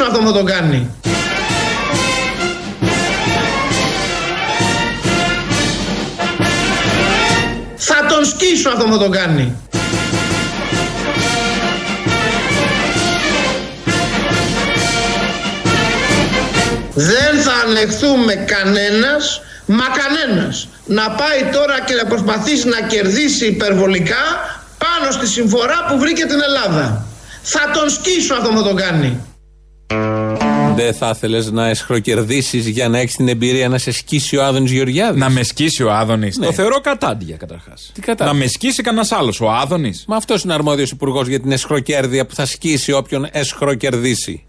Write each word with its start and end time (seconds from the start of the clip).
σκίσω 0.00 0.12
αυτό 0.12 0.26
θα 0.26 0.32
τον 0.32 0.46
κάνει. 0.46 0.90
Θα 7.76 8.06
τον 8.08 8.24
σκίσω 8.24 8.68
αυτό 8.68 8.86
θα 8.90 8.98
τον 8.98 9.10
κάνει. 9.10 9.56
Δεν 16.94 17.42
θα 17.42 17.52
ανεχθούμε 17.66 18.34
κανένας, 18.34 19.40
μα 19.66 19.84
κανένας, 19.84 20.68
να 20.86 21.10
πάει 21.10 21.52
τώρα 21.52 21.80
και 21.80 21.94
να 21.94 22.04
προσπαθήσει 22.04 22.68
να 22.68 22.80
κερδίσει 22.86 23.46
υπερβολικά 23.46 24.24
πάνω 24.78 25.10
στη 25.10 25.26
συμφορά 25.26 25.84
που 25.88 25.98
βρήκε 25.98 26.24
την 26.24 26.40
Ελλάδα. 26.42 27.04
Θα 27.42 27.70
τον 27.72 27.90
σκίσω 27.90 28.34
αυτό 28.34 28.50
θα 28.56 28.62
τον 28.62 28.76
κάνει. 28.76 29.29
Δεν 30.76 30.94
θα 30.94 31.12
ήθελες 31.14 31.50
να 31.50 31.68
εσχροκερδίσεις 31.68 32.66
για 32.66 32.88
να 32.88 32.98
έχεις 32.98 33.14
την 33.16 33.28
εμπειρία 33.28 33.68
να 33.68 33.78
σε 33.78 33.90
σκίσει 33.92 34.36
ο 34.36 34.44
Άδωνης 34.44 34.70
Γεωργιάδης; 34.70 35.20
Να 35.20 35.30
με 35.30 35.42
σκίσει 35.42 35.82
ο 35.82 35.92
Άδωνης. 35.92 36.38
Ναι. 36.38 36.46
Το 36.46 36.52
θεωρώ 36.52 36.80
κατάντια 36.80 37.36
καταρχάς. 37.36 37.90
Τι 37.94 38.00
κατάντια; 38.00 38.32
Να 38.32 38.38
με 38.38 38.46
σκίσει 38.46 38.82
κανένας 38.82 39.12
άλλος. 39.12 39.40
Ο 39.40 39.50
Άδωνης. 39.50 40.04
Μα 40.08 40.16
αυτός 40.16 40.42
είναι 40.42 40.52
αρμόδιος 40.54 40.90
υπουργός 40.90 41.28
για 41.28 41.40
την 41.40 41.52
εσχροκέρδεια 41.52 42.26
που 42.26 42.34
θα 42.34 42.46
σκίσει 42.46 42.92
όποιον 42.92 43.26
εσχροκερδίσει. 43.32 44.44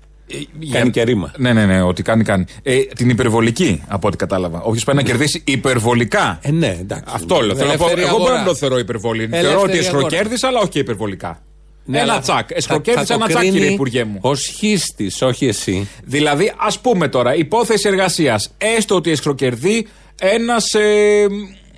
Κάνει 0.72 0.90
και 0.90 1.04
ρήμα. 1.04 1.31
Ναι, 1.38 1.53
ναι, 1.53 1.66
ναι, 1.66 1.81
ότι 1.81 2.02
κάνει, 2.03 2.23
κάνει. 2.23 2.45
Ε, 2.64 2.78
την 2.80 3.09
υπερβολική, 3.09 3.84
από 3.88 4.08
ό,τι 4.08 4.17
κατάλαβα. 4.17 4.62
Όποιο 4.62 4.81
πάει 4.86 4.95
να 4.95 5.02
κερδίσει 5.02 5.42
υπερβολικά. 5.45 6.39
Ε, 6.42 6.52
ναι, 6.52 6.78
εντάξει. 6.80 7.14
Αυτό 7.16 7.39
λέω. 7.42 7.55
Θέλω 7.55 7.70
να 7.72 7.78
πω, 7.78 7.84
Ελεύθερη 7.84 8.02
εγώ 8.08 8.17
μπορώ 8.17 8.23
αγορά. 8.23 8.39
να 8.39 8.45
το 8.47 8.56
θεωρώ 8.56 8.78
υπερβολή. 8.78 9.19
Ελεύθερη 9.23 9.45
Θεωρώ 9.47 9.62
ότι 9.62 9.78
αγορά. 9.78 9.86
εσχροκέρδισα, 9.97 10.47
αλλά 10.47 10.59
όχι 10.59 10.69
και 10.69 10.80
υπερβολικά. 10.80 11.42
Ναι, 11.86 12.00
ένα 12.00 12.12
αλλά 12.12 12.22
τσακ. 12.22 12.46
θα- 12.50 12.56
Εσχροκέρδισα 12.56 13.06
θα 13.06 13.14
το 13.14 13.14
ένα 13.14 13.26
τσακ, 13.28 13.40
κρίνει 13.42 13.58
κύριε 13.58 13.74
Υπουργέ 13.74 14.04
μου. 14.04 14.20
Ο 14.22 14.36
χίστης, 14.36 15.22
όχι 15.22 15.48
εσύ. 15.48 15.88
Δηλαδή, 16.04 16.54
ας 16.58 16.80
πούμε 16.80 17.08
τώρα, 17.08 17.36
υπόθεση 17.36 17.88
εργασίας. 17.88 18.54
Έστω 18.58 18.96
ότι 18.96 19.12
εσχροκερδεί 19.12 19.88
ένας 20.22 20.74
ε, 20.74 21.28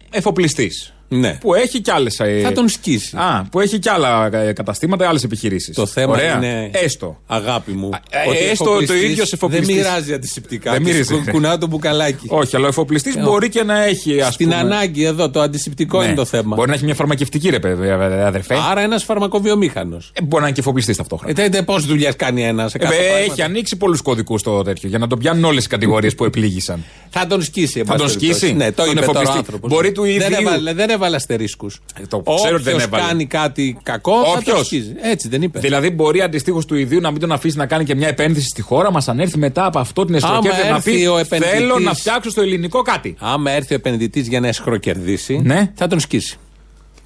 εφοπλιστής. 0.10 0.93
Ναι. 1.08 1.38
Που 1.42 1.54
έχει 1.54 1.82
κι 1.82 1.92
άλλες. 1.92 2.16
Θα 2.44 2.52
τον 2.52 2.70
σκίσει. 2.70 3.16
Α, 3.18 3.48
που 3.52 3.60
έχει 3.60 3.80
κι 3.80 3.90
άλλα 3.90 4.30
ε, 4.34 4.54
καταστήματα, 4.54 5.08
άλλες 5.08 5.24
επιχειρήσεις. 5.24 5.76
Το 5.76 5.86
θέμα 5.86 6.12
Ωραία. 6.14 6.36
είναι. 6.36 6.70
Έστω. 6.74 7.22
Αγάπη 7.28 7.72
μου. 7.72 7.90
ε, 8.10 8.30
ότι 8.30 8.38
ο 8.38 8.50
έστω 8.50 8.64
το 8.64 8.72
εφοπλιστής 8.72 9.10
ίδιος 9.10 9.34
εφοπλιστής. 9.34 9.68
Δεν 9.68 9.76
μοιράζει 9.76 10.14
αντισηπτικά. 10.14 10.72
Δεν 10.72 10.84
Της 10.84 10.92
μυρίζει. 10.94 11.14
κου- 11.16 11.30
Κουνά 11.32 11.58
το 11.58 11.68
μπουκαλάκι. 11.68 12.28
Όχι, 12.30 12.56
αλλά 12.56 12.66
ο 12.66 12.68
εφοπλιστής 12.70 13.16
Ε, 13.16 13.22
μπορεί 13.22 13.50
και 13.50 13.64
να 13.64 13.84
έχει. 13.84 14.22
Ας 14.22 14.34
Στην 14.34 14.48
πούμε, 14.50 14.60
ανάγκη 14.60 15.04
εδώ, 15.04 15.30
το 15.30 15.42
αντισηπτικό 15.42 16.00
ναι. 16.00 16.06
είναι 16.06 16.16
το 16.16 16.26
θέμα. 16.26 16.56
Μπορεί 16.56 16.70
να 16.70 16.76
έχει 16.76 16.84
μια 16.86 16.96
φαρμακευτική, 16.96 17.50
ρε 17.50 17.60
παιδί, 17.60 17.90
αδερφέ. 18.26 18.56
Άρα 18.72 18.82
ένας 18.82 19.04
φαρμακοβιομήχανος. 19.04 20.12
Ε, 20.14 20.22
μπορεί 20.22 20.42
να 20.42 20.48
είναι 20.48 20.56
και 20.56 20.60
εφοπλιστής 20.62 20.98
ταυτόχρονα. 20.98 21.42
Ε, 21.42 21.62
Πόσε 21.62 21.88
δουλειές 21.88 22.16
κάνει 22.16 22.44
ένας 22.44 22.72
σε 22.72 22.78
Ε, 22.78 22.80
κάθε 22.80 22.96
ε, 22.96 22.98
πράγμα. 23.00 23.18
έχει 23.18 23.42
ανοίξει 23.42 23.76
πολλούς 23.78 24.02
κωδικούς 24.02 24.42
το 24.42 24.62
τέτοιο 24.62 24.90
για 24.90 24.98
να 24.98 25.08
τον 25.08 25.20
πιάνουν 25.20 25.44
όλες 25.44 25.64
τι 25.64 25.70
κατηγορίες 25.70 26.16
που 26.16 26.26
επλήγησαν. 26.26 26.84
Θα 27.10 27.28
τον 27.28 27.42
σκίσει. 27.44 27.80
εν 27.80 27.86
Θα 27.86 27.92
πάση 27.94 28.04
τον 28.06 28.14
περιπτώσει. 28.20 28.40
σκίσει; 28.40 28.54
Ναι, 28.58 28.72
το 28.72 28.84
Τον 28.84 28.92
είπε 28.92 29.00
τώρα 29.00 29.08
ο 29.08 29.12
εφοπλιστή. 29.12 29.38
άνθρωπος. 29.38 29.70
Μπορεί 29.70 29.92
του 29.92 30.02
Δεν 30.02 30.12
ιδίου- 30.12 30.48
έβαλε, 30.94 31.00
δεν 31.00 31.02
έβαλε 31.02 31.16
αστερίσκους. 31.16 31.80
Ε, 32.02 32.06
το 32.08 32.20
ξέρω 32.36 32.56
ότι 32.56 32.64
δεν 32.64 32.74
Όποιος 32.74 32.88
έβαλε. 32.88 33.04
κάνει 33.08 33.26
κάτι 33.26 33.78
κακό 33.84 34.12
θα 34.24 34.32
Όποιος. 34.32 34.56
τον 34.56 34.66
σκίζει. 34.66 34.94
Έτσι 35.02 35.28
δεν 35.28 35.42
είπε. 35.42 35.60
Δηλαδή, 35.60 35.90
μπορεί 35.90 36.22
αντιστοίχως 36.22 36.66
του 36.66 36.76
ιδίου 36.76 37.00
να 37.00 37.12
μην 37.12 37.20
τον 37.20 37.32
αφήσει 37.32 37.58
να 37.58 37.66
κάνει 37.66 37.84
και 37.84 37.96
μια 37.96 38.08
επένδυση 38.08 38.48
στη 38.48 38.62
χώρα 38.62 38.92
μας, 38.92 39.08
αν 39.08 39.20
έρθει 39.20 39.38
μετά 39.38 39.66
από 39.66 39.80
αυτό 39.80 40.06
την 40.06 40.16
εσχροκέρδεια 40.16 40.60
Άμα 40.62 40.70
να 40.70 40.76
έρθει 40.76 40.92
πει 41.00 41.06
ο 41.06 41.18
επενδυτής- 41.18 41.58
Θέλω 41.58 41.80
να 41.80 41.94
φτιάξω 41.94 42.30
στο 42.30 42.42
ελληνικό 42.42 42.82
κάτι. 42.82 43.16
Άμα 43.20 43.52
έρθει 43.52 43.74
ο 43.74 43.76
επενδυτής 43.76 44.28
για 44.28 44.40
να 44.40 44.48
εσχροκερδίσει, 44.48 45.40
Ναι. 45.44 45.72
θα 45.76 45.88
τον 45.88 46.00
σκίσει. 46.00 46.38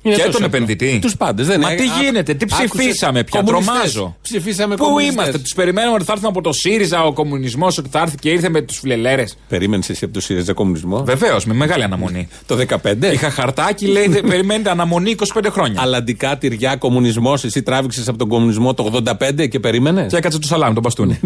Είναι 0.07 0.15
Και 0.15 0.21
τόσο 0.23 0.37
τον 0.37 0.43
απλό. 0.45 0.55
επενδυτή. 0.57 0.99
Τους 1.01 1.17
πάντες. 1.17 1.47
Δεν 1.47 1.59
Μα 1.61 1.71
είναι. 1.71 1.81
τι 1.81 1.87
Α, 1.89 2.01
γίνεται, 2.01 2.33
τι 2.33 2.45
άκουσες, 2.51 2.69
ψηφίσαμε 2.69 3.23
πια, 3.23 3.41
κομμουνιστές. 3.41 3.75
τρομάζω. 3.93 4.15
Ψηφίσαμε 4.21 4.75
Πού 4.75 4.83
κομμουνιστές. 4.83 5.13
είμαστε, 5.15 5.37
τους 5.37 5.53
περιμένουμε 5.53 5.93
ότι 5.95 6.03
θα 6.03 6.11
έρθουν 6.11 6.29
από 6.29 6.41
το 6.41 6.53
ΣΥΡΙΖΑ 6.53 7.03
ο 7.03 7.13
κομμουνισμός, 7.13 7.77
ότι 7.77 7.89
θα 7.91 7.99
έρθει 7.99 8.15
και 8.15 8.29
ήρθε 8.29 8.49
με 8.49 8.61
τους 8.61 8.79
φιλελέρε. 8.79 9.23
Περίμενες 9.49 9.89
εσύ 9.89 10.05
από 10.05 10.13
το 10.13 10.19
ΣΥΡΙΖΑ 10.21 10.53
κομμουνισμό; 10.53 11.03
Βεβαίως, 11.03 11.45
με 11.45 11.53
μεγάλη 11.53 11.83
αναμονή. 11.83 12.27
Το 12.45 12.55
15. 12.55 13.11
Είχα 13.13 13.29
χαρτάκι, 13.29 13.85
λέει, 13.85 14.07
«Δε- 14.07 14.21
περιμένετε 14.21 14.69
αναμονή 14.69 15.09
25 15.11 15.49
χρόνια. 15.51 15.81
Αλλαντικά 15.81 16.37
τυριά 16.37 16.75
κομμουνισμός. 16.75 17.43
Εσύ 17.43 17.61
τράβηξες 17.63 18.07
από 18.07 18.17
τον 18.17 18.27
κομμουνισμό 18.27 18.73
το 18.73 18.83
85 18.83 19.47
και 19.47 19.59
περίμενες; 19.59 20.11
Και 20.11 20.17
έκατσε 20.17 20.39
το 20.39 20.47
σαλάμι, 20.47 20.73
τον 20.73 20.83
μπαστούνι. 20.83 21.19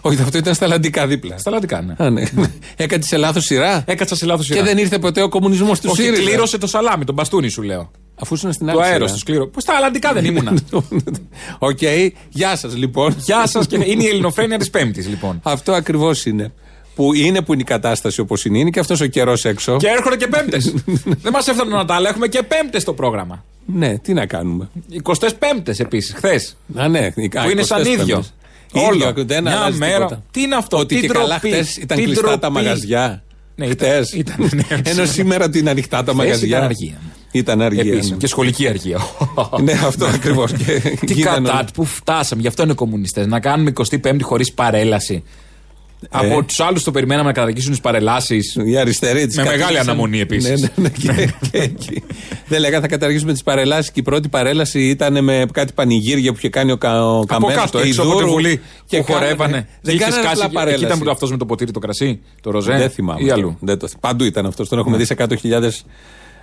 Όχι, 0.00 0.22
αυτό 0.22 0.38
ήταν 0.38 0.54
στα 0.54 0.64
αλλαντικά 0.64 1.06
δίπλα. 1.06 1.38
Στα 1.38 1.50
λατικά, 1.50 1.80
ναι. 1.82 1.94
Α, 2.04 2.10
ναι. 2.10 2.22
Έκατσε 2.76 3.08
σε 3.08 3.16
λάθος 3.16 3.44
σειρά; 3.44 3.84
Έκατσα 3.86 4.16
σε 4.16 4.26
λάθος 4.26 4.46
Και 4.48 4.62
δεν 4.62 4.78
ήρθε 4.78 4.98
ποτέ 4.98 5.22
ο 5.22 5.28
κομμουνισμός 5.28 5.80
του 5.80 5.88
Όχι, 5.92 6.02
ΣΥΡΙΖΑ; 6.02 6.22
κλήρωσε 6.22 6.58
το 6.58 6.66
σαλάμι, 6.66 7.04
τον 7.04 7.14
μπαστούνι 7.14 7.48
σου 7.48 7.62
λέω. 7.62 7.79
Αφού 8.22 8.34
ήσουν 8.34 8.52
στην 8.52 8.66
Το 8.66 8.72
άλλη. 8.72 8.82
αέρος 8.82 8.96
σειρά. 9.00 9.12
του 9.12 9.18
σκλήρω. 9.18 9.46
Πώς 9.46 9.64
τα 9.64 9.74
αλλαντικά 9.76 10.12
δεν 10.12 10.24
ήμουνα. 10.24 10.54
Οκ, 11.58 11.78
γεια 12.28 12.56
σας 12.56 12.76
λοιπόν. 12.76 13.14
Γεια 13.18 13.46
σας 13.46 13.66
και 13.66 13.76
είναι 13.84 14.02
η 14.02 14.06
ελληνοφρένεια 14.06 14.58
της 14.58 14.70
Πέμπτης, 14.70 15.08
λοιπόν. 15.08 15.40
Αυτό 15.42 15.72
ακριβώς 15.72 16.26
είναι. 16.26 16.52
Που 16.94 17.14
είναι 17.14 17.42
που 17.42 17.52
είναι 17.52 17.62
η 17.62 17.64
κατάσταση 17.64 18.20
όπως 18.20 18.44
είναι. 18.44 18.58
Είναι 18.58 18.70
και 18.70 18.80
αυτός 18.80 19.00
ο 19.00 19.06
καιρός 19.06 19.44
έξω. 19.44 19.76
Και 19.76 19.86
έρχονται 19.88 20.16
και 20.16 20.26
Πέμπτες. 20.26 20.74
δεν 21.22 21.32
μας 21.32 21.48
έφταναν 21.48 21.76
να 21.78 21.84
τα 21.84 21.94
άλλα, 21.94 22.08
έχουμε 22.08 22.26
και 22.28 22.42
Πέμπτες 22.42 22.82
στο 22.82 22.92
πρόγραμμα. 22.92 23.44
Ναι, 23.66 23.98
τι 23.98 24.12
να 24.12 24.26
κάνουμε. 24.26 24.68
25 25.02 25.78
επίσης, 25.78 26.14
χθες. 26.14 26.56
Α, 26.76 26.88
ναι, 26.88 27.10
Που 27.12 27.50
είναι 27.50 27.62
σαν 27.62 27.84
ίδιο. 27.86 28.24
Όλο. 28.72 28.86
Όλο. 29.06 29.24
Δεν 29.24 29.42
Μια 29.42 29.52
αλλάζει 29.56 29.78
μέρα. 29.78 29.94
τίποτα. 29.96 30.22
Τι 30.30 30.42
είναι 30.42 30.54
αυτό, 30.54 30.78
Ότι 30.78 30.94
τι 30.94 31.00
και 31.00 31.06
καλά 31.06 31.26
ντροπή, 31.38 31.48
χτες 31.54 31.76
ήταν 31.76 31.96
τι 31.98 32.04
κλειστά 32.04 32.28
τα 32.28 32.36
ντροπή. 32.38 32.52
μαγαζιά. 32.54 33.22
Ναι, 33.54 33.66
ήταν- 33.66 33.88
Χτες. 33.88 34.12
ήταν, 34.12 34.50
ναι, 34.54 34.80
Ενώ 34.84 35.04
σήμερα 35.04 35.44
ότι 35.44 35.58
είναι 35.58 35.70
ανοιχτά 35.70 35.96
τα 35.96 36.02
Χθες 36.12 36.14
μαγαζιά. 36.14 36.70
Ήταν 37.32 37.60
αργία. 37.60 37.60
Ήταν 37.60 37.60
αργία. 37.60 37.92
Επίσης, 37.92 38.10
ναι. 38.10 38.16
Και 38.16 38.26
σχολική 38.26 38.68
αργία. 38.68 38.98
Ναι, 39.62 39.72
αυτό 39.72 40.04
ακριβώς. 40.14 40.52
Τι 41.06 41.14
κατά, 41.14 41.64
που 41.74 41.84
φτάσαμε, 41.84 42.40
γι' 42.42 42.48
αυτό 42.48 42.62
είναι 42.62 42.74
κομμουνιστές. 42.74 43.26
Να 43.26 43.40
κάνουμε 43.40 43.72
25η 44.02 44.20
χωρίς 44.22 44.52
παρέλαση. 44.52 45.22
Από 46.10 46.42
τους 46.44 46.60
άλλους 46.60 46.82
το 46.82 46.90
περιμέναμε 46.90 47.26
να 47.28 47.32
καταργήσουν 47.34 47.70
τις 47.70 47.80
παρελάσεις. 47.80 48.56
Οι 48.66 48.76
αριστεροί 48.78 49.26
της 49.26 49.36
Με 49.36 49.42
μεγάλη 49.42 49.60
κατήργησαν. 49.60 49.88
αναμονή 49.88 50.20
επίσης. 50.20 50.60
Ναι, 50.60 50.68
ναι, 50.76 50.88
ναι, 51.06 51.14
και- 51.14 51.32
και 51.50 51.58
εκεί. 51.58 52.02
Δεν 52.48 52.60
λέγα 52.60 52.80
θα 52.80 52.86
καταργήσουμε 52.88 53.32
τις 53.32 53.42
παρελάσεις 53.42 53.90
και 53.90 54.00
η 54.00 54.02
πρώτη 54.02 54.28
παρέλαση 54.28 54.88
ήταν 54.88 55.24
με 55.24 55.46
κάτι 55.52 55.72
πανηγύρια 55.72 56.30
που 56.32 56.38
είχε 56.38 56.48
κάνει 56.48 56.72
ο, 56.72 56.76
Κα, 56.76 57.04
ο 57.06 57.16
Από 57.18 57.24
Καμένος 57.26 57.54
κάτω, 57.54 57.78
και 57.80 57.84
η 57.86 57.88
έξω 57.88 58.02
από 58.02 58.10
τη 58.10 58.16
Δούρου 58.16 58.30
Βουλή 58.30 58.60
και 58.86 58.96
που 58.98 59.04
κάνανε- 59.04 59.26
χορεύανε. 59.28 59.68
Δεν 59.82 59.94
Είχε 59.94 60.04
κάνανε 60.04 60.22
σκάσει 60.22 60.34
απλά 60.36 60.44
εκεί 60.44 60.54
παρέλαση. 60.54 60.84
ήταν 60.84 60.98
που 60.98 61.10
αυτός 61.10 61.30
με 61.30 61.36
το 61.36 61.46
ποτήρι 61.46 61.70
το 61.72 61.78
κρασί, 61.78 62.20
το 62.40 62.50
ροζέ. 62.50 62.72
Δεν 62.76 62.90
θυμάμαι. 62.90 63.20
Ή 63.20 63.24
αυτό. 63.30 63.34
αλλού. 63.40 63.56
Δεν 63.60 63.78
το 63.78 63.86
θυμάμαι. 63.86 64.00
Παντού 64.08 64.24
ήταν 64.24 64.46
αυτός. 64.46 64.68
Τον 64.68 64.78
έχουμε 64.78 64.96
δει 64.96 65.04
σε 65.04 65.14
100.000. 65.18 65.84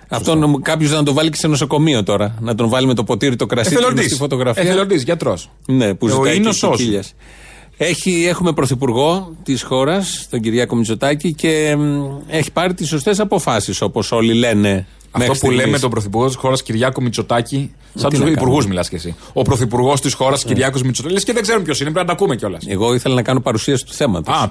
Αυτό 0.08 0.60
κάποιος 0.62 0.90
να 0.90 1.02
τον 1.02 1.14
βάλει 1.14 1.30
και 1.30 1.36
σε 1.36 1.48
νοσοκομείο 1.48 2.02
τώρα. 2.02 2.34
Να 2.40 2.54
τον 2.54 2.68
βάλει 2.68 2.86
με 2.86 2.94
το 2.94 3.04
ποτήρι 3.04 3.36
το 3.36 3.46
κρασί 3.46 3.70
του 3.70 3.76
Εθελοντής. 3.78 4.04
στη 4.04 4.14
φωτογραφία. 4.14 4.62
Εθελοντής, 4.62 5.02
γιατρός. 5.02 5.50
Ναι, 5.66 5.94
που 5.94 6.06
Ο 6.06 6.08
ζητάει 6.08 6.32
και 6.32 6.36
ίνος 6.38 6.62
όσου. 6.62 6.68
κοκκίλιας. 6.70 7.14
Έχει, 7.76 8.24
έχουμε 8.28 8.52
πρωθυπουργό 8.52 9.36
της 9.42 9.62
χώρας, 9.62 10.26
τον 10.30 10.40
Κυριάκο 10.40 10.76
Μητσοτάκη, 10.76 11.32
και 11.34 11.76
μ, 11.78 12.06
έχει 12.28 12.52
πάρει 12.52 12.74
τις 12.74 12.88
σωστές 12.88 13.20
αποφάσεις, 13.20 13.80
όπως 13.80 14.12
όλοι 14.12 14.34
λένε. 14.34 14.86
Αυτό 15.10 15.18
μέχρι 15.32 15.38
που 15.38 15.46
λέμε 15.50 15.60
στιγμής. 15.60 15.80
τον 15.80 15.90
πρωθυπουργό 15.90 16.26
της 16.26 16.36
χώρας 16.36 16.62
Κυριάκο 16.62 17.00
Μητσοτάκη, 17.00 17.72
σαν 17.94 18.10
Τι 18.10 18.16
τους 18.16 18.24
να 18.24 18.30
υπουργούς 18.30 18.48
κάνουμε. 18.48 18.68
μιλάς 18.68 18.88
κι 18.88 18.94
εσύ. 18.94 19.16
Ο 19.32 19.42
πρωθυπουργός 19.42 20.00
της 20.00 20.14
χώρας 20.14 20.44
Κυριάκος 20.44 20.82
Μητσοτάκη, 20.82 21.14
λες 21.14 21.24
και 21.24 21.32
δεν 21.32 21.42
ξέρουν 21.42 21.62
ποιος 21.62 21.80
είναι, 21.80 21.90
πρέπει 21.90 22.06
να 22.06 22.14
τα 22.14 22.18
ακούμε 22.22 22.36
κιόλας. 22.36 22.64
Εγώ 22.68 22.94
ήθελα 22.94 23.14
να 23.14 23.22
κάνω 23.22 23.40
παρουσίαση 23.40 23.84
του 23.86 23.92
θέματος. 23.92 24.34
Α, 24.34 24.48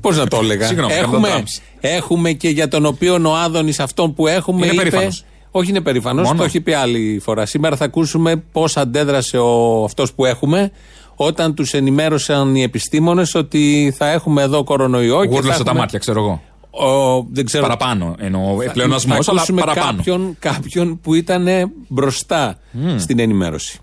Πώς 0.00 0.16
να 0.16 0.26
το 0.26 0.38
έλεγα. 0.42 0.66
Συγγνώμη, 0.66 0.92
κάνω 0.92 1.04
έχουμε, 1.06 1.28
τάμψη. 1.28 1.60
έχουμε 1.80 2.32
και 2.32 2.48
για 2.48 2.68
τον 2.68 2.86
οποίο 2.86 3.20
ο 3.24 3.34
Άδωνης 3.36 3.80
αυτόν 3.80 4.14
που 4.14 4.26
έχουμε. 4.26 4.64
Είναι 4.66 4.74
είπε, 4.74 4.82
περήφανος. 4.82 5.24
Όχι, 5.50 5.70
είναι 5.70 5.80
περήφανος. 5.80 6.26
Μόνο. 6.26 6.38
Το 6.38 6.44
έχει 6.44 6.60
πει 6.60 6.72
άλλη 6.72 7.20
φορά. 7.24 7.46
Σήμερα 7.46 7.76
θα 7.76 7.84
ακούσουμε 7.84 8.36
πώς 8.52 8.76
αντέδρασε 8.76 9.38
ο, 9.38 9.84
αυτός 9.84 10.12
που 10.12 10.24
έχουμε 10.24 10.70
όταν 11.14 11.54
τους 11.54 11.72
ενημέρωσαν 11.72 12.54
οι 12.56 12.62
επιστήμονες 12.62 13.34
ότι 13.34 13.94
θα 13.96 14.10
έχουμε 14.10 14.42
εδώ 14.42 14.64
κορονοϊό. 14.64 15.20
και 15.20 15.28
θα 15.28 15.34
Γούρλωσε 15.34 15.56
τα 15.56 15.62
έχουμε- 15.64 15.80
μάτια, 15.80 15.98
ξέρω 15.98 16.20
εγώ. 16.20 16.42
Ο, 16.86 17.26
δεν 17.32 17.44
ξέρω. 17.44 17.62
Παραπάνω 17.62 18.14
εννοώ. 18.18 18.62
Θα- 18.64 18.70
Πλεονασμό, 18.72 19.14
θα 19.14 19.20
αλλά 19.26 19.38
ακούσουμε 19.40 19.60
παραπάνω. 19.60 19.96
Κάποιον, 19.96 20.36
κάποιον 20.38 21.00
που 21.00 21.14
ήταν 21.14 21.46
μπροστά 21.88 22.58
στην 22.98 23.18
ενημέρωση. 23.18 23.78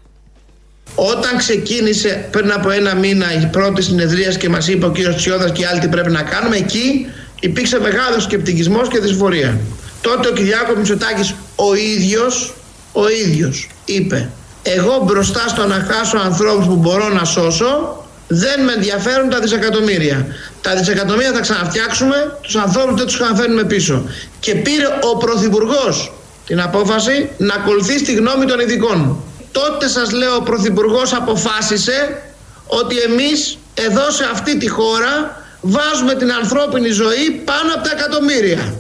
Όταν 0.96 1.38
ξεκίνησε 1.38 2.28
πριν 2.32 2.52
από 2.52 2.70
ένα 2.70 2.96
μήνα 2.96 3.42
η 3.42 3.46
πρώτη 3.46 3.82
συνεδρία 3.82 4.30
και 4.34 4.50
μας 4.50 4.68
είπε 4.68 4.86
ο 4.86 4.92
κύριος 4.92 5.16
Τσιόδρα 5.16 5.50
και 5.50 5.62
οι 5.62 5.66
άλλοι 5.66 5.80
τι 5.80 5.88
πρέπει 5.88 6.12
να 6.12 6.22
κάνουμε, 6.22 6.56
εκεί 6.56 7.06
υπήρξε 7.40 7.80
μεγάλος 7.80 8.24
σκεπτικισμός 8.24 8.88
και 8.88 9.00
δυσφορία. 9.00 9.60
Τότε 10.02 10.28
ο 10.28 10.32
Κυριάκος 10.32 10.76
Μητσοτάκης 10.78 11.34
ο 11.56 11.76
ίδιος, 11.76 12.54
ο 12.92 13.10
ίδιος 13.10 13.70
είπε: 13.86 14.30
Εγώ 14.64 15.02
μπροστά 15.06 15.48
στο 15.48 15.68
να 15.68 15.74
χάσω 15.90 16.18
ανθρώπους 16.18 16.66
που 16.66 16.76
μπορώ 16.76 17.10
να 17.10 17.24
σώσω, 17.26 18.05
δεν 18.28 18.64
με 18.64 18.74
ενδιαφέρουν 18.74 19.30
τα 19.30 19.40
δισεκατομμύρια. 19.40 20.26
Τα 20.62 20.76
δισεκατομμύρια 20.76 21.32
θα 21.32 21.40
ξαναφτιάξουμε, 21.40 22.38
τους 22.42 22.56
ανθρώπους 22.56 22.96
δεν 22.96 23.06
τους 23.06 23.16
ξαναφέρνουμε 23.16 23.64
πίσω. 23.64 24.10
Και 24.40 24.56
πήρε 24.56 24.86
ο 25.14 25.18
Πρωθυπουργός 25.18 26.14
την 26.46 26.62
απόφαση 26.62 27.30
να 27.38 27.54
ακολουθεί 27.54 28.02
τη 28.02 28.14
γνώμη 28.14 28.46
των 28.46 28.60
ειδικών. 28.60 29.24
Τότε 29.52 29.88
σας 29.88 30.12
λέω 30.12 30.36
ο 30.36 30.42
Πρωθυπουργός 30.42 31.14
αποφάσισε 31.14 32.22
ότι 32.68 32.98
εμείς 32.98 33.58
εδώ 33.74 34.12
σε 34.12 34.24
αυτή 34.32 34.58
τη 34.58 34.68
χώρα 34.68 35.44
βάζουμε 35.62 36.16
την 36.16 36.32
ανθρώπινη 36.32 36.90
ζωή 36.90 37.32
πάνω 37.46 37.74
από 37.76 37.84
τα 37.84 37.92
εκατομμύρια. 37.98 38.76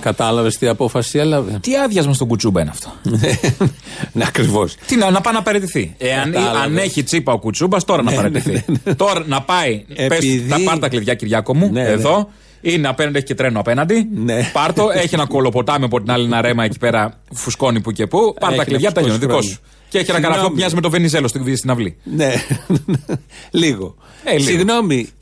Κατάλαβες 0.00 0.58
τι 0.58 0.66
απόφαση 0.68 1.18
έλαβε; 1.18 1.58
Τι 1.60 1.76
άδειασμα 1.76 2.12
στον 2.12 2.28
κουτσούμπα 2.28 2.60
είναι 2.60 2.70
αυτό; 2.70 2.92
ναι, 4.12 4.24
ακριβώς. 4.26 4.74
Τι 4.86 4.96
να, 4.96 5.10
να 5.10 5.20
πάει 5.20 5.34
να 5.34 5.42
παραιτηθεί. 5.42 5.94
Εάν 5.98 6.32
Κατάλαβες. 6.32 6.60
αν 6.62 6.76
έχει 6.78 7.02
τσίπα 7.02 7.32
ο 7.32 7.38
κουτσούμπας, 7.38 7.84
τώρα 7.84 8.02
να 8.02 8.12
παραιτηθεί. 8.12 8.64
Τώρα 8.96 9.24
να 9.26 9.42
πάει. 9.42 9.84
Επειδή- 9.94 10.40
Πες, 10.48 10.56
θα 10.58 10.64
πάρει 10.64 10.78
τα 10.80 10.88
κλειδιά, 10.88 11.14
Κυριάκο 11.14 11.54
μου, 11.56 11.70
Ναι, 11.72 11.82
ναι. 11.82 11.88
εδώ. 11.88 12.28
Είναι 12.60 12.88
απέναντι, 12.88 13.16
έχει 13.16 13.26
και 13.26 13.34
τρένο 13.34 13.60
απέναντι. 13.60 14.08
Ναι. 14.14 14.50
Πάρτο, 14.52 14.88
έχει 14.94 15.14
ένα 15.14 15.26
κολοποτάμι 15.26 15.84
από 15.84 16.00
την 16.00 16.10
άλλη 16.10 16.24
ένα 16.24 16.40
ρέμα 16.40 16.64
εκεί 16.64 16.78
πέρα, 16.78 17.20
φουσκώνει 17.32 17.80
που 17.80 17.92
και 17.92 18.06
που. 18.06 18.34
Πάρ 18.40 18.48
Έχει 18.50 18.58
τα 18.58 18.64
κλειδιά, 18.64 18.88
να 18.88 18.94
τελειώνει. 18.94 19.18
φουσκώσει 19.18 19.36
Δικός 19.40 19.58
χρόνια. 19.58 19.72
σου. 19.80 19.88
Και 19.88 19.98
έχει 19.98 20.10
ένα 20.10 20.14
Συγγνώμη. 20.18 20.22
καραφλό 20.34 20.48
που 20.48 20.54
μοιάζει 20.56 20.74
με 20.74 20.80
το 20.80 20.90
Βενιζέλο 20.90 21.28
στην, 21.28 21.56
στην 21.56 21.70
αυλή. 21.70 21.96
Ναι, 22.04 22.32
λίγο. 23.50 23.94
Ε, 24.24 24.32
λίγο. 24.32 24.44
Συγγνώμη, 24.44 24.94
η- 24.94 24.98
η- 24.98 25.12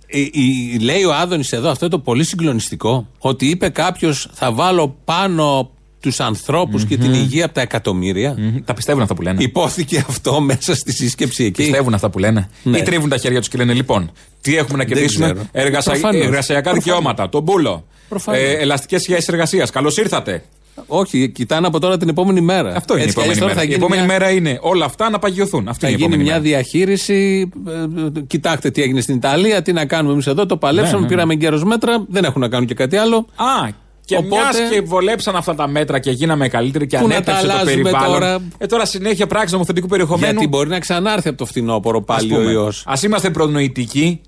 λέει 0.80 1.04
ο 1.04 1.14
Άδωνης 1.14 1.52
εδώ 1.52 1.70
αυτό 1.70 1.88
το 1.88 1.98
πολύ 1.98 2.24
συγκλονιστικό. 2.24 3.08
Ότι 3.18 3.46
είπε 3.46 3.68
κάποιος 3.68 4.28
θα 4.32 4.52
βάλω 4.52 4.96
πάνω 5.04 5.70
τους 6.00 6.20
ανθρώπους 6.20 6.84
και 6.84 6.96
την 6.96 7.12
υγεία 7.14 7.44
από 7.44 7.54
τα 7.54 7.60
εκατομμύρια. 7.60 8.34
Μμμ, 8.38 8.56
Τα 8.64 8.74
πιστεύουν 8.74 9.02
αυτά 9.02 9.14
που 9.14 9.22
λένε. 9.22 9.42
Υπόθηκε 9.42 10.04
αυτό 10.08 10.40
μέσα 10.50 10.74
στη 10.74 10.92
σύσκεψη 10.92 11.44
εκεί. 11.44 11.62
Πιστεύουν 11.62 11.94
αυτά 11.94 12.10
που 12.10 12.18
λένε. 12.18 12.48
Ναι. 12.62 12.78
Ή 12.78 12.82
τρίβουν 12.82 13.08
τα 13.08 13.16
χέρια 13.16 13.38
τους 13.38 13.48
και 13.48 13.58
λένε 13.58 13.72
λοιπόν, 13.72 14.10
τι 14.40 14.56
έχουμε 14.56 14.78
να 14.78 14.84
κερδίσουμε; 14.84 15.26
ξέρω. 15.26 15.48
Εργασα... 15.52 15.90
Προφανώς. 15.90 16.24
Εργασιακά 16.24 16.60
Προφανώς. 16.62 16.84
δικαιώματα, 16.84 17.28
τον 17.28 17.44
πούλο. 17.44 17.86
Προφανώς. 18.08 18.40
Ε, 18.40 18.52
Ελαστικές 18.52 19.02
σχέσεις 19.02 19.28
εργασίας. 19.28 19.70
Καλώς 19.70 19.96
ήρθατε. 19.96 20.42
Όχι, 20.86 21.28
κοιτάνε 21.30 21.66
από 21.66 21.80
τώρα 21.80 21.96
την 21.96 22.08
επόμενη 22.08 22.40
μέρα. 22.40 22.74
Αυτό 22.76 22.94
είναι 22.94 23.02
Έτσι 23.02 23.12
η 23.18 23.22
κι 23.22 23.28
αλλιώς 23.28 23.36
επόμενη 23.36 23.40
τώρα 23.40 23.46
μέρα. 23.46 23.54
θα 23.54 23.62
Η 23.62 23.66
γίνει 23.66 23.78
επόμενη 23.78 24.06
μια- 24.06 24.18
μέρα 24.18 24.30
είναι 24.30 24.58
όλα 24.62 24.84
αυτά 24.84 25.10
να 25.10 25.18
παγιωθούν. 25.18 25.68
Αυτή 25.68 25.80
Θα 25.80 25.88
είναι 25.88 25.96
η 25.96 26.00
γίνει 26.00 26.14
επόμενη 26.14 26.30
μια 26.30 26.40
μέρα. 26.42 26.56
διαχείριση. 26.56 27.50
ε, 27.68 28.20
ε, 28.20 28.22
Κοιτάξτε 28.26 28.70
τι 28.70 28.82
έγινε 28.82 29.00
στην 29.00 29.14
Ιταλία, 29.14 29.62
τι 29.62 29.72
να 29.72 29.84
κάνουμε 29.86 30.12
εμείς 30.12 30.26
εδώ. 30.26 30.46
Το 30.46 30.56
παλέψαμε, 30.56 30.92
Ναι, 30.92 30.98
ναι, 31.00 31.08
ναι. 31.08 31.14
πήραμε 31.14 31.34
γκέρο 31.34 31.66
μέτρα. 31.66 32.04
Δεν 32.08 32.24
έχουν 32.24 32.40
να 32.40 32.48
κάνουν 32.48 32.66
και 32.66 32.74
κάτι 32.74 32.96
άλλο. 32.96 33.16
Α, 33.34 33.68
και 34.04 34.16
Οπότε- 34.16 34.30
μιας 34.42 34.70
και 34.70 34.80
βολέψαν 34.80 35.36
αυτά 35.36 35.54
τα 35.54 35.68
μέτρα 35.68 35.98
και 35.98 36.10
γίναμε 36.10 36.48
καλύτεροι 36.48 36.86
και 36.86 36.96
Πού 36.98 37.02
να 37.02 37.08
τα 37.08 37.14
ανέτρεψε 37.16 37.46
το 37.46 37.52
αλλάζουμε 37.52 37.82
περιβάλλον. 37.82 38.12
τώρα; 38.12 38.38
Ε, 38.58 38.66
τώρα 38.66 38.84
συνέχεια 38.86 39.26
πράξη 39.26 39.52
νομοθετικού 39.52 39.86
περιεχομένου. 39.86 40.32
Γιατί 40.32 40.48
μπορεί 40.48 40.68
να 40.68 40.78
ξανάρθει 40.78 41.28
από 41.28 41.38
το 41.38 41.44
φθινόπωρο 41.46 42.02
πάλι 42.02 42.34
ο 42.34 42.50
ιός. 42.50 42.84
Α 42.86 42.92
είμαστε 43.04 43.30
προνοητικοί. 43.30 44.20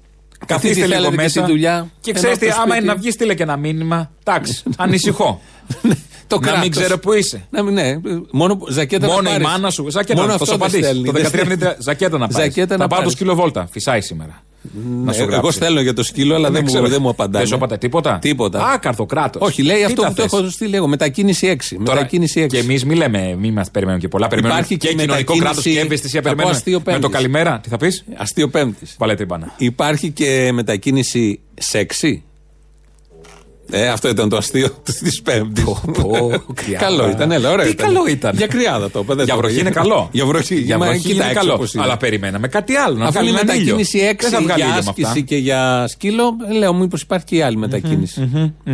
Καθίστε 0.47 0.69
τι 0.75 0.81
λίγο 0.81 0.93
θέλετε 0.93 1.11
και 1.11 1.23
μέσα. 1.23 1.29
στη 1.41 1.51
δουλειά, 1.51 1.91
Και 2.01 2.11
ενώ 2.11 2.19
ξέρετε, 2.21 2.47
από 2.47 2.55
το 2.55 2.61
άμα 2.61 2.71
σπίτι- 2.71 2.83
είναι 2.85 2.93
να 2.93 2.99
βγει, 2.99 3.11
στείλε 3.11 3.35
και 3.35 3.43
ένα 3.43 3.57
μήνυμα. 3.57 4.11
Εντάξει, 4.25 4.63
ανησυχώ. 4.77 5.41
Το 6.29 6.41
να 6.41 6.51
μην 6.51 6.61
κράτος. 6.61 6.79
ξέρω 6.83 6.99
που 6.99 7.13
είσαι. 7.13 7.47
Να 7.51 7.63
μην, 7.63 7.75
ναι, 7.75 8.01
μόνο 8.31 8.59
ζακέτα 8.71 9.07
να 9.07 9.13
Μόνο 9.13 9.29
η 9.29 9.33
πάρεις. 9.33 9.47
μάνα 9.47 9.71
σου. 9.71 9.91
Ζακέτα 9.91 10.21
Μόνο 10.21 10.33
να 10.33 10.39
θα 10.39 10.45
σου 10.45 10.53
αυτό 10.53 10.67
δεν 10.67 10.67
απαντήσεις. 10.69 10.87
στέλνει. 10.87 11.05
Το 11.07 11.13
Δεν 11.13 11.23
13 11.23 11.29
στέλνει. 11.29 11.49
μήνυτα 11.49 11.77
ζακέτα 11.81 12.19
να 12.19 12.27
πάρεις. 12.29 12.37
Ζακέτα 12.55 12.77
να 12.77 12.83
Θα 12.83 12.89
πάω 12.89 12.89
το 12.89 12.95
πάρεις. 13.05 13.13
σκύλο 13.13 13.35
βόλτα. 13.35 13.69
Φυσάει 13.71 14.01
σήμερα. 14.01 14.43
Να 15.05 15.13
σου 15.13 15.19
Ναι, 15.19 15.25
Εγώ 15.25 15.33
γράψει. 15.33 15.53
στέλνω 15.57 15.81
για 15.81 15.95
το 15.95 16.03
σκύλο, 16.03 16.35
αλλά 16.35 16.51
δεν, 16.51 16.61
μου, 16.65 16.67
ξέρω. 16.67 16.89
δεν 16.89 16.99
μου 17.03 17.09
απαντάει. 17.09 17.41
Δεν 17.43 17.51
σου 17.51 17.55
απαντάει 17.57 17.79
τίποτα; 17.79 18.19
Τίποτα. 18.21 18.67
Α, 18.67 18.79
καρδοκράτος. 18.79 19.43
Όχι, 19.43 19.63
λέει 19.63 19.85
αυτό 19.85 20.03
που 20.03 20.13
το 20.15 20.23
έχω 20.23 20.51
στείλει 20.51 20.77
εγώ. 20.77 20.87
Μετακίνηση 20.89 21.47
6. 21.47 21.77
Μετακίνηση 21.79 22.41
6. 22.41 22.47
Και 22.47 22.59
εμείς 22.59 22.85
μη 22.85 22.95
λέμε, 22.95 23.37
μη 23.39 23.51
μας 23.53 23.71
περιμένουμε 23.71 24.01
και 24.03 24.09
πολλά. 24.09 24.29
Περιμένουμε 24.29 24.59
Υπάρχει 24.61 24.77
και, 24.79 24.89
και 24.89 24.95
κοινωνικό 24.95 25.15
κράτος 25.37 25.39
μετακίνηση- 25.39 25.73
και 25.73 25.81
ευαισθησία. 25.81 26.21
θα 26.23 26.29
πω 26.29 26.35
Περιμένουμε. 26.35 26.57
αστείο 26.57 26.79
Με 26.79 26.85
το 26.85 26.91
πέμπτης. 26.99 27.11
καλημέρα, 27.17 27.61
τι 27.63 27.69
θα 27.69 27.77
πεις; 27.77 28.05
Αστείο 28.17 28.49
Πέμπτη. 28.49 28.87
Βάλε 28.99 29.15
τρίμπανα. 29.15 29.55
Υπάρχει 29.57 30.11
και 30.11 30.51
μετακίνηση 30.53 31.41
σεξι. 31.55 32.23
Ε, 33.71 33.89
αυτό 33.89 34.09
ήταν 34.09 34.29
το 34.29 34.37
αστείο 34.37 34.69
της 35.03 35.23
Πέμπτης. 35.23 35.65
κρυάδα. 35.95 36.43
καλό 36.79 37.11
ήταν, 37.11 37.31
έλα, 37.33 37.51
ωραίο. 37.51 37.67
Τι 37.67 37.75
καλό 37.75 38.07
ήταν. 38.09 38.37
Για 38.37 38.47
κρυάδα 38.47 38.91
το 38.91 38.99
είπα. 39.03 39.15
δεν 39.15 39.25
Για 39.25 39.35
το 39.35 39.41
βροχή 39.41 39.55
είπα. 39.55 39.63
είναι 39.63 39.71
καλό. 39.71 40.09
Για 40.13 40.27
βροχή, 40.27 40.55
Για 40.55 40.79
μα 40.79 40.85
βροχή 40.87 41.01
κοίτα 41.01 41.15
είναι 41.15 41.25
έξω 41.25 41.35
καλό. 41.47 41.57
πώς 41.59 41.75
είναι. 41.75 41.83
Αλλά 41.83 41.97
περιμέναμε 41.97 42.49
κάτι 42.49 42.75
άλλο. 42.75 42.97
Να 42.97 43.05
Αφού 43.07 43.19
είναι 43.23 43.31
βγάλει 43.31 43.49
έναν 43.51 43.61
ήλιο. 43.63 43.77
μετακίνηση 43.77 44.17
6 44.17 44.21
Δεν 44.21 44.31
θα 44.31 44.41
βγάλει 44.43 44.61
για 44.63 44.71
ήλιο 44.71 44.83
με 44.85 44.91
αυτά. 44.91 45.09
άσκηση 45.09 45.25
και 45.25 45.37
για 45.37 45.85
σκύλο, 45.89 46.37
λέω 46.59 46.75
μήπως 46.75 47.03
υπάρχει 47.03 47.25
και 47.25 47.37
η 47.37 47.43
άλλη 47.43 47.57
μετακίνηση. 47.57 48.31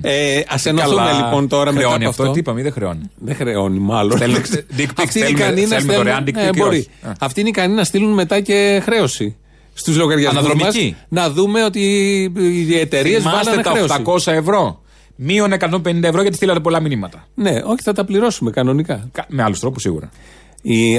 ε, 0.00 0.36
Α 0.38 0.56
ενωθούμε 0.64 0.96
Καλά. 0.96 1.12
λοιπόν 1.12 1.48
τώρα 1.48 1.72
μετά 1.72 1.78
Χρεώνει 1.86 2.00
από 2.04 2.08
αυτό. 2.10 2.22
αυτό. 2.22 2.34
Τι 2.34 2.38
είπαμε, 2.38 2.60
ή 2.60 2.62
δεν 2.62 2.72
χρεώνει; 2.72 3.10
Δεν 3.14 3.34
χρεώνει, 3.34 3.78
μάλλον. 3.78 4.16
Στέλνουμε 4.16 4.42
dick 4.76 4.82
pics, 4.82 4.86
Αυτή 4.96 5.18
είναι 5.18 5.26
στέλνουμε- 5.28 5.38
ικανή 5.40 5.60
να 5.60 5.66
στέλνουμε 5.66 5.80
στέλνουν. 5.80 5.96
δωρεάν 5.96 6.24
dick 6.26 6.36
Ε, 6.36 6.48
pic 6.50 6.56
ή 6.56 6.58
μπορεί. 6.58 6.76
όχι. 6.78 6.88
Α. 7.02 7.12
Αυτή 7.20 7.40
είναι 7.40 7.48
ικανή 7.48 7.74
να 7.74 7.84
στείλουν 7.84 8.12
μετά 8.12 8.40
και 8.40 8.80
χρέωση. 8.84 9.36
Στους 9.74 9.96
λογαριασμούς 9.96 10.44
Αναδρομική. 10.44 10.96
Να 11.08 11.30
δούμε 11.30 11.64
ότι 11.64 11.80
οι 12.68 12.78
εταιρείες 12.78 13.22
Θυμάστε 13.22 13.44
βάλανε 13.44 13.62
τα 13.62 13.70
χρέωση. 13.70 14.30
800 14.32 14.32
ευρώ. 14.32 14.80
Μείον 15.16 15.52
150 15.52 16.02
ευρώ 16.02 16.22
γιατί 16.22 16.36
στείλατε 16.36 16.60
πολλά 16.60 16.80
μηνύματα. 16.80 17.26
Ναι, 17.34 17.50
όχι, 17.50 17.82
θα 17.82 17.92
τα 17.92 18.04
πληρώσουμε 18.04 18.50
κανονικά. 18.50 19.08
Κα- 19.12 19.26
Με 19.28 19.42
άλλους 19.42 19.58
τρόπους 19.60 19.82
σίγουρα. 19.82 20.06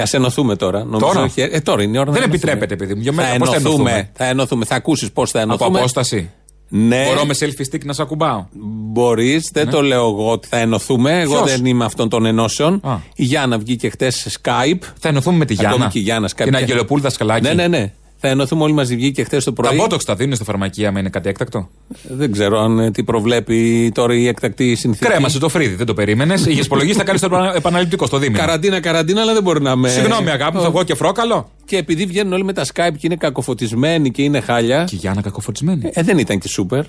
Α 0.01 0.07
ενωθούμε 0.11 0.55
τώρα. 0.55 0.83
Νομίζω 0.83 1.05
Τώρα; 1.05 1.21
όχι- 1.23 1.41
ε, 1.41 1.59
τώρα 1.59 1.83
είναι 1.83 1.97
η 1.97 1.99
ώρα 1.99 2.11
Δεν 2.11 2.19
να 2.21 2.25
ενωθούμε. 2.25 2.51
επιτρέπεται, 2.51 2.75
παιδί 2.75 2.93
μου. 2.95 3.01
Για 3.01 3.11
Θα 3.13 3.21
μένα, 3.21 3.37
πώς 3.37 3.49
θα 3.49 3.55
ενωθούμε. 3.55 3.89
ενωθούμε; 3.89 4.09
Θα 4.13 4.25
ενωθούμε. 4.25 4.65
Θα 4.65 4.75
ακούσεις 4.75 5.11
πώς 5.11 5.31
θα 5.31 5.41
Από 5.41 5.49
ενωθούμε. 5.53 5.79
απόσταση; 5.79 6.29
Ναι, 6.69 7.05
Μπορώ 7.07 7.25
με 7.25 7.33
selfie 7.39 7.73
stick 7.75 7.83
να 7.85 7.93
σε 7.93 8.01
ακουμπάω; 8.01 8.45
μπορείς. 8.91 9.49
Δεν 9.53 9.69
το 9.69 9.81
λέω 9.81 10.07
εγώ 10.09 10.31
ότι 10.31 10.47
θα 10.47 10.57
ενωθούμε. 10.57 11.19
Εγώ 11.21 11.33
Ποιος; 11.35 11.49
δεν 11.55 11.65
είμαι 11.65 11.85
αυτών 11.85 12.09
των 12.09 12.25
ενώσεων. 12.25 12.79
Α. 12.83 12.95
Η 13.15 13.23
Γιάννα 13.23 13.57
βγήκε 13.57 13.89
χτες 13.89 14.15
σε 14.15 14.31
Skype. 14.41 14.79
Θα 14.99 15.09
ενωθούμε 15.09 15.37
με 15.37 15.45
τη 15.45 15.53
Ακόμη 15.53 15.69
Γιάννα. 15.75 15.89
και 15.91 15.99
η 15.99 16.01
Γιάννα 16.01 16.29
Skype. 16.35 16.43
Την 16.43 16.55
Αγγελοπούλ 16.55 17.01
Δασκαλάκη. 17.01 17.47
Ναι, 17.47 17.53
ναι, 17.53 17.67
ναι. 17.67 17.93
Θα 18.25 18.31
ενωθούμε 18.31 18.63
όλοι 18.63 18.73
μαζί. 18.73 18.95
Βγήκε 18.95 19.23
χθες 19.23 19.43
το 19.43 19.53
Τα 19.53 19.61
πρωί. 19.61 19.77
μπότοξ 19.77 20.05
τα 20.05 20.15
δίνουν 20.15 20.35
στα 20.35 20.43
φαρμακεία 20.43 20.91
με 20.91 20.99
είναι 20.99 21.09
κάτι 21.09 21.29
έκτακτο; 21.29 21.69
Δεν 22.03 22.31
ξέρω 22.31 22.59
αν 22.59 22.79
ε, 22.79 22.91
τι 22.91 23.03
προβλέπει 23.03 23.91
τώρα 23.93 24.13
η 24.13 24.27
εκτακτή 24.27 24.75
συνθήκη. 24.75 25.05
Κρέμασε 25.05 25.39
το 25.39 25.49
φρύδι, 25.49 25.75
δεν 25.75 25.85
το 25.85 25.93
περίμενες. 25.93 26.45
Είχες 26.45 26.65
υπολογίσει 26.65 26.97
θα 26.97 27.03
κάνεις 27.03 27.21
το 27.21 27.27
επανα- 27.27 27.55
επαναληπτικό 27.55 28.05
στο 28.05 28.17
δίμηνο. 28.17 28.37
Καραντίνα, 28.39 28.79
καραντίνα, 28.79 29.21
αλλά 29.21 29.33
δεν 29.33 29.43
μπορεί 29.43 29.61
να 29.61 29.75
με. 29.75 29.89
Συγγνώμη, 29.89 30.29
αγάπη 30.29 30.55
μου, 30.57 30.63
θα 30.63 30.69
βγω 30.69 30.83
και 30.83 30.95
φρόκαλο. 30.95 31.49
Και 31.65 31.77
επειδή 31.77 32.05
βγαίνουν 32.05 32.33
όλοι 32.33 32.43
με 32.43 32.53
τα 32.53 32.65
Skype 32.65 32.91
και 32.93 32.99
είναι 33.01 33.15
κακοφωτισμένοι 33.15 34.11
και 34.11 34.21
είναι 34.21 34.39
χάλια. 34.39 34.83
Και 34.83 34.95
η 34.95 34.97
Γιάννα 34.97 35.21
κακοφορτισμένη. 35.21 35.89
Ε, 35.93 36.01
δεν 36.03 36.17
ήταν 36.17 36.39
και 36.39 36.47
σούπερ. 36.47 36.83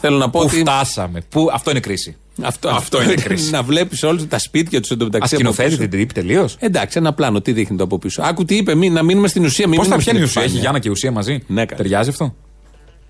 Θέλω 0.00 0.16
να 0.16 0.30
πω 0.30 0.40
Πού 0.40 0.46
ότι. 0.50 0.60
φτάσαμε. 0.60 1.22
Πού... 1.28 1.48
Αυτό 1.52 1.70
είναι 1.70 1.80
κρίση. 1.80 2.16
Αυτό, 2.42 2.68
Αυτό 2.68 3.02
είναι 3.02 3.14
κρίση. 3.14 3.50
να 3.50 3.62
βλέπεις 3.62 4.02
όλους 4.02 4.26
τα 4.26 4.38
σπίτια 4.38 4.80
τους 4.80 4.90
Α 4.90 4.94
εντωμεταξύ. 4.94 5.34
από 5.34 5.42
σκηνοθέτει 5.42 5.68
πίσω. 5.68 5.80
την 5.80 5.90
τρύπη 5.90 6.12
τελείως; 6.12 6.56
Εντάξει, 6.58 6.98
ένα 6.98 7.12
πλάνο. 7.12 7.40
Τι 7.40 7.52
δείχνει 7.52 7.76
το 7.76 7.84
από 7.84 7.98
πίσω. 7.98 8.22
Άκου 8.22 8.44
τι 8.44 8.56
είπε, 8.56 8.74
μη, 8.74 8.90
να 8.90 9.02
μείνουμε 9.02 9.28
στην 9.28 9.44
ουσία. 9.44 9.68
Μην 9.68 9.78
Πώς 9.78 9.88
θα 9.88 9.96
μείνουμε 9.96 10.04
πιάνει 10.12 10.24
η 10.24 10.28
στην 10.28 10.40
ουσία, 10.40 10.42
έχει 10.42 10.50
επιφάνεια. 10.50 10.60
Γιάννα 10.60 10.78
και 10.78 10.90
ουσία 10.90 11.10
μαζί; 11.10 11.42
Ναι, 11.46 11.66
καλά. 11.66 11.82
Ταιριάζει 11.82 12.08
αυτό; 12.08 12.34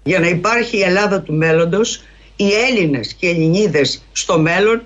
Για 0.02 0.19
να 0.20 0.28
υπάρχει 0.28 0.76
η 0.76 0.82
Ελλάδα 0.82 1.20
του 1.20 1.32
μέλλοντος, 1.34 2.02
οι 2.37 2.46
Έλληνες 2.70 3.14
και 3.14 3.26
οι 3.26 3.31
Ελληνίδες 3.31 4.02
στο 4.12 4.38
μέλλον 4.38 4.82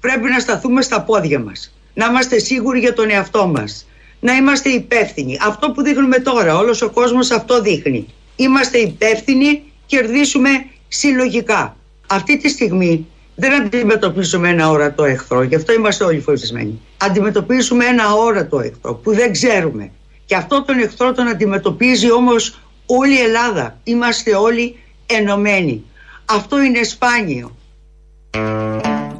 πρέπει 0.00 0.28
να 0.28 0.38
σταθούμε 0.38 0.82
στα 0.82 1.02
πόδια 1.02 1.38
μας. 1.40 1.72
Να 1.94 2.06
είμαστε 2.06 2.38
σίγουροι 2.38 2.78
για 2.78 2.92
τον 2.94 3.10
εαυτό 3.10 3.46
μας. 3.46 3.86
Να 4.20 4.32
είμαστε 4.32 4.68
υπεύθυνοι. 4.68 5.38
Αυτό 5.46 5.70
που 5.70 5.82
δείχνουμε 5.82 6.18
τώρα, 6.18 6.56
όλος 6.56 6.82
ο 6.82 6.90
κόσμος 6.90 7.30
αυτό 7.30 7.60
δείχνει. 7.62 8.06
Είμαστε 8.36 8.78
υπεύθυνοι, 8.78 9.62
κερδίσουμε 9.86 10.48
συλλογικά. 10.88 11.76
Αυτή 12.06 12.38
τη 12.38 12.48
στιγμή 12.48 13.06
δεν 13.34 13.62
αντιμετωπίζουμε 13.62 14.48
ένα 14.48 14.70
όρατο 14.70 15.04
εχθρό, 15.04 15.42
γι' 15.42 15.54
αυτό 15.54 15.72
είμαστε 15.72 16.04
όλοι 16.04 16.20
φοβισμένοι. 16.20 16.80
Αντιμετωπίζουμε 16.96 17.84
ένα 17.84 18.12
όρατο 18.12 18.60
εχθρό 18.60 18.94
που 18.94 19.14
δεν 19.14 19.32
ξέρουμε. 19.32 19.90
Και 20.24 20.36
αυτό 20.36 20.64
τον 20.64 20.78
εχθρό 20.78 21.12
τον 21.12 21.28
αντιμετωπίζει 21.28 22.12
όμως 22.12 22.60
όλη 22.86 23.14
η 23.14 23.20
Ελλάδα. 23.20 23.78
Είμαστε 23.84 24.34
όλοι 24.34 24.78
ενωμένοι. 25.06 25.84
Αυτό 26.24 26.62
είναι 26.62 26.82
σπάνιο. 26.82 27.56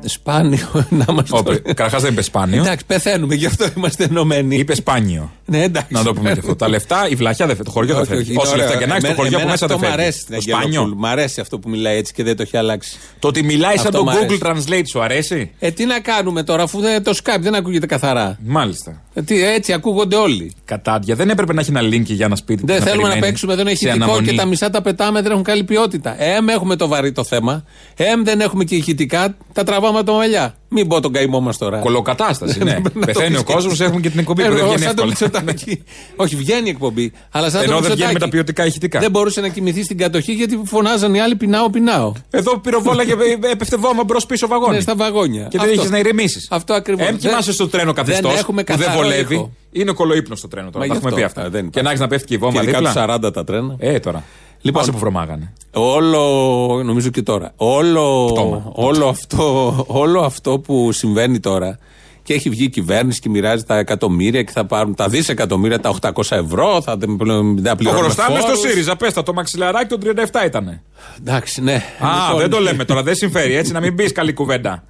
Σπάνιο 0.04 0.69
να 0.90 1.04
είμαστε. 1.11 1.57
Καταρχάς 1.59 2.02
δεν 2.02 2.12
είπε 2.12 2.23
σπάνιο. 2.23 2.62
Εντάξει, 2.62 2.85
πεθαίνουμε, 2.87 3.35
γι' 3.35 3.47
αυτό 3.47 3.66
είμαστε 3.76 4.04
ενωμένοι. 4.04 4.57
Είπε 4.57 4.75
σπάνιο. 4.75 5.30
Ναι, 5.45 5.62
εντάξει. 5.62 5.92
Να 5.92 6.02
το 6.02 6.14
πούμε 6.14 6.33
και 6.33 6.38
αυτό. 6.38 6.57
Τα 6.57 6.69
λεφτά, 6.69 7.09
η 7.09 7.14
βλαχιά 7.14 7.47
δεν 7.47 7.57
φεύγει. 7.57 7.71
Το 7.73 7.78
χωριό 7.78 7.95
δεν 7.95 8.02
Όχι, 8.02 8.12
όχι, 8.12 8.19
φεύγει. 8.21 8.33
είναι 8.33 8.42
Όσα 8.42 8.52
ωραίο. 8.52 8.64
λεφτά 8.64 8.78
και 8.78 8.87
να 8.87 8.92
έχει, 8.97 9.00
το 9.00 9.07
Εμένα- 9.07 9.23
χωριό 9.23 9.37
από 9.38 9.47
εμένα 9.47 9.50
μέσα 9.50 9.66
δεν 9.66 9.76
αυτό 9.76 9.87
μ' 9.88 9.90
φεύγει. 9.90 10.02
αρέσει 10.02 10.21
στην 10.21 10.35
Το 10.35 10.40
σπάνιο. 10.40 10.66
Αγγελοπούλου. 10.66 10.97
Μ' 10.97 11.07
αρέσει 11.07 11.40
αυτό 11.40 11.59
που 11.59 11.69
μιλάει 11.69 11.97
έτσι 11.97 12.12
και 12.12 12.23
δεν 12.23 12.37
το 12.37 12.42
έχει 12.42 12.57
αλλάξει. 12.57 12.97
Το 13.19 13.28
ότι 13.28 13.42
μιλάει 13.42 13.76
σαν 13.76 13.87
Αυτό 13.87 13.99
το 13.99 14.04
μ' 14.04 14.09
Google 14.09 14.38
αρέσει. 14.45 14.64
Translate 14.69 14.83
σου 14.90 15.02
αρέσει; 15.02 15.50
Ε, 15.59 15.71
τι 15.71 15.85
να 15.85 16.00
κάνουμε 16.00 16.42
τώρα, 16.42 16.62
αφού 16.62 16.80
δεν, 16.80 17.02
το 17.02 17.19
Skype 17.25 17.40
δεν 17.40 17.54
ακούγεται 17.54 17.87
καθαρά. 17.87 18.38
Μάλιστα. 18.45 19.02
Ε, 19.21 19.23
τι, 19.23 19.45
έτσι 19.45 19.73
ακούγονται 19.73 20.17
όλοι. 20.17 20.53
Κατάντια. 20.65 21.15
Δεν 21.15 21.31
έπρεπε 21.31 21.53
να 21.53 21.61
έχει 21.61 21.71
ένα 21.71 21.81
link 21.81 22.05
για 22.05 22.27
ένα 22.27 22.37
σπίτι. 22.37 22.62
Δεν 22.67 22.77
που 22.79 22.83
θέλουμε 22.83 23.03
να 23.03 23.09
περιμένει 23.09 23.33
παίξουμε, 23.33 23.55
δεν 23.55 23.67
έχει 23.67 23.77
σε 23.77 23.89
ηχητικό 23.89 24.05
αναμονή. 24.05 24.29
και 24.29 24.37
τα 24.37 24.45
μισά 24.45 24.71
τα 24.71 24.83
πετάμε, 24.83 25.23
δεν 25.23 25.31
έχουν 25.31 25.43
καλή 25.43 25.65
ποιότητα. 25.65 26.23
Εμ 26.23 26.49
έχουμε 26.49 26.77
το 26.77 26.89
βαρύ 26.89 27.12
το 27.12 27.25
θέμα. 27.25 27.65
Εμ 27.97 28.23
δεν 28.23 28.41
έχουμε 28.41 28.65
και 28.65 28.75
ηχητικά, 28.75 29.37
τα 29.53 29.65
τραβάμε 29.65 29.99
από 29.99 30.07
τα 30.07 30.12
μαλλιά. 30.12 30.55
Μην 30.73 30.87
πω 30.89 31.00
τον 31.00 31.12
καημό 31.12 31.41
μας 31.41 31.59
τώρα. 31.59 31.79
Κολοκατάσταση, 31.79 32.59
ναι. 32.65 32.73
Να 32.73 32.83
το 32.83 32.99
Πεθαίνει 33.07 33.29
πεις 33.31 33.39
ο 33.39 33.43
και 33.45 33.53
κόσμος, 33.53 33.73
έτσι. 33.73 33.85
έχουμε 33.85 34.00
και 34.00 34.11
την 34.11 34.19
εκπομπή 34.19 34.43
Ε, 34.43 34.45
που 34.45 34.50
δεν 34.50 34.59
εγώ 34.61 34.67
βγαίνει 34.73 34.85
σαν 34.87 34.95
το 34.97 35.03
εύκολα. 35.11 35.43
Μητσοτάκη. 35.43 35.83
Όχι, 36.17 36.37
βγαίνει 36.37 36.67
η 36.67 36.71
εκπομπή. 36.71 37.12
Αλλά 37.31 37.50
σαν 37.50 37.59
το 37.65 37.71
Ενώ 37.71 37.81
δεν 37.81 37.83
βγαίνει 37.83 37.89
Μητσοτάκη. 37.91 38.12
με 38.12 38.19
τα 38.19 38.29
ποιοτικά 38.29 38.67
ηχητικά. 38.67 39.00
Δεν 39.00 39.11
μπορούσε 39.11 39.41
να 39.41 39.49
κοιμηθεί 39.49 39.83
στην 39.83 39.99
κατοχή 39.99 40.33
γιατί 40.33 40.61
φωνάζαν 40.65 41.15
οι 41.15 41.21
άλλοι 41.21 41.37
πεινάω, 41.37 41.71
πεινάω. 41.71 42.12
Εδώ 42.31 42.59
πυροβόλα 42.59 43.05
και 43.05 43.15
έπεφτε 43.53 43.77
βόμμα 43.77 44.05
μπρος 44.05 44.27
πίσω 44.27 44.47
βαγόνι. 44.47 44.75
Ναι, 44.75 44.81
στα 44.81 44.95
βαγόνια. 44.97 45.43
Και 45.50 45.59
δεν 45.59 45.69
Αυτό. 45.69 45.81
έχεις 45.81 45.91
να 45.91 45.99
ηρεμήσεις. 45.99 46.47
Αυτό 46.50 46.75
ακριβώς. 46.75 47.07
Εμ 47.07 47.11
Δεν- 47.11 47.19
κοιμάσαι 47.31 47.53
στο 47.53 47.69
τρένο 47.69 47.93
καθιστός 47.93 48.31
δεν 48.31 48.41
έχουμε 48.41 48.62
που 48.62 48.69
δεν 48.77 48.79
καθαρό 48.79 49.03
βολεύει. 49.03 49.35
ήχο. 49.35 49.50
Είναι 49.73 49.93
κολούπνος 49.93 50.39
στο 50.39 50.49
τρένο 50.49 50.71
τώρα. 50.71 50.87
Μα 50.87 50.95
Τα 50.95 50.99
γι' 50.99 51.07
έχουμε 51.07 51.23
αυτό. 51.23 51.35
πει 51.35 51.41
αυτά. 51.41 51.41
Α, 51.49 51.50
δεν 51.50 51.61
Και 51.61 51.67
υπάρχει. 51.67 51.83
να 51.85 51.89
έχεις 51.89 52.00
να 52.00 52.09
πέφτει 52.09 52.27
και 52.27 52.35
η 52.35 52.39
βόμβα 52.39 52.59
Και 52.59 52.62
ειδικά 52.62 52.79
τους 52.79 52.89
δίπλα. 52.93 53.03
40 53.29 53.33
τα 53.33 53.45
τρένα. 53.45 53.75
Ε, 53.79 53.99
τώρα. 53.99 54.25
Λοιπόν. 54.61 54.81
Πάσε 54.81 54.93
που 54.93 54.99
βρωμάγανε. 54.99 55.52
Όλο, 55.73 56.83
νομίζω 56.85 57.09
και 57.11 57.23
τώρα, 57.23 57.52
όλο, 57.57 58.25
Πτώμα. 58.33 58.71
όλο, 58.75 59.09
αυτό, 59.09 59.75
όλο 59.87 60.21
αυτό 60.21 60.59
που 60.59 60.93
συμβαίνει 60.93 61.40
τώρα 61.40 61.79
Και 62.23 62.35
έχει 62.35 62.49
βγει 62.49 62.64
η 62.64 62.69
κυβέρνηση 62.69 63.21
και 63.21 63.29
μοιράζει 63.29 63.64
τα 63.64 63.76
εκατομμύρια 63.79 64.43
και 64.43 64.52
θα 64.52 64.67
πάρουν 64.67 64.95
τα 64.95 65.09
δισεκατομμύρια, 65.09 65.81
τα 65.81 65.95
800 66.00 66.11
ευρώ, 66.31 66.83
θα 66.83 66.97
τα 66.97 67.07
πληρώνουν. 67.07 67.62
Το 67.76 67.90
χρωστάμε 67.90 68.40
στο 68.40 68.55
ΣΥΡΙΖΑ, 68.55 68.97
πες 68.97 69.12
το 69.12 69.33
μαξιλαράκι 69.33 69.87
των 69.87 70.00
37 70.00 70.47
ήταν. 70.47 70.81
Εντάξει, 71.19 71.62
ναι. 71.62 71.75
Α, 71.75 72.09
Λοιπόν, 72.26 72.40
δεν 72.40 72.50
το 72.50 72.59
λέμε 72.59 72.85
τώρα, 72.85 73.02
δεν 73.02 73.14
συμφέρει 73.14 73.55
έτσι 73.55 73.73
να 73.73 73.81
μην 73.81 73.95
μπεις 73.95 74.12
καλή 74.12 74.33
κουβέντα. 74.33 74.85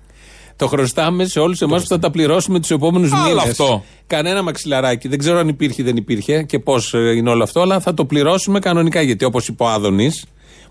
Το 0.61 0.67
χρωστάμε 0.67 1.25
σε 1.25 1.41
όλους 1.41 1.61
εμάς 1.61 1.83
που 1.83 1.89
θα 1.89 1.99
τα 1.99 2.11
πληρώσουμε 2.11 2.61
τους 2.61 2.71
επόμενους 2.71 3.13
Άλλο 3.13 3.29
μήνες. 3.29 3.43
αυτό. 3.43 3.85
Κανένα 4.07 4.43
μαξιλαράκι. 4.43 5.09
Δεν 5.09 5.19
ξέρω 5.19 5.39
αν 5.39 5.49
υπήρχε 5.49 5.83
ή 5.83 5.85
δεν 5.85 5.97
υπήρχε 5.97 6.43
και 6.43 6.59
πώς 6.59 6.93
είναι 6.93 7.31
όλο 7.31 7.43
αυτό, 7.43 7.61
αλλά 7.61 7.81
θα 7.81 7.95
το 7.95 8.05
πληρώσουμε 8.05 8.59
κανονικά. 8.59 9.01
Γιατί 9.03 9.25
όπως 9.25 9.49
είπε 9.49 9.63
ο 9.63 9.69
Άδωνης, 9.69 10.25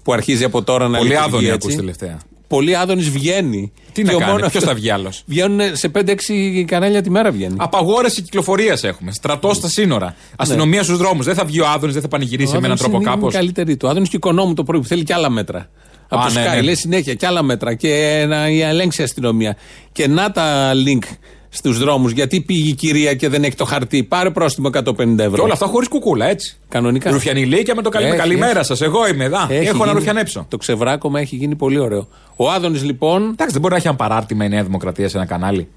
που 0.04 0.14
αρχίζει 0.14 0.44
από 0.44 0.64
τώρα 0.64 0.88
να 0.88 0.98
Πολύ 0.98 1.10
λειτουργεί 1.10 1.28
άδωνη 1.28 1.46
έτσι, 1.46 1.56
ακούς 1.64 1.76
τελευταία. 1.76 2.20
Πολύ 2.48 2.76
Άδωνης 2.76 3.10
βγαίνει. 3.10 3.72
Τι 3.94 4.04
να 4.04 4.10
Και 4.10 4.16
ο 4.16 4.20
κάνει, 4.20 4.32
μόνο 4.32 4.44
ποιος 4.44 4.56
αυτό- 4.64 4.68
θα 4.70 4.74
βγει 4.80 4.90
άλλος; 4.90 5.24
Βγαίνουν 5.26 5.60
σε 5.76 5.90
5-6 5.90 6.64
κανάλια 6.68 7.02
τη 7.02 7.10
μέρα 7.10 7.32
βγαίνει. 7.32 7.56
Απαγόρευση 7.58 8.22
κυκλοφορίας 8.22 8.84
έχουμε. 8.84 9.12
Στρατός 9.12 9.56
στα 9.58 9.68
σύνορα. 9.70 10.16
Αστυνομία 10.36 10.84
στους 10.84 10.98
δρόμους. 10.98 11.26
Δεν 11.26 11.36
θα 11.36 11.46
βγει 11.46 11.60
ο 11.62 11.68
Άδωνης, 11.68 11.94
δεν 11.94 12.02
θα 12.04 12.08
πανηγυρίσει 12.10 12.52
με 12.52 12.58
έναν 12.58 12.64
Άδωνης 12.72 12.82
τρόπο 12.82 12.98
είναι 13.02 13.10
κάπως. 13.10 13.34
η 13.34 13.38
καλύτερη 13.38 13.78
του. 13.78 13.88
Άδωνης 13.88 14.10
και 14.10 14.16
οικονόμου 14.16 14.54
το 14.54 14.64
πρωί 14.64 14.80
που 14.80 14.86
θέλει 14.88 15.04
και 15.04 15.14
άλλα 15.14 15.30
μέτρα. 15.30 15.70
Από 16.12 16.22
Α, 16.22 16.28
το 16.28 16.34
ναι, 16.40 16.46
Sky 16.46 16.56
ναι. 16.56 16.62
λέει 16.62 16.76
συνέχεια 16.76 17.14
και 17.14 17.26
άλλα 17.26 17.44
μέτρα 17.44 17.74
και 17.74 18.26
να 18.28 18.50
η 18.50 18.62
ελέγξει 18.62 19.02
η 19.02 19.04
αστυνομία. 19.04 19.56
Και 19.92 20.08
να 20.08 20.32
τα 20.32 20.72
link 20.74 21.04
στους 21.50 21.78
δρόμους. 21.80 22.12
Γιατί 22.12 22.42
πήγε 22.42 22.70
η 22.70 22.74
κυρία 22.74 23.14
και 23.14 23.30
δεν 23.30 23.44
έχει 23.44 23.56
το 23.56 23.66
χαρτί. 23.66 24.04
Πάρε 24.04 24.30
πρόστιμο 24.30 24.70
150 24.74 25.18
ευρώ. 25.18 25.32
Και 25.36 25.42
όλα 25.42 25.54
αυτά 25.54 25.66
χωρίς 25.66 25.88
κουκούλα, 25.88 26.26
έτσι. 26.30 26.58
Κανονικά. 26.70 27.12
Ρουφιανιλίκια 27.12 27.76
με 27.76 27.82
το 27.82 27.90
καλή, 27.90 28.06
Έχει, 28.06 28.16
καλημέρα 28.18 28.58
έχει. 28.60 28.66
σας. 28.68 28.82
Εγώ 28.82 29.08
είμαι 29.08 29.24
εδώ. 29.24 29.38
Έχει 29.50 29.68
Έχω 29.68 29.78
να 29.78 29.84
γίνει- 29.84 29.94
ρουφιανέψω. 29.98 30.46
Το 30.50 30.58
ξεβράκωμα 30.58 31.20
έχει 31.20 31.36
γίνει 31.36 31.56
πολύ 31.56 31.80
ωραίο. 31.80 32.08
Ο 32.36 32.50
Άδωνης 32.52 32.84
λοιπόν. 32.84 33.22
Εντάξει, 33.24 33.52
δεν 33.52 33.62
μπορεί 33.62 33.74
να 33.74 33.80
έχει 33.80 33.88
ένα 33.88 33.96
παράρτημα 33.96 34.46
η 34.46 34.50
Νέα 34.50 34.64
Δημοκρατία 34.64 35.10
σε 35.10 35.18
ένα 35.18 35.26
κανάλι. 35.26 35.68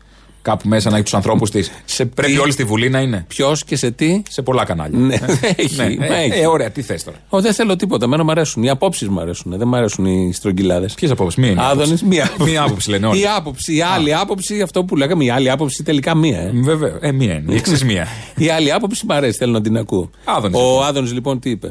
Κάπου 0.42 0.68
μέσα 0.68 0.88
να 0.90 0.94
έχει 0.94 1.04
τους 1.04 1.14
ανθρώπους 1.14 1.50
της. 1.50 1.70
Σε 1.84 2.04
Πρέπει 2.04 2.32
τι- 2.32 2.38
όλοι 2.38 2.52
στη 2.52 2.64
Βουλή 2.64 2.88
να 2.90 3.00
είναι. 3.00 3.24
Ποιος 3.28 3.64
και 3.64 3.76
σε 3.76 3.90
τι; 3.90 4.22
Σε 4.28 4.42
πολλά 4.42 4.64
κανάλια. 4.64 4.98
Ναι, 4.98 5.14
Ε, 5.14 5.18
έχει, 5.56 5.76
ναι, 5.76 5.94
μα 5.98 6.06
ε, 6.16 6.22
έχει. 6.24 6.38
ε, 6.40 6.46
ωραία, 6.46 6.70
τι 6.70 6.82
θες 6.82 7.04
τώρα. 7.04 7.16
Ω, 7.28 7.40
δεν 7.40 7.54
θέλω 7.54 7.76
τίποτα. 7.76 8.04
Εμένα 8.04 8.24
μου 8.24 8.30
αρέσουν. 8.30 8.62
Οι 8.62 8.68
απόψεις 8.70 9.08
μου 9.08 9.20
αρέσουν. 9.20 9.54
Δεν 9.58 9.68
μου 9.68 9.76
αρέσουν 9.76 10.04
οι 10.04 10.32
στρογγυλάδες. 10.32 10.94
Ποιες 10.94 11.10
απόψεις, 11.10 11.38
μία 11.38 11.50
είναι. 11.50 11.60
η 11.60 11.64
Άδωνη, 11.64 11.82
άποψη. 11.84 12.04
μία. 12.04 12.30
Μία 12.38 12.62
άποψη 12.62 12.90
λένε 12.90 13.06
όλοι. 13.06 13.20
Η 13.20 13.24
άποψη, 13.36 13.74
η 13.76 13.82
άλλη 13.82 14.14
άποψη, 14.14 14.60
αυτό 14.62 14.84
που 14.84 14.96
λέγαμε, 14.96 15.24
η 15.24 15.30
άλλη 15.30 15.50
άποψη 15.50 15.82
τελικά 15.82 16.14
μία. 16.14 16.38
Ε. 16.40 16.50
Βέβαια, 16.54 16.98
ε, 17.00 17.12
μία 17.12 17.34
είναι. 17.34 17.52
Η 17.52 17.56
εξής 17.56 17.84
μία. 17.84 18.06
Η 18.36 18.48
άλλη 18.48 18.72
άποψη 18.72 19.04
μου 19.08 19.14
αρέσει, 19.14 19.38
θέλω 19.38 19.52
να 19.52 19.60
την 19.60 19.76
ακούω. 19.76 20.10
Άδωνης, 20.24 20.56
Ο 20.56 20.60
λοιπόν. 20.60 20.84
Άδωνης 20.86 21.12
λοιπόν 21.12 21.38
τι 21.40 21.50
είπε; 21.50 21.68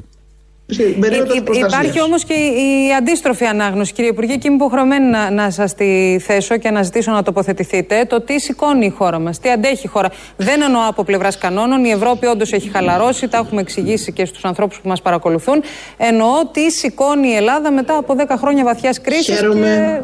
Υπάρχει 1.53 2.01
όμως 2.01 2.23
και 2.23 2.33
η 2.33 2.71
η 2.91 2.93
αντίστροφη 2.93 3.45
ανάγνωση, 3.45 3.93
κύριε 3.93 4.09
Υπουργέ, 4.09 4.35
και 4.35 4.47
είμαι 4.47 4.55
υποχρεωμένη 4.55 5.05
να, 5.05 5.31
να 5.31 5.49
σας 5.49 5.75
τη 5.75 6.19
θέσω 6.19 6.57
και 6.57 6.69
να 6.69 6.83
ζητήσω 6.83 7.11
να 7.11 7.23
τοποθετηθείτε. 7.23 8.05
Το 8.09 8.21
τι 8.21 8.39
σηκώνει 8.39 8.85
η 8.85 8.89
χώρα 8.89 9.19
μας, 9.19 9.39
τι 9.39 9.49
αντέχει 9.49 9.85
η 9.85 9.87
χώρα. 9.87 10.09
Δεν 10.37 10.61
εννοώ 10.61 10.81
από 10.87 11.03
πλευράς 11.03 11.37
κανόνων. 11.37 11.85
Η 11.85 11.89
Ευρώπη 11.89 12.25
όντως 12.25 12.53
έχει 12.53 12.69
χαλαρώσει, 12.69 13.27
τα 13.27 13.37
έχουμε 13.37 13.61
εξηγήσει 13.61 14.11
και 14.11 14.25
στους 14.25 14.45
ανθρώπους 14.45 14.79
που 14.79 14.87
μας 14.87 15.01
παρακολουθούν. 15.01 15.63
Εννοώ 15.97 16.31
τι 16.51 16.71
σηκώνει 16.71 17.27
η 17.27 17.35
Ελλάδα 17.35 17.71
μετά 17.71 17.97
από 17.97 18.15
10 18.17 18.35
χρόνια 18.37 18.63
βαθιάς 18.63 19.01
κρίσης. 19.01 19.35
Χαίρομαι, 19.35 20.03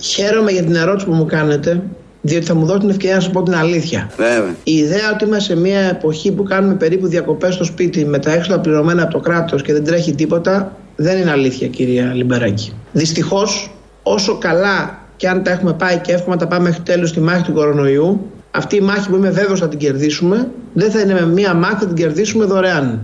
χαίρομαι 0.00 0.50
για 0.50 0.62
την 0.62 0.74
ερώτηση 0.74 1.06
που 1.06 1.12
μου 1.12 1.26
κάνετε, 1.26 1.82
διότι 2.26 2.46
θα 2.46 2.54
μου 2.54 2.66
δώσει 2.66 2.80
την 2.80 2.90
ευκαιρία 2.90 3.14
να 3.14 3.20
σας 3.20 3.30
πω 3.32 3.42
την 3.42 3.54
αλήθεια. 3.54 4.10
Βέβαια. 4.16 4.54
Η 4.64 4.72
ιδέα 4.72 5.12
ότι 5.14 5.24
είμαστε 5.24 5.54
σε 5.54 5.60
μια 5.60 5.80
εποχή 5.80 6.32
που 6.32 6.42
κάνουμε 6.42 6.74
περίπου 6.74 7.06
διακοπές 7.06 7.54
στο 7.54 7.64
σπίτι 7.64 8.04
με 8.04 8.18
τα 8.18 8.32
έξοδα 8.32 8.60
πληρωμένα 8.60 9.02
από 9.02 9.12
το 9.12 9.20
κράτος 9.20 9.62
και 9.62 9.72
δεν 9.72 9.84
τρέχει 9.84 10.14
τίποτα, 10.14 10.76
δεν 10.96 11.18
είναι 11.18 11.30
αλήθεια, 11.30 11.68
κυρία 11.68 12.12
Λιμπεράκη. 12.14 12.72
Δυστυχώς, 12.92 13.70
όσο 14.02 14.38
καλά 14.38 14.98
και 15.16 15.28
αν 15.28 15.42
τα 15.42 15.50
έχουμε 15.50 15.72
πάει 15.72 15.98
και 15.98 16.12
εύχομαι 16.12 16.34
να 16.34 16.40
τα 16.40 16.46
πάμε 16.46 16.62
μέχρι 16.68 16.82
τέλος 16.82 17.08
στη 17.08 17.20
μάχη 17.20 17.42
του 17.42 17.52
κορονοϊού, 17.52 18.30
αυτή 18.50 18.76
η 18.76 18.80
μάχη 18.80 19.08
που 19.08 19.16
είμαι 19.16 19.30
βέβαιος 19.30 19.60
θα 19.60 19.68
την 19.68 19.78
κερδίσουμε, 19.78 20.50
δεν 20.72 20.90
θα 20.90 21.00
είναι 21.00 21.14
με 21.14 21.26
μία 21.26 21.54
μάχη, 21.54 21.76
θα 21.78 21.86
την 21.86 21.96
κερδίσουμε 21.96 22.44
δωρεάν. 22.44 23.00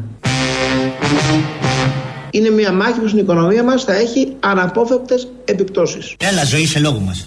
Είναι 2.31 2.51
μία 2.51 2.73
μάχη 2.73 3.01
που 3.01 3.07
στην 3.07 3.21
οικονομία 3.21 3.65
μας 3.65 3.85
θα 3.85 3.95
έχει 3.95 4.37
αναπόφευκτες 4.41 5.29
επιπτώσεις. 5.45 6.15
Έλα, 6.31 6.45
ζωή 6.45 6.67
σε 6.67 6.79
λόγο 6.79 6.99
μας. 6.99 7.27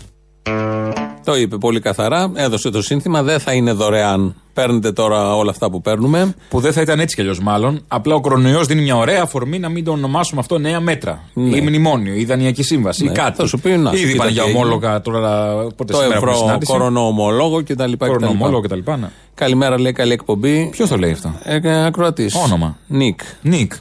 Το 1.25 1.35
είπε 1.37 1.57
πολύ 1.57 1.79
καθαρά, 1.79 2.31
έδωσε 2.33 2.69
το 2.69 2.81
σύνθημα, 2.81 3.23
δεν 3.23 3.39
θα 3.39 3.53
είναι 3.53 3.71
δωρεάν. 3.71 4.35
Παίρνετε 4.53 4.91
τώρα 4.91 5.35
όλα 5.35 5.49
αυτά 5.49 5.69
που 5.69 5.81
παίρνουμε. 5.81 6.35
Που 6.49 6.59
δεν 6.59 6.73
θα 6.73 6.81
ήταν 6.81 6.99
έτσι 6.99 7.15
κι 7.15 7.21
αλλιώς 7.21 7.39
μάλλον. 7.39 7.81
Απλά 7.87 8.15
ο 8.15 8.21
κορονοϊό 8.21 8.63
δίνει 8.63 8.81
μια 8.81 8.95
ωραία 8.95 9.21
αφορμή 9.21 9.59
να 9.59 9.69
μην 9.69 9.83
το 9.83 9.91
ονομάσουμε 9.91 10.39
αυτό 10.39 10.57
νέα 10.57 10.79
μέτρα. 10.79 11.23
Ναι. 11.33 11.57
Ή 11.57 11.61
μνημόνιο, 11.61 12.13
ή 12.13 12.25
δανειακή 12.25 12.63
σύμβαση, 12.63 13.03
Ναι, 13.03 13.11
ή 13.11 13.13
κάτι. 13.13 13.35
θα 13.37 13.47
σου 13.47 13.59
πει, 13.59 13.69
να, 13.77 13.89
Ήδη 13.91 13.99
κοίτα 13.99 14.11
είπαν 14.13 14.27
για 14.29 14.41
τι 14.43 14.49
έγινε. 14.49 14.63
ομόλογα 14.63 15.01
τώρα. 15.01 15.53
Πότε 15.75 15.93
Το 15.93 15.97
σήμερα 15.99 16.15
έχουμε 16.15 16.31
ευρώ, 16.31 16.45
συνάντηση. 16.45 16.71
κορονοομολόγο 16.71 17.63
κτλ. 17.63 17.91
Κορονοομόλογο 17.97 18.61
κτλ. 18.61 18.79
Ναι. 18.85 19.09
Καλημέρα, 19.35 19.79
λέει 19.79 19.91
καλή 19.91 20.13
εκπομπή. 20.13 20.67
Ποιος 20.71 20.89
το 20.89 20.97
λέει 20.97 21.11
αυτό; 21.11 21.33
Ε, 21.43 21.85
Ακροατής. 21.85 22.35
Όνομα. 22.35 22.77
Νικ. 22.87 23.19
Νικ. 23.41 23.73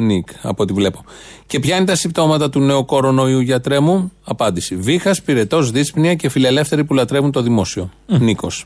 Νικ, 0.00 0.28
από 0.42 0.62
ό,τι 0.62 0.72
βλέπω. 0.72 1.04
Και 1.46 1.60
ποια 1.60 1.76
είναι 1.76 1.84
τα 1.84 1.94
συμπτώματα 1.94 2.50
του 2.50 2.60
νέου 2.60 2.84
κορονοϊού, 2.84 3.40
γιατρέ 3.40 3.80
μου; 3.80 4.12
Απάντηση. 4.24 4.76
Βήχας, 4.76 5.22
πυρετός, 5.22 5.70
δύσπνοια 5.70 6.14
και 6.14 6.28
φιλελεύθεροι 6.28 6.84
που 6.84 6.94
λατρεύουν 6.94 7.30
το 7.32 7.42
δημόσιο. 7.42 7.90
Νίκος. 8.06 8.64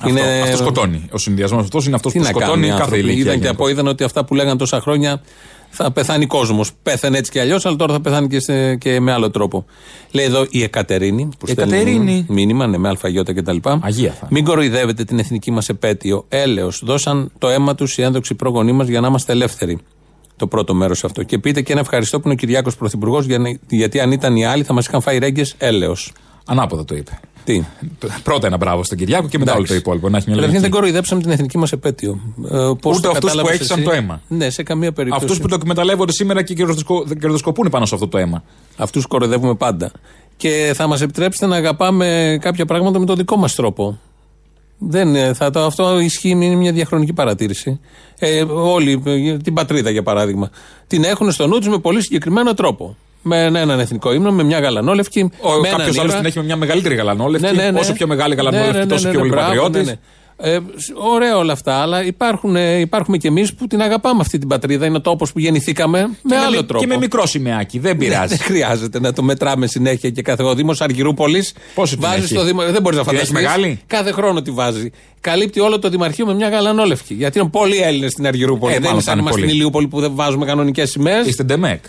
Αυτό, 0.00 0.20
αυτό 0.42 0.56
σκοτώνει. 0.56 1.08
Ο 1.12 1.18
συνδυασμός 1.18 1.62
αυτός 1.62 1.86
είναι 1.86 1.94
αυτός 1.94 2.12
Τι 2.12 2.18
που 2.18 2.24
να 2.24 2.30
σκοτώνει 2.30 2.50
κάνουν 2.52 2.64
οι 2.64 2.68
κάθε 2.68 2.82
άνθρωποι. 2.82 3.02
ηλικία. 3.02 3.20
Είδαν 3.22 3.34
και 3.34 3.38
γενικώς. 3.40 3.56
από 3.66 3.68
είδαν 3.68 3.86
ότι 3.86 4.04
αυτά 4.04 4.24
που 4.24 4.34
λέγανε 4.34 4.56
τόσα 4.58 4.80
χρόνια 4.80 5.22
θα 5.70 5.90
πεθάνει 5.92 6.26
κόσμος. 6.26 6.70
Πέθανε 6.82 7.18
έτσι 7.18 7.30
κι 7.30 7.38
αλλιώς, 7.38 7.66
αλλά 7.66 7.76
τώρα 7.76 7.92
θα 7.92 8.00
πεθάνει 8.00 8.28
και, 8.28 8.40
σε- 8.40 8.76
και 8.76 9.00
με 9.00 9.12
άλλο 9.12 9.30
τρόπο. 9.30 9.64
Λέει 10.10 10.24
εδώ 10.24 10.46
η 10.50 10.62
Εκατερίνη. 10.62 11.28
Που 11.38 11.46
στέλνει 11.46 11.72
Εκατερίνη. 11.74 12.26
Μήνυμα, 12.28 12.66
ναι, 12.66 12.78
με 12.78 12.88
αλφαγιώτα 12.88 13.34
κτλ. 13.34 13.56
Αγία 13.80 14.10
θα 14.10 14.16
είναι. 14.20 14.28
Μην 14.30 14.44
κοροϊδεύετε 14.44 15.04
την 15.04 15.18
εθνική 15.18 15.50
μας 15.50 15.68
επέτειο. 15.68 16.24
Έλεος. 16.28 16.82
Δώσαν 16.84 17.30
το 17.38 17.48
αίμα 17.48 17.74
τους 17.74 17.98
οι 17.98 18.02
ένδοξοι 18.02 18.34
προγονείς 18.34 18.72
μας 18.74 18.88
για 18.88 19.00
να 19.00 19.06
είμαστε 19.08 19.32
ελεύθεροι. 19.32 19.78
Το 20.42 20.48
πρώτο 20.48 20.74
μέρος 20.74 21.04
αυτό. 21.04 21.22
Και 21.22 21.38
πείτε 21.38 21.60
και 21.60 21.72
ένα 21.72 21.80
ευχαριστώ 21.80 22.16
που 22.20 22.22
είναι 22.24 22.32
ο 22.34 22.36
Κυριάκος 22.36 22.76
Πρωθυπουργός, 22.76 23.26
γιατί 23.68 24.00
αν 24.00 24.12
ήταν 24.12 24.36
οι 24.36 24.46
άλλοι 24.46 24.62
θα 24.62 24.72
μας 24.72 24.86
είχαν 24.86 25.00
φάει 25.00 25.18
ρέγγες 25.18 25.54
έλεος. 25.58 26.12
Ανάποδα 26.46 26.84
το 26.84 26.94
είπε. 26.94 27.20
Τι; 27.44 27.62
Πρώτα 28.22 28.46
ένα 28.46 28.56
μπράβο 28.56 28.84
στον 28.84 28.98
Κυριάκο 28.98 29.28
και 29.28 29.38
μετά 29.38 29.54
όλο 29.54 29.66
το 29.66 29.74
υπόλοιπο. 29.74 30.08
Να 30.08 30.16
έχει 30.16 30.26
μια 30.26 30.36
Καταρχήν 30.36 30.60
δεν 30.60 30.70
λογική. 30.70 30.70
κοροϊδέψαμε 30.70 31.20
την 31.22 31.30
εθνική 31.30 31.58
μας 31.58 31.72
επέτειο. 31.72 32.20
Ε, 32.44 32.48
πώς 32.80 32.96
Ούτε 32.96 33.06
το 33.06 33.08
αυτούς 33.08 33.12
που 33.12 33.20
κατάλαβες 33.26 33.54
έχισαν 33.54 33.78
εσύ; 33.78 33.86
το 33.86 33.92
αίμα. 33.94 34.20
Ναι, 34.28 34.50
σε 34.50 34.62
καμία 34.62 34.92
περίπτωση. 34.92 35.24
Αυτούς 35.24 35.40
που 35.40 35.48
το 35.48 35.54
εκμεταλλεύονται 35.54 36.12
σήμερα 36.12 36.42
και 36.42 36.54
κερδοσκο- 36.54 37.04
κερδοσκοπούν 37.20 37.68
πάνω 37.70 37.86
σε 37.86 37.94
αυτό 37.94 38.08
το 38.08 38.18
αίμα. 38.18 38.42
Αυτούς 38.76 39.06
κοροϊδεύουμε 39.06 39.54
πάντα. 39.54 39.90
Και 40.36 40.72
θα 40.74 40.86
μας 40.86 41.00
επιτρέψετε 41.00 41.46
να 41.46 41.56
αγαπάμε 41.56 42.38
κάποια 42.40 42.64
πράγματα 42.66 42.98
με 42.98 43.04
τον 43.06 43.16
δικό 43.16 43.36
μας 43.36 43.54
τρόπο. 43.54 43.98
Δεν, 44.88 45.14
ε, 45.14 45.34
θα, 45.34 45.50
το, 45.50 45.60
αυτό 45.64 45.98
ισχύει, 46.00 46.28
είναι 46.28 46.54
μια 46.54 46.72
διαχρονική 46.72 47.12
παρατήρηση. 47.12 47.80
Ε, 48.18 48.42
όλοι, 48.48 49.02
ε, 49.06 49.36
την 49.36 49.54
πατρίδα 49.54 49.90
για 49.90 50.02
παράδειγμα, 50.02 50.50
την 50.86 51.04
έχουν 51.04 51.32
στο 51.32 51.46
νου 51.46 51.58
τους 51.58 51.68
με 51.68 51.78
πολύ 51.78 52.02
συγκεκριμένο 52.02 52.54
τρόπο. 52.54 52.96
Με 53.24 53.44
έναν 53.44 53.80
εθνικό 53.80 54.12
ύμνο, 54.12 54.32
με 54.32 54.42
μια 54.42 54.58
γαλανόλευκη. 54.58 55.30
Ο 55.40 55.50
με 55.50 55.68
έναν 55.68 55.78
κάποιος 55.78 55.98
άλλος 55.98 56.10
ήρωα. 56.10 56.16
την 56.16 56.26
έχει 56.26 56.38
με 56.38 56.44
μια 56.44 56.56
μεγαλύτερη 56.56 56.94
γαλανόλευκη. 56.94 57.46
Ναι, 57.46 57.62
ναι, 57.62 57.70
ναι. 57.70 57.78
Όσο 57.78 57.92
πιο 57.92 58.06
μεγάλη 58.06 58.34
Ναι, 58.34 58.42
γαλανόλευκη, 58.42 58.76
ναι, 58.76 58.84
ναι, 58.84 58.90
τόσο 58.90 59.06
ναι, 59.06 59.10
πιο 59.12 59.22
ναι, 59.22 59.28
πολύ 59.28 59.40
μπράβο, 59.40 59.62
πατριώτη. 59.62 59.98
Ναι, 60.42 60.50
ναι. 60.50 60.54
Ε, 60.54 60.60
σ- 60.76 60.92
ωραία 60.94 61.36
όλα 61.36 61.52
αυτά, 61.52 61.74
αλλά 61.74 62.04
υπάρχουν, 62.04 62.56
ε, 62.56 62.78
υπάρχουμε 62.78 63.16
κι 63.16 63.26
εμείς 63.26 63.54
που 63.54 63.66
την 63.66 63.80
αγαπάμε 63.82 64.20
αυτή 64.20 64.38
την 64.38 64.48
πατρίδα. 64.48 64.86
Είναι 64.86 64.96
ο 64.96 65.00
τόπο 65.00 65.24
που 65.32 65.38
γεννηθήκαμε 65.38 66.08
με 66.22 66.36
άλλο 66.36 66.56
με, 66.56 66.62
τρόπο. 66.62 66.78
Και 66.84 66.86
με 66.86 66.96
μικρό 66.96 67.26
σημαίακι, 67.26 67.78
δεν 67.78 67.92
Ναι, 67.96 68.04
πειράζει. 68.04 68.26
Δεν 68.36 68.38
χρειάζεται 68.46 69.00
να 69.00 69.12
το 69.12 69.22
μετράμε 69.22 69.66
συνέχεια 69.66 70.10
και 70.10 70.22
κάθε 70.22 70.42
Ο 70.42 70.54
Δήμος 70.54 70.80
Αργυρούπολης 70.80 71.54
Πόσο 71.74 71.94
την 71.96 72.02
βάζεις 72.08 72.24
έχει; 72.24 72.34
στο 72.34 72.44
Δήμο. 72.44 72.62
Δεν 72.62 72.82
μπορείς 72.82 72.98
να 72.98 73.04
Την 73.04 73.16
έχεις 73.16 73.28
φανταστείς. 73.28 73.56
μεγάλη; 73.56 73.80
Κάθε 73.86 74.12
χρόνο 74.12 74.42
τη 74.42 74.50
βάζει. 74.50 74.90
Καλύπτει 75.20 75.60
όλο 75.60 75.78
το 75.78 75.88
Δημαρχείο 75.88 76.26
με 76.26 76.34
μια 76.34 76.48
γαλανόλευκη. 76.48 77.14
Γιατί 77.14 77.38
είναι 77.38 77.48
πολλοί 77.48 77.76
Έλληνες 77.76 78.10
στην 78.12 78.26
Αργυρούπολη. 78.26 78.72
Ε, 78.72 78.74
δεν 78.74 78.82
μάλλον 78.82 78.94
είναι 78.96 79.02
σαν 79.04 79.14
θα 79.14 79.20
είναι 79.20 79.20
είμαστε 79.20 79.40
στην 79.40 79.56
πολλοί. 79.56 79.58
Ηλιούπολη 79.60 79.88
που 79.88 80.00
δεν 80.00 80.12
βάζουμε 80.14 80.46
κανονικές 80.46 80.90
σημαίες. 80.90 81.26
Είστε 81.26 81.42
ντεμεκ. 81.42 81.84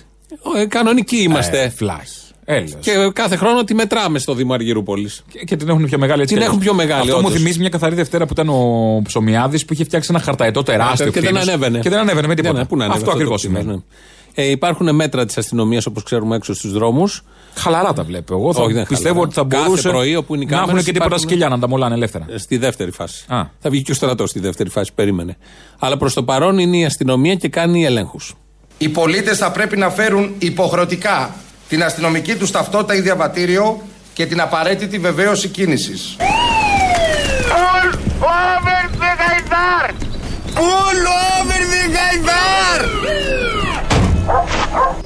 κανονικοί 0.68 1.18
είμαστε. 1.18 1.62
Ε, 1.62 1.70
φλάχη. 1.70 2.18
Έλεος. 2.46 2.76
Και 2.80 2.92
κάθε 3.14 3.36
χρόνο 3.36 3.64
τη 3.64 3.74
μετράμε 3.74 4.20
στο 4.20 4.34
Δήμο 4.34 4.54
Αργυρούπολης. 4.54 5.24
Και, 5.32 5.40
και 5.40 5.56
την 5.56 5.70
έχουν 5.70 5.86
πιο 5.86 5.98
μεγάλη 5.98 6.22
έτσι. 6.22 6.34
Την 6.34 6.44
κι 6.44 6.50
αλλιώς. 6.50 6.64
έχουν 6.64 6.76
πιο 6.76 6.86
μεγάλη, 6.86 7.02
Αυτό 7.02 7.14
μου 7.22 7.24
όντως. 7.28 7.40
θυμίζει 7.40 7.60
μια 7.60 7.70
καθαρή 7.70 7.96
Δευτέρα 7.96 8.26
που 8.26 8.34
ήταν 8.34 8.50
ο 8.50 9.02
Ψωμιάδης 9.04 9.66
που 9.66 9.74
είχε 9.74 9.84
φτιάξει 9.84 10.08
ένα 10.14 10.20
χαρταετό 10.24 10.64
τεράστιο. 10.64 11.06
και 11.12 11.20
δεν 11.20 11.24
κτίνος. 11.24 11.48
ανέβαινε. 11.48 11.80
Και 11.80 11.90
δεν 11.90 12.00
ανέβαινε 12.00 12.28
με 12.28 12.36
τίποτα. 12.36 12.54
Ναι, 12.54 12.60
ναι, 12.60 12.66
πού 12.66 12.78
να 12.78 12.84
ανέβαινε 12.84 13.04
Αυτό 13.10 13.18
το 13.18 13.22
ακριβώς 13.24 13.42
κτίνος, 13.42 13.62
σημαίνει. 13.62 13.78
ναι. 13.78 14.44
Ε, 14.44 14.50
υπάρχουν 14.50 14.96
μέτρα 14.96 15.26
της 15.26 15.38
αστυνομίας 15.38 15.86
όπως 15.86 16.04
ξέρουμε 16.04 16.36
έξω 16.36 16.54
στους 16.54 16.72
δρόμους. 16.72 17.24
Χαλαρά 17.56 17.94
τα 17.94 18.04
βλέπω. 18.04 18.34
Εγώ 18.34 18.54
θα 18.54 18.62
Όχι, 18.62 18.74
δεν 18.74 18.86
πιστεύω 18.88 19.08
χαλαρά. 19.14 19.28
ότι 19.28 19.34
θα 19.34 19.46
Κάθε 19.50 19.64
μπορούσε 19.66 19.90
πρωί 19.90 20.16
όπου 20.16 20.36
είναι 20.36 20.44
οι 20.44 20.48
να 20.48 20.54
έχουν 20.56 20.66
κάμερες 20.66 20.86
και 20.86 20.92
τίποτα 20.92 21.10
υπάρχουν- 21.10 21.30
σκυλιά 21.30 21.50
να 21.50 21.60
τα 21.60 21.68
μολάνε 21.68 21.96
ελεύθερα. 21.96 22.26
Στη 22.36 22.58
δεύτερη 22.58 22.92
φάση. 22.92 23.26
Α. 23.28 23.42
Θα 23.60 23.70
βγει 23.70 23.82
και 23.82 23.92
ο 23.92 23.96
στρατός 23.96 24.30
στη 24.30 24.40
δεύτερη 24.40 24.70
φάση, 24.70 24.92
περίμενε. 24.96 25.38
Αλλά 25.80 25.98
προς 25.98 26.14
το 26.14 26.24
παρόν 26.24 26.58
είναι 26.58 26.78
η 26.78 26.86
αστυνομία 26.86 27.36
και 27.36 27.48
κάνει 27.50 27.86
ελέγχους. 27.86 28.36
Οι 28.78 28.90
πολίτες 28.90 29.38
θα 29.38 29.52
πρέπει 29.52 29.78
να 29.78 29.90
φέρουν 29.90 30.32
υποχρεωτικά 30.40 31.36
την 31.70 31.84
αστυνομική 31.84 32.36
τους 32.36 32.51
ταυτότητα 32.51 32.96
ή 32.96 33.01
διαβατήριο 33.01 33.82
και 34.13 34.25
την 34.25 34.41
απαραίτητη 34.41 34.98
βεβαίωση 35.00 35.48
κίνησης. 35.48 36.15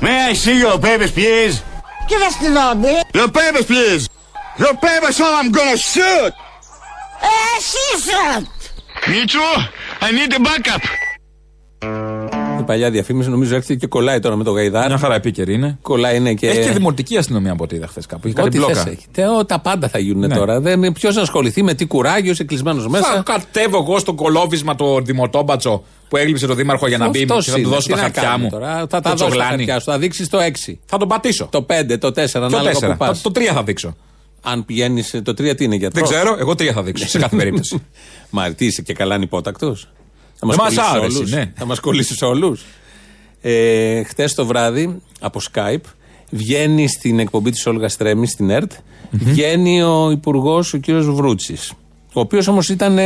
May 0.01 0.17
I 0.29 0.33
see 0.33 0.57
your 0.59 0.77
papers, 0.79 1.11
please? 1.11 1.55
Give 2.09 2.21
us 2.21 2.35
the 2.43 2.49
lobby. 2.59 2.95
Your 3.13 3.29
papers, 3.39 3.65
please. 3.65 4.03
Your 4.59 4.75
papers, 4.75 5.19
or 5.19 5.31
I'm 5.39 5.51
gonna 5.51 5.77
shoot. 5.77 6.33
Μίτσο, 9.07 9.39
I 10.01 10.11
need 10.11 10.33
a 10.33 10.39
backup. 10.39 10.81
Η 12.67 12.69
παλιά 12.73 12.91
διαφήμιση 12.91 13.29
νομίζω 13.29 13.55
έρχεται 13.55 13.75
και 13.75 13.87
κολλάει 13.87 14.19
τώρα 14.19 14.35
με 14.35 14.43
το 14.43 14.51
γαϊδάρ. 14.51 14.87
Μια 14.87 14.97
χαρά 14.97 15.15
επίκαιρη 15.15 15.53
είναι. 15.53 15.77
Κολλάει 15.81 16.17
είναι 16.17 16.33
και. 16.33 16.47
Έχει 16.49 16.59
και 16.61 16.71
δημοτική 16.71 17.17
αστυνομία 17.17 17.51
από 17.51 17.63
ό,τι 17.63 17.75
είδα 17.75 17.87
χθες 17.87 18.05
κάπου. 18.05 18.21
Έχει 18.27 18.35
κάτι 18.35 18.47
Ό,τι 18.47 18.57
μπλόκα. 18.57 18.73
θες 18.73 18.93
έχει. 18.93 19.05
Τε, 19.11 19.27
ο, 19.27 19.45
τα 19.45 19.59
πάντα 19.59 19.87
θα 19.89 19.99
γίνουν 19.99 20.27
Ναι. 20.27 20.35
τώρα. 20.35 20.61
Ποιος 20.93 21.15
να 21.15 21.21
ασχοληθεί 21.21 21.63
με 21.63 21.73
τι 21.73 21.85
κουράγιο, 21.85 22.31
είσαι 22.31 22.43
κλεισμένος 22.43 22.83
Θα 22.83 22.89
μέσα. 22.89 23.21
κατέβω 23.25 23.77
εγώ 23.77 23.99
στο 23.99 24.13
κολόβισμα 24.13 24.75
το 24.75 24.99
δημοτόμπατσο 25.01 25.83
που 26.09 26.17
έγλειψε 26.17 26.47
το 26.47 26.53
δήμαρχο 26.53 26.87
για 26.87 26.97
να 26.97 27.09
μπει 27.09 27.21
Αυτός 27.21 27.45
και 27.45 27.51
θα 27.51 27.55
του 27.57 27.61
είναι. 27.61 27.69
δώσω 27.69 27.87
Τι 27.87 27.89
τα 27.89 27.95
να 27.95 28.01
χαρτιά 28.01 28.21
κάνουμε 28.21 28.43
μου. 28.43 28.49
Τώρα. 28.49 28.77
Θα 28.77 28.87
τα 28.87 29.01
Το 29.01 29.09
δώσει 29.09 29.23
τα 29.23 29.25
τσογλάνι. 29.29 29.49
χαρτιά 29.55 29.79
σου. 29.79 29.91
Θα 29.91 29.97
δείξεις 29.99 30.29
το 30.29 30.37
6. 30.39 30.79
Θα 30.85 30.97
τον 30.97 31.07
πατήσω. 31.07 31.47
Το 31.51 31.65
5, 31.69 31.97
το 31.99 32.07
4, 32.07 32.11
Το 32.39 32.45
ανάλογα 32.45 32.71
4. 32.79 32.91
που 32.91 32.97
πας. 32.97 33.21
Το 33.21 33.31
3 33.35 33.39
θα 33.53 33.63
δείξω. 33.63 33.95
Αν 34.41 34.65
πηγαίνεις. 34.65 35.19
Το 35.23 35.31
3 35.31 35.55
τι 35.55 35.63
είναι 35.63 35.75
για 35.75 35.89
Δεν 35.93 36.03
ξέρω, 36.03 36.35
εγώ 36.39 36.51
3 36.51 36.65
θα 36.73 36.83
δείξω 36.83 37.07
σε 37.07 37.19
κάθε 37.19 37.35
περίπτωση. 37.41 37.83
Μα 38.29 38.49
τι 38.53 38.65
είσαι 38.65 38.81
και 38.81 38.93
καλά 38.93 39.15
ανυπότακτο. 39.15 39.77
Θα 40.39 40.47
Δεν 40.47 40.55
μας 40.57 40.57
μας 40.57 40.75
κολλήσει 40.75 40.97
άρεσε, 41.01 41.17
όλους. 41.17 41.31
ναι. 41.31 41.51
Θα 41.55 41.65
μας 41.65 41.79
κολλήσει 41.79 42.25
όλους. 42.25 42.65
Ε, 43.41 44.03
Χθες 44.03 44.33
το 44.33 44.45
βράδυ 44.45 44.95
από 45.19 45.39
Skype 45.53 45.81
βγαίνει 46.29 46.87
στην 46.87 47.19
εκπομπή 47.19 47.51
της 47.51 47.65
Όλγας 47.65 47.97
Τρέμι 47.97 48.27
στην 48.27 48.49
ΕΡΤ. 48.49 48.71
Βγαίνει 49.11 49.81
ο 49.81 50.09
υπουργός 50.11 50.73
ο 50.73 50.77
κύριος 50.77 51.09
Βρούτσης. 51.11 51.71
Ο 52.13 52.19
οποίος 52.19 52.47
όμως 52.47 52.69
ήταν 52.69 52.97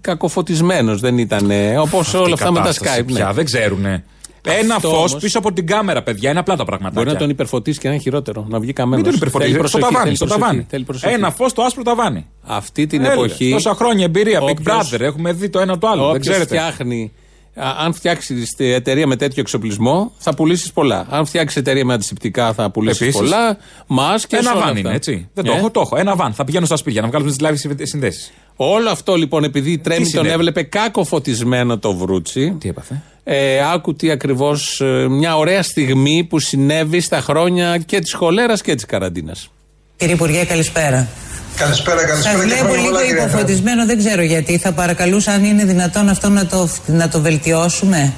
κακοφωτισμένος, 0.00 1.00
δεν 1.00 1.18
ήταν 1.18 1.50
όπως 1.78 2.14
όλα 2.14 2.32
αυτά 2.34 2.50
με 2.52 2.56
τα 2.58 2.62
Κατάσταση 2.64 3.00
Skype. 3.00 3.06
ναι. 3.06 3.14
Πια, 3.14 3.32
δεν 3.32 3.44
ξέρουνε. 3.44 4.04
Ένα 4.42 4.74
Αυτό 4.74 4.88
φως 4.88 4.96
όμως- 4.98 5.16
πίσω 5.16 5.38
από 5.38 5.52
την 5.52 5.66
κάμερα, 5.66 6.02
παιδιά. 6.02 6.30
Είναι 6.30 6.38
απλά 6.38 6.56
τα 6.56 6.64
πραγματάκια. 6.64 7.02
Μπορεί 7.02 7.12
να 7.14 7.20
τον 7.20 7.30
υπερφωτίσει 7.30 7.78
και 7.78 7.86
να 7.88 7.94
είναι 7.94 8.02
χειρότερο. 8.02 8.46
Να 8.48 8.60
βγει 8.60 8.72
καμένος. 8.72 8.96
Μην 9.02 9.04
τον 9.06 9.14
υπερφορτίζει. 9.14 9.68
Στο 9.68 9.78
ταβάνι. 9.78 10.14
Στο 10.14 10.26
ταβάνι. 10.26 10.66
Ένα 11.00 11.30
φως 11.30 11.50
στο 11.50 11.62
άσπρο 11.62 11.82
ταβάνι. 11.82 12.26
Αυτή 12.42 12.86
την 12.86 13.04
Έλα, 13.04 13.12
εποχή. 13.12 13.50
Τόσα 13.50 13.74
χρόνια 13.74 14.04
εμπειρία. 14.04 14.40
Big 14.40 14.50
όποιος- 14.50 14.90
Brother. 14.94 15.00
Έχουμε 15.00 15.32
δει 15.32 15.48
το 15.48 15.58
ένα 15.60 15.78
το 15.78 15.88
άλλο. 15.88 16.00
Δεν 16.00 16.08
Όποιος 16.10 16.26
ξέρετε. 16.26 16.44
φτιάχνει. 16.56 17.12
α, 17.54 17.74
Αν 17.84 17.92
φτιάξει 17.94 18.34
εταιρεία 18.58 19.06
με 19.06 19.16
τέτοιο 19.16 19.40
εξοπλισμό, 19.40 20.12
θα 20.18 20.34
πουλήσεις 20.34 20.72
πολλά. 20.72 21.06
Αν 21.10 21.26
φτιάξει 21.26 21.58
εταιρεία 21.58 21.84
με 21.84 21.94
αντισηπτικά, 21.94 22.52
θα 22.52 22.70
πουλήσεις 22.70 23.00
Επίσης. 23.00 23.20
πολλά. 23.20 23.56
Μάσκε. 23.86 24.36
Ένα 24.36 24.56
βαν 24.56 24.76
είναι, 24.76 24.94
έτσι. 24.94 25.28
Δεν 25.34 25.44
το 25.44 25.52
Ε; 25.52 25.56
έχω, 25.56 25.70
το 25.70 25.80
έχω. 25.80 25.96
Ένα 25.96 26.16
βαν. 26.16 26.32
Θα 26.32 26.44
πηγαίνω 26.44 26.66
στα 26.66 26.76
σπίτια 26.76 27.00
να 27.02 27.08
βγάλουμε 27.08 27.30
τις 27.30 27.48
live 27.48 27.72
συνδέσεις. 27.82 28.32
Όλο 28.56 28.90
αυτό 28.90 29.14
λοιπόν, 29.14 29.44
επειδή 29.44 29.70
η 29.70 29.78
Τρέμι 29.78 30.00
τον 30.00 30.08
συνέβη; 30.10 30.28
έβλεπε 30.30 30.62
κάκο 30.62 31.04
φωτισμένο 31.04 31.78
το 31.78 31.94
βρούτσι. 31.96 32.56
Τι 32.60 32.68
έπαθε; 32.68 33.02
Ε, 33.30 33.60
άκου 33.72 33.94
τι 33.94 34.10
ακριβώς. 34.10 34.82
μια 35.08 35.36
ωραία 35.36 35.62
στιγμή 35.62 36.26
που 36.28 36.38
συνέβη 36.38 37.00
στα 37.00 37.20
χρόνια 37.20 37.78
και 37.86 37.98
της 37.98 38.12
χολέρας 38.12 38.60
και 38.62 38.74
της 38.74 38.84
καραντίνας. 38.84 39.50
Κύριε 39.96 40.14
Υπουργέ, 40.14 40.44
καλησπέρα. 40.44 41.08
Καλησπέρα, 41.56 41.98
Σας 42.00 42.08
καλησπέρα. 42.08 42.34
και 42.38 42.42
βλέπω 42.42 42.62
χρόνια 42.64 42.80
λίγο 42.80 42.90
πολλά, 42.90 43.06
κύριε 43.06 43.22
υποφωτισμένο, 43.22 43.86
δεν 43.86 43.98
ξέρω 43.98 44.22
γιατί. 44.22 44.58
Θα 44.58 44.72
παρακαλούσα 44.72 45.32
αν 45.32 45.44
είναι 45.44 45.64
δυνατόν 45.64 46.08
αυτό 46.08 46.28
να 46.28 46.46
το, 46.46 46.68
να 46.86 47.08
το 47.08 47.20
βελτιώσουμε. 47.20 48.12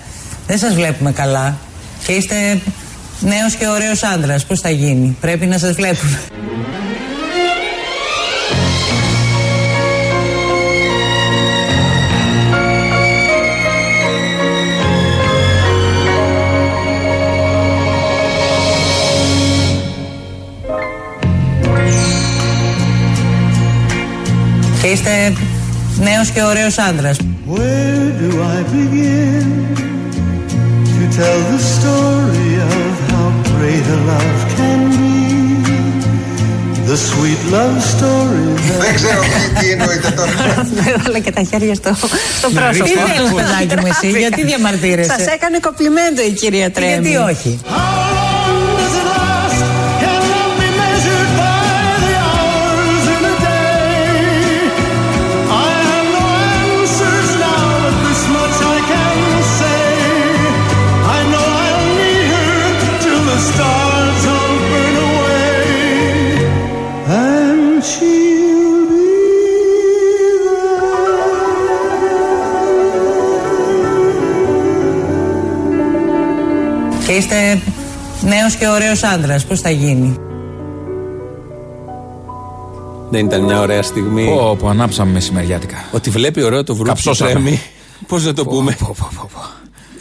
Δεν 0.47 0.59
σας 0.59 0.75
βλέπουμε 0.75 1.13
καλά. 1.13 1.59
Και 2.07 2.13
είστε 2.13 2.61
νέος 3.21 3.55
και 3.55 3.67
ωραίος 3.69 4.03
άντρας. 4.03 4.45
Πώς 4.45 4.61
θα 4.61 4.71
γίνει, 4.71 5.17
Πρέπει 5.21 5.47
να 5.47 5.59
σας 5.59 5.73
βλέπουμε. 5.75 6.21
Είστε 24.93 25.33
νέος 25.99 26.31
και 26.31 26.43
ωραίος 26.43 26.79
άντρας. 26.79 27.17
Where 27.55 28.11
do 28.23 28.29
I 28.57 28.59
begin 28.77 29.47
to 30.97 31.03
tell 31.19 31.39
the 31.53 31.61
story 31.77 32.51
of 32.73 32.93
how 33.13 33.29
great 33.53 33.87
a 33.97 33.99
love 34.11 34.41
can 34.57 34.81
be? 34.97 35.19
The 36.91 36.99
sweet 37.11 37.43
love 37.57 37.77
story 37.95 38.45
that 38.67 38.79
Δεν 38.85 38.95
ξέρω 38.95 39.21
τι, 39.33 39.65
τι 39.65 39.71
εννοείται 39.71 40.11
τώρα. 40.11 40.31
Έβαλα 40.95 41.19
και 41.19 41.33
τα 41.33 41.43
χέρια 41.51 41.75
στο, 41.75 41.95
στο 42.39 42.49
Τι 42.49 42.55
πρόσωπο. 42.55 42.87
θέλεις 42.87 43.33
παιδάκι 43.35 43.75
μου 43.81 43.87
εσύ, 43.93 44.19
γιατί 44.19 44.45
διαμαρτύρεσαι; 44.45 45.15
Σας 45.19 45.27
έκανε 45.27 45.59
κοπλιμέντο 45.59 46.23
η 46.23 46.33
κυρία 46.41 46.71
Τρέμι. 46.71 47.09
Γιατί 47.09 47.17
όχι; 47.17 47.61
Είστε 77.21 77.61
νέος 78.23 78.55
και 78.55 78.69
ωραίος 78.69 79.03
άντρας. 79.03 79.45
Πώς 79.47 79.61
θα 79.61 79.71
γίνει; 79.71 80.17
Δεν 83.11 83.27
ήταν 83.27 83.43
μια 83.43 83.61
ωραία 83.61 83.83
στιγμή. 83.83 84.25
Πω, 84.27 84.57
πω, 84.59 84.69
ανάψαμε 84.69 85.13
μεσημεριάτικα. 85.13 85.77
Ότι 85.93 86.11
βλέπει 86.11 86.43
ωραίο 86.43 86.65
το 86.65 86.75
βρούτσι 86.75 86.93
Καψώσαμε. 86.93 87.31
Τρέμι. 87.33 87.61
Πώς 88.07 88.25
να 88.25 88.33
το 88.33 88.45
πούμε; 88.45 88.77
Πω, 88.79 88.95
πω, 88.99 89.09
πω, 89.17 89.31
πω. 89.35 89.41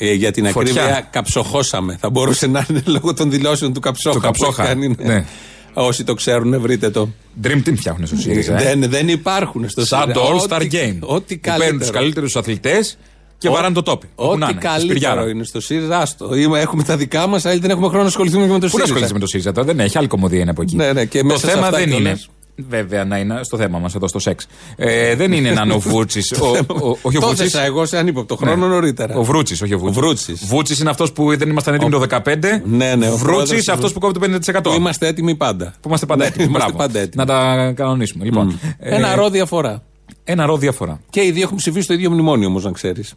Ε, 0.06 0.14
για 0.14 0.32
την 0.32 0.46
Φωτιά. 0.52 0.82
ακρίβεια, 0.82 1.08
καψοχώσαμε. 1.12 1.98
Θα 2.00 2.10
μπορούσε 2.10 2.48
να 2.48 2.66
είναι 2.70 2.82
λόγω 2.86 3.14
των 3.14 3.30
δηλώσεων 3.32 3.74
του 3.74 3.80
Καψόχα. 3.80 4.16
Του 4.16 4.22
Καψόχα, 4.22 4.56
που 4.56 4.62
έχει 4.62 4.68
κάνει, 4.70 4.96
ναι. 5.00 5.26
Όσοι 5.74 6.04
το 6.04 6.14
ξέρουν, 6.14 6.62
βρείτε 6.62 6.90
το. 6.90 7.10
Dream 7.44 7.48
Team 7.68 7.74
φτιάχνουν 7.76 8.08
στο 8.08 8.16
ΣΥΡΙΖΑ. 8.16 8.58
ε. 8.62 8.64
δεν, 8.64 8.90
δεν 8.90 9.08
υπάρχουν 9.08 9.70
στο 9.70 9.86
Σαν 9.86 10.00
ΣΥΡΙΖΑ. 10.02 10.20
το 10.20 10.28
All 10.28 10.48
Star 10.50 10.56
Ό,τι- 10.62 10.68
Game. 10.72 10.98
Ό,τι 11.00 11.36
Που 11.38 11.42
παίρνουν 11.42 11.60
τους 11.60 11.68
καλύτερο. 11.68 11.92
καλύτερους 11.92 12.36
αθλητές 12.36 12.98
και 13.40 13.48
Ό- 13.48 13.52
βαράνε 13.52 13.74
το 13.74 13.84
τόπι. 13.84 14.08
όπου 14.16 14.38
να 14.38 14.46
Ό,τι 14.46 14.52
είναι, 14.54 14.62
στη 14.62 14.70
καλύτερο 14.70 14.90
Σπυριάρα. 15.00 15.30
είναι 15.30 15.44
στο 15.44 15.62
ΣΥΡΙΖΑ. 15.62 15.98
Άστο. 15.98 16.36
Είμαι- 16.36 16.60
Έχουμε 16.60 16.84
τα 16.84 16.98
δικά 16.98 17.28
μας, 17.28 17.46
αλλά 17.46 17.60
δεν 17.60 17.70
έχουμε 17.70 17.88
χρόνο 17.88 18.02
να 18.02 18.08
ασχοληθούμε 18.10 18.46
και 18.46 18.52
με 18.52 18.60
το 18.60 18.68
Πού 18.68 18.78
να 18.78 18.86
ΣΥΡΙΖΑ. 18.86 18.86
ασχολείσαι 18.94 19.14
με 19.14 19.20
το 19.20 19.28
ΣΥΡΙΖΑ 19.28 19.52
τώρα, 19.52 19.68
δεν 19.68 19.80
έχει, 19.80 19.98
άλλη 19.98 20.08
κομμωδία 20.08 20.40
είναι 20.40 20.50
από 20.52 20.62
εκεί. 20.62 20.76
Ναι, 20.76 20.94
ναι, 20.94 21.06
και 21.06 21.20
το 21.20 21.26
μέσα 21.26 21.40
σε 21.40 21.48
θέμα 21.52 21.66
αυτά 21.66 21.78
δεν 21.78 21.88
είναι. 21.90 21.98
κιόλας. 22.00 22.30
Βέβαια, 22.70 23.06
να 23.06 23.18
είναι 23.18 23.40
στο 23.44 23.58
θέμα 23.58 23.80
μας 23.80 23.96
εδώ 23.96 24.08
στο 24.08 24.20
σεξ. 24.20 24.48
Ε, 24.76 25.16
δεν 25.16 25.32
είναι 25.32 25.52
να 25.52 25.62
είναι 25.62 25.74
ο 25.74 25.80
Βούτσης. 25.90 26.32
Όχι 26.32 26.58
ο 27.02 27.20
Το 27.20 27.28
Βούτσης. 27.28 27.40
έθεσα 27.40 27.62
εγώ 27.62 27.86
σε 27.86 27.98
ανύποπτο 27.98 28.36
χρόνο 28.36 28.68
Ναι. 28.68 28.74
νωρίτερα. 28.74 29.16
Ο 29.16 29.24
Βρούτσης, 29.24 29.62
όχι 29.62 29.74
ο 29.74 29.78
Βούτσης. 29.80 29.98
Ο 29.98 30.02
Βρούτσης. 30.02 30.46
Βούτσης 30.46 30.80
είναι 30.80 30.90
αυτός 30.90 31.12
που 31.12 31.38
δεν 31.38 31.50
ήμασταν 31.50 31.74
έτοιμοι 31.74 31.92
το 31.92 32.00
15. 32.00 32.62
Ναι, 32.66 32.96
ναι, 32.96 33.08
ο 33.10 33.18
Βρούτσης 33.18 33.22
πρόεδρος 33.24 33.68
αυτός 33.68 33.88
του- 33.88 33.94
που 33.94 34.00
κόβει 34.00 34.14
το 34.14 34.20
50%. 34.20 34.70
Που 34.70 34.76
είμαστε 34.76 35.08
έτοιμοι 35.08 35.36
πάντα. 35.36 35.66
Που 35.82 35.88
είμαστε 35.88 36.06
πάντα 36.06 36.24
Ναι, 36.24 36.30
έτοιμοι. 36.30 36.46
είμαστε 36.46 36.72
Μπράβο. 36.72 36.84
πάντα 36.88 37.00
έτοιμοι. 37.00 37.26
Να 37.26 37.34
τα 37.34 37.72
κανονίσουμε. 37.76 38.26
Λοιπόν, 38.26 38.60
ε, 38.80 38.96
Ένα 38.96 39.16
ρο 39.16 39.30
διαφορά. 39.30 39.84
Ένα 40.32 40.46
ρο 40.46 40.58
διαφορά. 40.58 41.02
Και 41.10 41.24
οι 41.24 41.32
δύο 41.32 41.42
έχουν 41.44 41.58
ψηφίσει 41.58 41.88
το 41.88 41.94
ίδιο 41.94 42.12
μνημόνιο 42.12 42.48
όμως, 42.48 42.64
να 42.64 42.72
ξέρεις. 42.72 43.14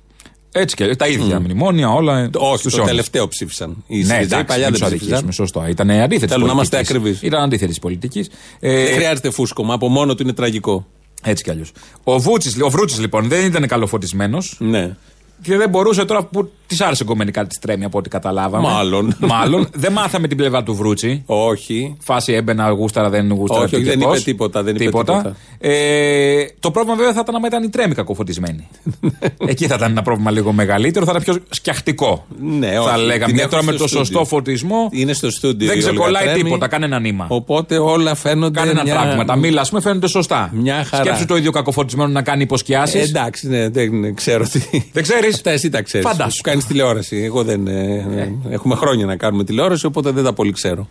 Έτσι 0.52 0.76
και 0.76 0.96
τα 0.96 1.08
ίδια 1.08 1.40
μνημόνια, 1.40 1.88
όλα. 1.92 2.18
ε, 2.18 2.30
Όχι, 2.34 2.58
στους 2.58 2.72
το 2.72 2.76
όνους. 2.78 2.90
τελευταίο 2.90 3.28
ψήφισαν. 3.28 3.84
Οι 3.86 3.96
Ναι, 3.96 4.02
ΣΥΡΙΖΑ, 4.04 4.20
οι 4.20 4.22
εντάξει, 4.24 4.44
παλιά 4.46 4.70
μην 4.70 4.78
δεν 4.78 4.88
τους 4.88 4.96
ψήφισαν. 4.98 5.06
αδικήσουμε. 5.14 5.32
Σωστό. 5.32 5.66
Ήταν 5.68 5.90
αντίθετης. 5.90 6.28
Θέλουμε 6.30 6.46
να 6.46 6.52
είμαστε 6.52 6.76
πολιτικής. 6.76 7.02
ακριβείς. 7.02 7.22
Ήταν 7.28 7.42
αντίθετης 7.42 7.78
πολιτικής. 7.78 8.28
Ε, 8.60 8.84
Δεν 8.84 8.94
χρειάζεται 8.94 9.30
φούσκωμα, 9.30 9.74
από 9.74 9.88
μόνο 9.88 10.14
του 10.14 10.22
είναι 10.22 10.32
τραγικό. 10.32 10.86
έτσι 11.22 11.42
κι 11.44 11.50
αλλιώς. 11.50 11.72
Ο, 12.04 12.18
Βούτσης, 12.18 12.56
ο 12.60 12.70
Βρούτσης 12.70 12.98
λοιπόν 13.00 13.28
δεν 13.28 13.44
ήταν 13.46 13.66
καλοφωτισμένος 13.66 14.56
Ναι. 14.58 14.96
Και 15.42 15.56
δεν 15.56 15.68
μπορούσε 15.68 16.04
τώρα 16.04 16.24
που 16.24 16.50
της 16.66 16.80
άρεσε 16.80 17.04
κομμενικά 17.04 17.46
της 17.46 17.58
τρέμει 17.58 17.84
από 17.84 17.98
ό,τι 17.98 18.08
καταλάβαμε. 18.08 18.68
Μάλλον. 18.68 19.16
Μάλλον. 19.34 19.68
δεν 19.74 19.92
μάθαμε 19.92 20.28
την 20.28 20.36
πλευρά 20.36 20.62
του 20.62 20.74
Βρούτσι. 20.74 21.22
Όχι. 21.26 21.96
Φάση 22.00 22.32
έμπαινα, 22.32 22.70
γούσταρα, 22.70 23.10
δεν 23.10 23.32
γούσταρα. 23.32 23.62
Όχι, 23.62 23.74
όχι, 23.74 23.84
τι 23.84 23.90
και 23.90 23.96
δεν 23.96 24.00
είπε 24.00 24.08
πώς. 24.08 24.22
τίποτα, 24.22 24.62
δεν 24.62 24.74
είπε 24.74 24.84
τίποτα. 24.84 25.36
Ε, 25.58 26.44
το 26.60 26.70
πρόβλημα 26.70 26.96
βέβαια 26.96 27.12
θα 27.12 27.20
ήταν 27.22 27.34
άμα 27.34 27.46
ήταν 27.46 27.62
η 27.62 27.68
τρέμη 27.68 27.94
κακοφωτισμένη. 27.94 28.68
Εκεί 29.52 29.66
θα 29.66 29.74
ήταν 29.74 29.90
ένα 29.90 30.02
πρόβλημα 30.02 30.30
λίγο 30.30 30.52
μεγαλύτερο, 30.52 31.04
θα 31.04 31.10
ήταν 31.10 31.22
πιο 31.22 31.42
σκιαχτικό. 31.50 32.26
Ναι, 32.40 32.70
θα 32.70 32.80
όχι, 32.80 33.04
λέγαμε. 33.04 33.24
την 33.24 33.34
Μια 33.34 33.42
έχω 33.42 33.50
τώρα 33.50 33.64
με 33.64 33.72
στο 33.72 33.80
το 33.80 33.88
στούντιο. 33.88 34.04
σωστό 34.04 34.24
φωτισμό. 34.24 34.88
Είναι 34.90 35.12
στο 35.12 35.30
στούντιο. 35.30 35.66
Δεν 35.66 35.78
η 35.78 35.82
Όλγα 35.82 35.92
ξεκολλάει 35.92 36.24
Τρέμι. 36.24 36.42
τίποτα, 36.42 36.68
κανένα 36.68 36.98
νήμα. 36.98 37.26
Οπότε 37.28 37.78
όλα 37.78 38.14
φαίνονται. 38.14 38.60
Κανένα 38.60 38.82
μια... 38.82 38.94
πράγμα. 38.94 39.24
Τα 39.24 39.36
μήλα, 39.36 39.60
ας 39.60 39.68
πούμε, 39.68 39.80
φαίνονται 39.80 40.08
σωστά. 40.08 40.50
Μια 40.52 40.84
χαρά. 40.84 41.04
Σκέψου 41.04 41.26
το 41.26 41.36
ίδιο 41.36 41.50
κακοφωτισμένο 41.50 42.10
να 42.10 42.22
κάνει 42.22 42.42
υποσκιάσει. 42.42 42.98
Ε, 42.98 43.02
εντάξει, 43.02 43.48
ναι, 43.48 43.68
δεν 43.68 44.14
ξέρω 44.14 44.44
τι. 44.44 44.60
Δεν 44.92 45.02
ξέρεις; 45.02 45.31
Αυτά 45.34 45.50
εσύ 45.50 45.68
τα 45.68 45.82
ξέρεις. 45.82 46.06
Φαντάσου. 46.08 46.30
Σου 46.34 46.40
κάνεις 46.42 46.66
τηλεόραση. 46.66 47.16
Εγώ 47.16 47.42
δεν. 47.42 47.66
ε, 47.66 47.94
ε, 48.16 48.32
Έχουμε 48.50 48.74
χρόνια 48.74 49.06
να 49.06 49.16
κάνουμε 49.16 49.44
τηλεόραση, 49.44 49.86
οπότε 49.86 50.10
δεν 50.10 50.24
τα 50.24 50.32
πολύ 50.32 50.52
ξέρω. 50.52 50.88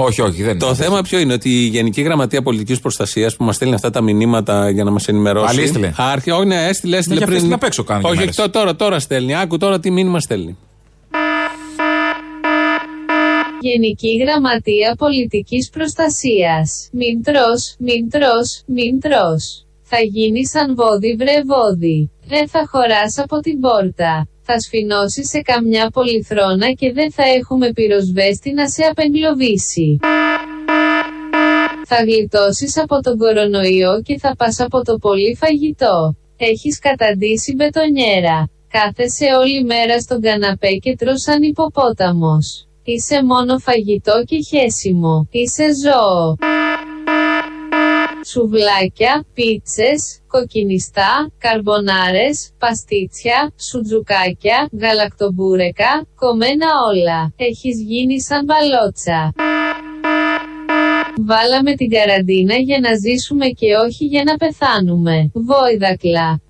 Όχι, 0.00 0.20
όχι, 0.22 0.42
δεν 0.42 0.58
Το 0.58 0.66
είναι. 0.66 0.74
θέμα 0.74 1.02
ποιο 1.02 1.18
είναι, 1.18 1.32
ότι 1.32 1.48
η 1.50 1.66
Γενική 1.66 2.00
Γραμματεία 2.02 2.42
Πολιτικής 2.42 2.80
Προστασίας 2.80 3.36
που 3.36 3.44
μας 3.44 3.54
στέλνει 3.54 3.74
αυτά 3.74 3.90
τα 3.90 4.00
μηνύματα 4.00 4.70
για 4.70 4.84
να 4.84 4.90
μας 4.90 5.08
ενημερώσει. 5.08 5.46
Πάλι 5.46 5.62
έστειλε. 5.62 5.92
Άρχι, 5.96 6.30
όχι, 6.30 6.46
ναι, 6.46 6.66
έστειλε, 6.66 6.96
έστειλε 6.96 7.16
για 7.16 7.26
πριν. 7.26 7.36
αυτή 7.38 7.48
την 7.48 7.56
απ' 7.58 7.64
έξω 7.64 7.82
κάνει 7.84 8.00
Όχι, 8.04 8.12
και 8.12 8.18
όχι, 8.18 8.20
μέρες. 8.20 8.36
τώρα, 8.36 8.50
τώρα, 8.50 8.76
τώρα 8.76 8.98
στέλνει. 9.00 9.34
Άκου 9.34 9.58
τώρα 9.58 9.80
τι 9.80 9.90
μήνυμα 9.90 10.20
στέλνει. 10.20 10.56
Γενική 13.60 14.16
Γραμματεία 14.16 14.94
Πολιτικής 14.98 15.68
Προστασίας. 15.70 16.88
Μην 16.92 17.22
τρως, 17.22 17.74
μην 17.78 18.10
τρως, 18.10 18.62
μην 18.66 19.00
τρως. 19.00 19.66
Θα 19.90 20.00
γίνει 20.00 20.46
σαν 20.46 20.74
βόδι 20.74 21.16
βρε 21.18 21.42
βόδι. 21.46 22.10
Ρε 22.30 22.46
θα 22.46 22.68
χωράς 22.70 23.18
από 23.18 23.40
την 23.40 23.60
πόρτα. 23.60 24.28
Θα 24.42 24.60
σφινώσει 24.60 25.24
σε 25.24 25.40
καμιά 25.40 25.90
πολυθρόνα 25.90 26.72
και 26.72 26.92
δεν 26.92 27.12
θα 27.12 27.22
έχουμε 27.38 27.72
πυροσβέστη 27.72 28.52
να 28.52 28.68
σε 28.68 28.82
απεγκλωβίσει. 28.90 29.98
Θα 31.84 31.96
γλιτώσεις 32.02 32.78
από 32.78 33.00
τον 33.00 33.18
κορονοϊό 33.18 34.02
και 34.02 34.18
θα 34.18 34.34
πας 34.36 34.60
από 34.60 34.82
το 34.84 34.98
πολύ 34.98 35.36
φαγητό. 35.40 36.16
Έχεις 36.36 36.78
καταντήσει 36.78 37.54
μπετονιέρα. 37.54 38.50
Κάθεσαι 38.70 39.26
όλη 39.40 39.64
μέρα 39.64 40.00
στον 40.00 40.20
καναπέ 40.20 40.70
και 40.70 40.96
τρως 40.96 41.20
σαν 41.20 41.42
υποπόταμος. 41.42 42.68
Είσαι 42.82 43.24
μόνο 43.24 43.58
φαγητό 43.58 44.22
και 44.24 44.38
χέσιμο. 44.48 45.28
Είσαι 45.30 45.66
ζώο. 45.84 46.36
Σουβλάκια, 48.30 49.24
πίτσες, 49.34 50.20
κοκκινιστά, 50.26 51.32
καρμπονάρες, 51.38 52.50
παστίτσια, 52.58 53.52
σουτζουκάκια, 53.56 54.68
γαλακτομπούρεκα, 54.80 56.06
κομμένα 56.14 56.66
όλα. 56.88 57.32
Έχεις 57.36 57.80
γίνει 57.80 58.20
σαν 58.20 58.44
μπαλότσα. 58.44 59.32
Βάλαμε 61.26 61.74
την 61.74 61.90
καραντίνα 61.90 62.54
για 62.54 62.80
να 62.80 62.94
ζήσουμε 62.94 63.46
και 63.46 63.74
όχι 63.74 64.04
για 64.04 64.22
να 64.24 64.36
πεθάνουμε. 64.36 65.30
Βόηδακλα. 65.32 66.40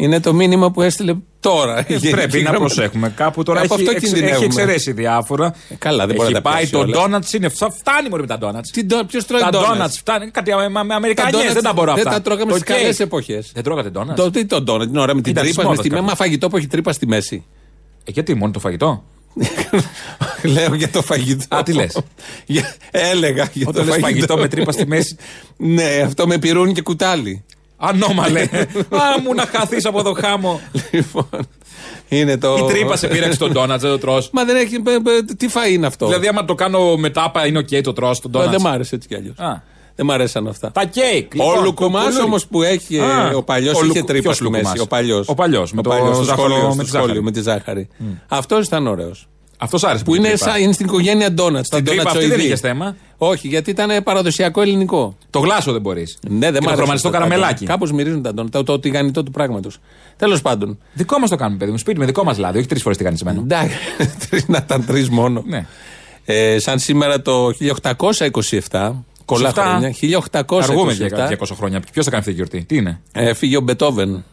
Είναι 0.00 0.20
το 0.20 0.32
μήνυμα 0.34 0.70
που 0.70 0.82
έστειλε 0.82 1.14
τώρα. 1.40 1.78
η 1.80 1.84
Γενική 1.88 2.10
Πρέπει 2.10 2.36
να 2.36 2.50
Γραμματεία. 2.50 2.58
προσέχουμε. 2.74 3.12
Κάπου 3.16 3.42
τώρα 3.42 3.60
Από 3.60 3.74
έχει, 3.74 3.82
αυτό 3.82 3.90
εξ- 3.94 4.02
έχει 4.04 4.12
κινδυνεύουμε. 4.14 4.46
εξαιρέσει 4.46 4.92
διάφορα. 4.92 5.54
Ε, 5.68 5.74
καλά, 5.74 6.06
δεν 6.06 6.14
μπορεί 6.16 6.26
έχει 6.28 6.32
να 6.36 6.42
τα 6.42 6.48
πάει 6.50 6.56
πιάσει 6.58 6.72
το 6.72 6.78
όλα. 6.78 6.90
ντόνατς 6.98 7.32
είναι. 7.32 7.48
φτα- 7.48 7.70
Φτάνει 7.70 8.08
μόνο 8.08 8.22
με 8.22 8.28
τα 8.28 8.38
ντόνατς. 8.38 8.70
Ποιος 9.06 9.26
τρώει 9.26 9.40
Τα 9.40 9.50
ντόνατς; 9.50 9.70
ντόνατς 9.72 9.98
φτάνει. 9.98 10.30
Κάτι 10.30 10.54
με, 10.54 10.68
με 10.68 10.84
Τα 10.88 10.94
Αμερικανιές, 10.94 11.32
ντόνατς 11.36 11.54
δεν 11.54 11.62
τα 11.62 11.72
μπορώ 11.72 11.94
δεν 11.94 12.06
αυτά. 12.06 12.10
τα 12.18 12.22
τρώγαμε 12.22 12.50
Το 12.52 12.56
στι 12.58 12.64
καλές 12.66 12.82
κέικ. 12.96 13.00
εποχές. 13.00 13.50
Δεν 13.54 13.62
τρώγατε 13.62 13.88
ντόνατς; 13.90 14.20
Το 14.22 14.30
τι 14.30 14.44
το 14.46 14.60
ντόνατ, 14.60 14.86
την 14.88 14.96
ώρα 14.96 15.14
με 15.14 15.20
την 15.20 15.30
Ήταν 15.32 15.42
τρύπα. 15.44 15.46
της 15.46 15.56
Με 15.56 15.62
μόδας 15.62 15.78
στη 15.78 15.88
κάποιος. 15.88 16.08
μα 16.08 16.14
φαγητό 16.16 16.48
που 16.48 16.56
έχει 16.56 16.66
τρύπα 16.66 16.92
στη 16.92 17.06
μέση. 17.06 17.44
Ε, 18.04 18.10
γιατί 18.10 18.34
μόνο 18.34 18.52
το 18.52 18.58
φαγητό; 18.60 19.04
Λέω 20.54 20.74
για 20.74 20.88
το 20.88 21.02
φαγητό. 21.02 21.56
Α, 21.56 21.62
τι 21.62 21.72
λες; 21.72 21.98
Για- 22.46 22.74
Έλεγα 22.90 23.50
για 23.52 23.66
Όταν 23.68 23.86
το 23.86 23.92
λες 23.92 24.00
φαγητό 24.00 24.36
με 24.36 24.48
τρύπα 24.48 24.72
στη 24.72 24.86
μέση. 24.86 25.16
ναι, 25.56 26.02
αυτό 26.04 26.26
με 26.26 26.38
πυρούνι 26.38 26.72
και 26.72 26.82
κουτάλι. 26.82 27.44
Ανώμαλε. 27.80 28.40
Α, 29.02 29.20
μου 29.24 29.34
να 29.34 29.46
χαθείς 29.46 29.84
από 29.84 30.02
το 30.02 30.12
χάμο. 30.20 30.60
Λοιπόν, 30.90 31.28
είναι 32.08 32.38
το. 32.38 32.56
Η 32.56 32.72
τρύπα 32.72 32.96
σε 32.96 33.06
πήραξε 33.08 33.38
τον 33.38 33.52
ντόνατ, 33.52 33.80
δεν 33.80 33.90
το 33.90 33.98
τρως. 33.98 34.30
Μα 34.32 34.44
δεν 34.44 34.56
έχει. 34.56 34.80
μπε- 34.80 35.00
μπε- 35.00 35.36
Τι 35.36 35.46
φαΐ 35.54 35.70
είναι 35.70 35.86
αυτό; 35.86 36.06
Δηλαδή, 36.06 36.26
άμα 36.28 36.44
το 36.44 36.54
κάνω 36.54 36.96
με 36.96 37.10
τάπα, 37.10 37.46
είναι 37.46 37.58
οκ 37.58 37.68
το 37.82 37.92
τρως 37.92 38.20
τον 38.20 38.30
Ε, 38.30 38.38
ντόνατ. 38.38 38.50
Δεν 38.50 38.60
μ' 38.60 38.66
άρεσε 38.66 38.94
έτσι 38.94 39.08
κι 39.08 39.14
αλλιώς. 39.14 39.34
Δεν 39.94 40.06
μ' 40.06 40.10
αρέσαν 40.10 40.46
αυτά. 40.48 40.70
Τα 40.72 40.84
κέικ. 40.84 41.32
Ο 41.32 41.44
λοιπόν, 41.44 41.64
Λουκουμάς 41.64 42.02
το 42.02 42.08
κουλούρι. 42.08 42.24
όμως 42.24 42.46
που 42.46 42.62
έχει. 42.62 42.96
ε, 42.96 43.02
Α, 43.02 43.30
ο 43.36 43.42
παλιός 43.42 43.74
ο 43.74 43.78
είχε 43.78 43.86
Λουκου- 43.86 44.06
τρύπα 44.06 44.22
ποιος 44.22 44.34
στη 44.36 44.44
μέση. 44.50 44.56
Λουκουμάς; 44.64 44.80
Ο 44.80 44.86
παλιός. 44.86 45.28
Ο 45.28 45.34
παλιός, 45.34 45.72
με 45.72 45.82
το 45.82 45.90
στο 46.14 46.22
ζάχαρο, 46.22 46.48
σχολείο, 46.48 46.66
με 46.66 46.72
στο 46.72 46.82
τη 46.82 46.88
σχολείο, 46.88 47.06
ζάχαρη. 47.06 47.22
με 47.22 47.30
τη 47.30 47.40
ζάχαρη. 47.42 47.88
Αυτός 48.28 48.66
ήταν 48.66 48.86
ωραίος. 48.86 49.28
Αυτός 49.58 49.84
άρεσε. 49.84 50.04
Που 50.04 50.14
είναι, 50.14 50.36
σαν, 50.36 50.62
είναι 50.62 50.72
στην 50.72 50.86
οικογένεια 50.86 51.32
ντόνατς. 51.32 51.66
Στην 51.66 51.84
τρύπα 51.84 52.10
αυτή 52.10 52.26
δεν 52.26 52.40
είχες 52.40 52.60
θέμα. 52.60 52.96
Όχι, 53.16 53.48
γιατί 53.48 53.70
ήταν 53.70 54.02
παραδοσιακό 54.02 54.60
ελληνικό. 54.60 55.16
Το 55.30 55.38
γλάσο 55.38 55.72
δεν 55.72 55.80
μπορείς. 55.80 56.18
Ναι, 56.28 56.38
δεν 56.38 56.52
Και 56.52 56.58
μ' 56.58 56.62
το 56.62 56.66
άρεσε 56.68 56.76
χρωματιστό 56.76 57.08
αυτό. 57.08 57.20
καραμελάκι. 57.20 57.64
Κάπως 57.64 57.92
μυρίζουν 57.92 58.22
τα 58.22 58.34
ντόνατς. 58.34 58.52
Το, 58.52 58.62
το 58.62 58.78
τηγανιτό 58.78 59.22
του 59.22 59.30
πράγματος. 59.30 59.78
Τέλος 60.16 60.42
πάντων. 60.42 60.78
Δικό 60.92 61.18
μας 61.18 61.30
το 61.30 61.36
κάνουμε, 61.36 61.58
παιδί 61.58 61.70
μου. 61.70 61.78
Σπίτι 61.78 61.98
με 61.98 62.04
δικό 62.04 62.24
μας 62.24 62.38
λάδι, 62.38 62.58
όχι 62.58 62.66
τρεις 62.66 62.82
φορές 62.82 62.98
τηγανισμένο. 62.98 63.40
Εντάξει, 63.40 63.76
τρεις 64.28 64.48
να 64.48 64.62
ήταν 64.64 64.86
τρεις 64.86 65.08
μόνο. 65.08 65.42
Ναι. 65.46 65.66
Ε, 66.24 66.58
σαν 66.58 66.78
σήμερα 66.78 67.22
το 67.22 67.50
1827. 68.70 68.92
Κολλά 69.24 69.50
27. 69.50 69.52
χρόνια. 69.54 69.94
1827. 70.20 70.58
Αργούμε 70.62 70.92
για 70.92 71.28
200 71.38 71.46
χρόνια. 71.56 71.82
Ποιος 71.92 72.04
θα 72.04 72.10
κάνει 72.10 72.20
αυτή 72.20 72.30
τη 72.30 72.36
γιορτή, 72.36 72.64
τι 72.64 72.76
είναι; 72.76 73.00
Έφυγε 73.12 73.56
ο 73.56 73.60
Μπετόβεν. 73.60 74.24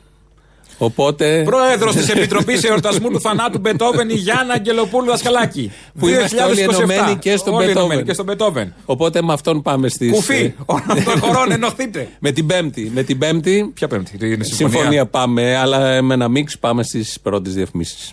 Οπότε. 0.78 1.42
Πρόεδρος 1.46 1.96
της 1.96 2.10
Επιτροπής 2.10 2.64
Εορτασμού 2.64 3.10
του 3.10 3.22
Θανάτου 3.22 3.60
Μπετόβεν, 3.60 4.10
η 4.10 4.14
Γιάννα 4.14 4.54
Αγγελοπούλου 4.54 5.06
Δασκαλάκη. 5.06 5.72
Που 6.00 6.08
είμαστε 6.08 6.44
όλοι 6.44 6.66
2027. 6.70 6.74
ενωμένοι 6.74 7.16
και 7.20 7.38
στον 7.38 7.54
Όλοι 7.54 7.66
Μπετόβεν. 7.66 7.78
ενωμένοι 7.84 8.04
και 8.08 8.14
στον 8.14 8.26
Μπετόβεν. 8.26 8.74
Οπότε 8.86 9.22
με 9.22 9.34
αυτόν 9.34 9.62
πάμε 9.62 9.88
στις... 9.88 10.12
Κουφί! 10.12 10.36
ε, 10.36 10.54
Όλων 10.66 11.04
των 11.04 11.20
χωρών 11.24 11.52
ενωθείτε. 11.52 12.08
με 12.20 12.32
την 12.32 12.46
Πέμπτη. 12.48 12.92
Με 12.94 13.04
την 13.04 13.18
Πέμπτη. 13.18 13.72
Ποια 13.74 13.88
πέμπτη, 13.88 14.18
τι 14.18 14.28
είναι 14.32 14.44
Συμφωνία; 14.44 14.78
συμφωνία. 14.78 15.06
πάμε, 15.06 15.56
αλλά 15.58 16.02
με 16.02 16.14
ένα 16.14 16.28
μίξ 16.28 16.58
πάμε 16.60 16.84
στις 16.84 17.18
πρώτες 17.22 17.54
διαφημίσεις. 17.54 18.12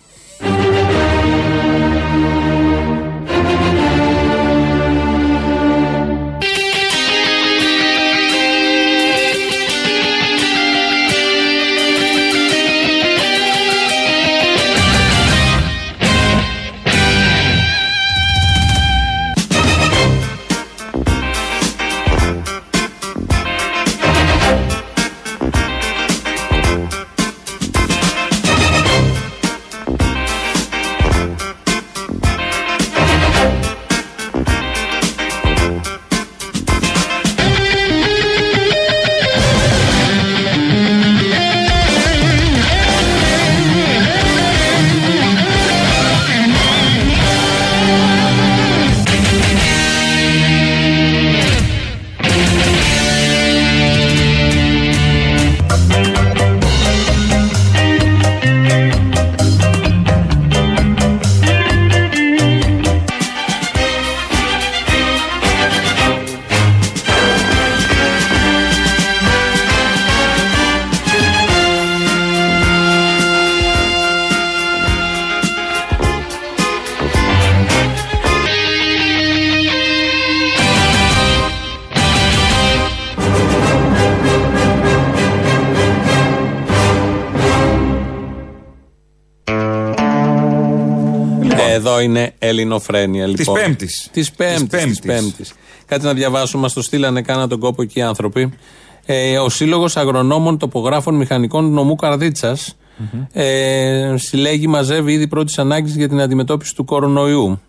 Ελληνοφρένεια. 92.52 93.26
Λοιπόν. 93.26 93.54
Πέμπτης. 93.54 94.08
Της 94.12 94.30
Πέμπτης. 94.30 94.60
Της 94.60 94.68
Πέμπτης. 94.68 95.00
Πέμπτης. 95.00 95.54
Κάτι 95.86 96.04
να 96.04 96.14
διαβάσουμε, 96.14 96.62
μα 96.62 96.68
το 96.68 96.82
στείλανε, 96.82 97.22
κάνα 97.22 97.48
τον 97.48 97.58
κόπο 97.58 97.82
εκεί 97.82 97.98
οι 97.98 98.02
άνθρωποι. 98.02 98.52
Ε, 99.06 99.38
ο 99.38 99.48
Σύλλογος 99.48 99.96
Αγρονόμων 99.96 100.58
Τοπογράφων 100.58 101.14
Μηχανικών 101.14 101.72
Νομού 101.72 101.94
Καρδίτσας, 101.94 102.76
ε, 103.32 104.14
συλλέγει, 104.16 104.66
μαζεύει 104.66 105.12
ήδη 105.12 105.28
πρώτης 105.28 105.58
ανάγκης 105.58 105.96
για 105.96 106.08
την 106.08 106.20
αντιμετώπιση 106.20 106.74
του 106.74 106.84
κορονοϊού. 106.84 107.60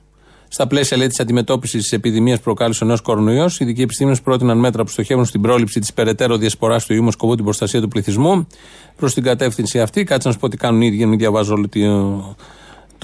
Στα 0.47 0.67
πλαίσια 0.67 0.97
λέει, 0.97 1.07
της 1.07 1.19
αντιμετώπισης 1.19 1.81
της 1.81 1.91
επιδημίας 1.91 2.37
που 2.37 2.43
προκάλεσε 2.43 2.83
ο 2.83 2.87
νέος 2.87 3.01
κορονοϊός, 3.01 3.59
οι 3.59 3.63
ειδικοί 3.63 3.81
επιστήμονες 3.81 4.21
πρότειναν 4.21 4.57
μέτρα 4.57 4.83
που 4.83 4.89
στοχεύουν 4.89 5.25
στην 5.25 5.41
πρόληψη 5.41 5.79
της 5.79 5.93
περαιτέρω 5.93 6.37
διασποράς 6.37 6.85
του 6.85 6.93
ιού 6.93 7.03
με 7.03 7.11
σκοπό 7.11 7.35
την 7.35 7.43
προστασία 7.43 7.81
του 7.81 7.87
πληθυσμού. 7.87 8.47
Προς 8.95 9.13
την 9.13 9.23
κατεύθυνση 9.23 9.79
αυτή, 9.79 10.03
κάτσε 10.03 10.27
να 10.27 10.33
σου 10.33 10.39
πω 10.39 10.49
τι 10.49 10.57
κάνουν 10.57 10.81
οι 10.81 10.85
ίδιοι, 10.85 10.95
για 10.95 11.05
να 11.05 11.09
μην 11.09 11.19
διαβάζω 11.19 11.53
όλο 11.53 11.69
το, 11.69 11.79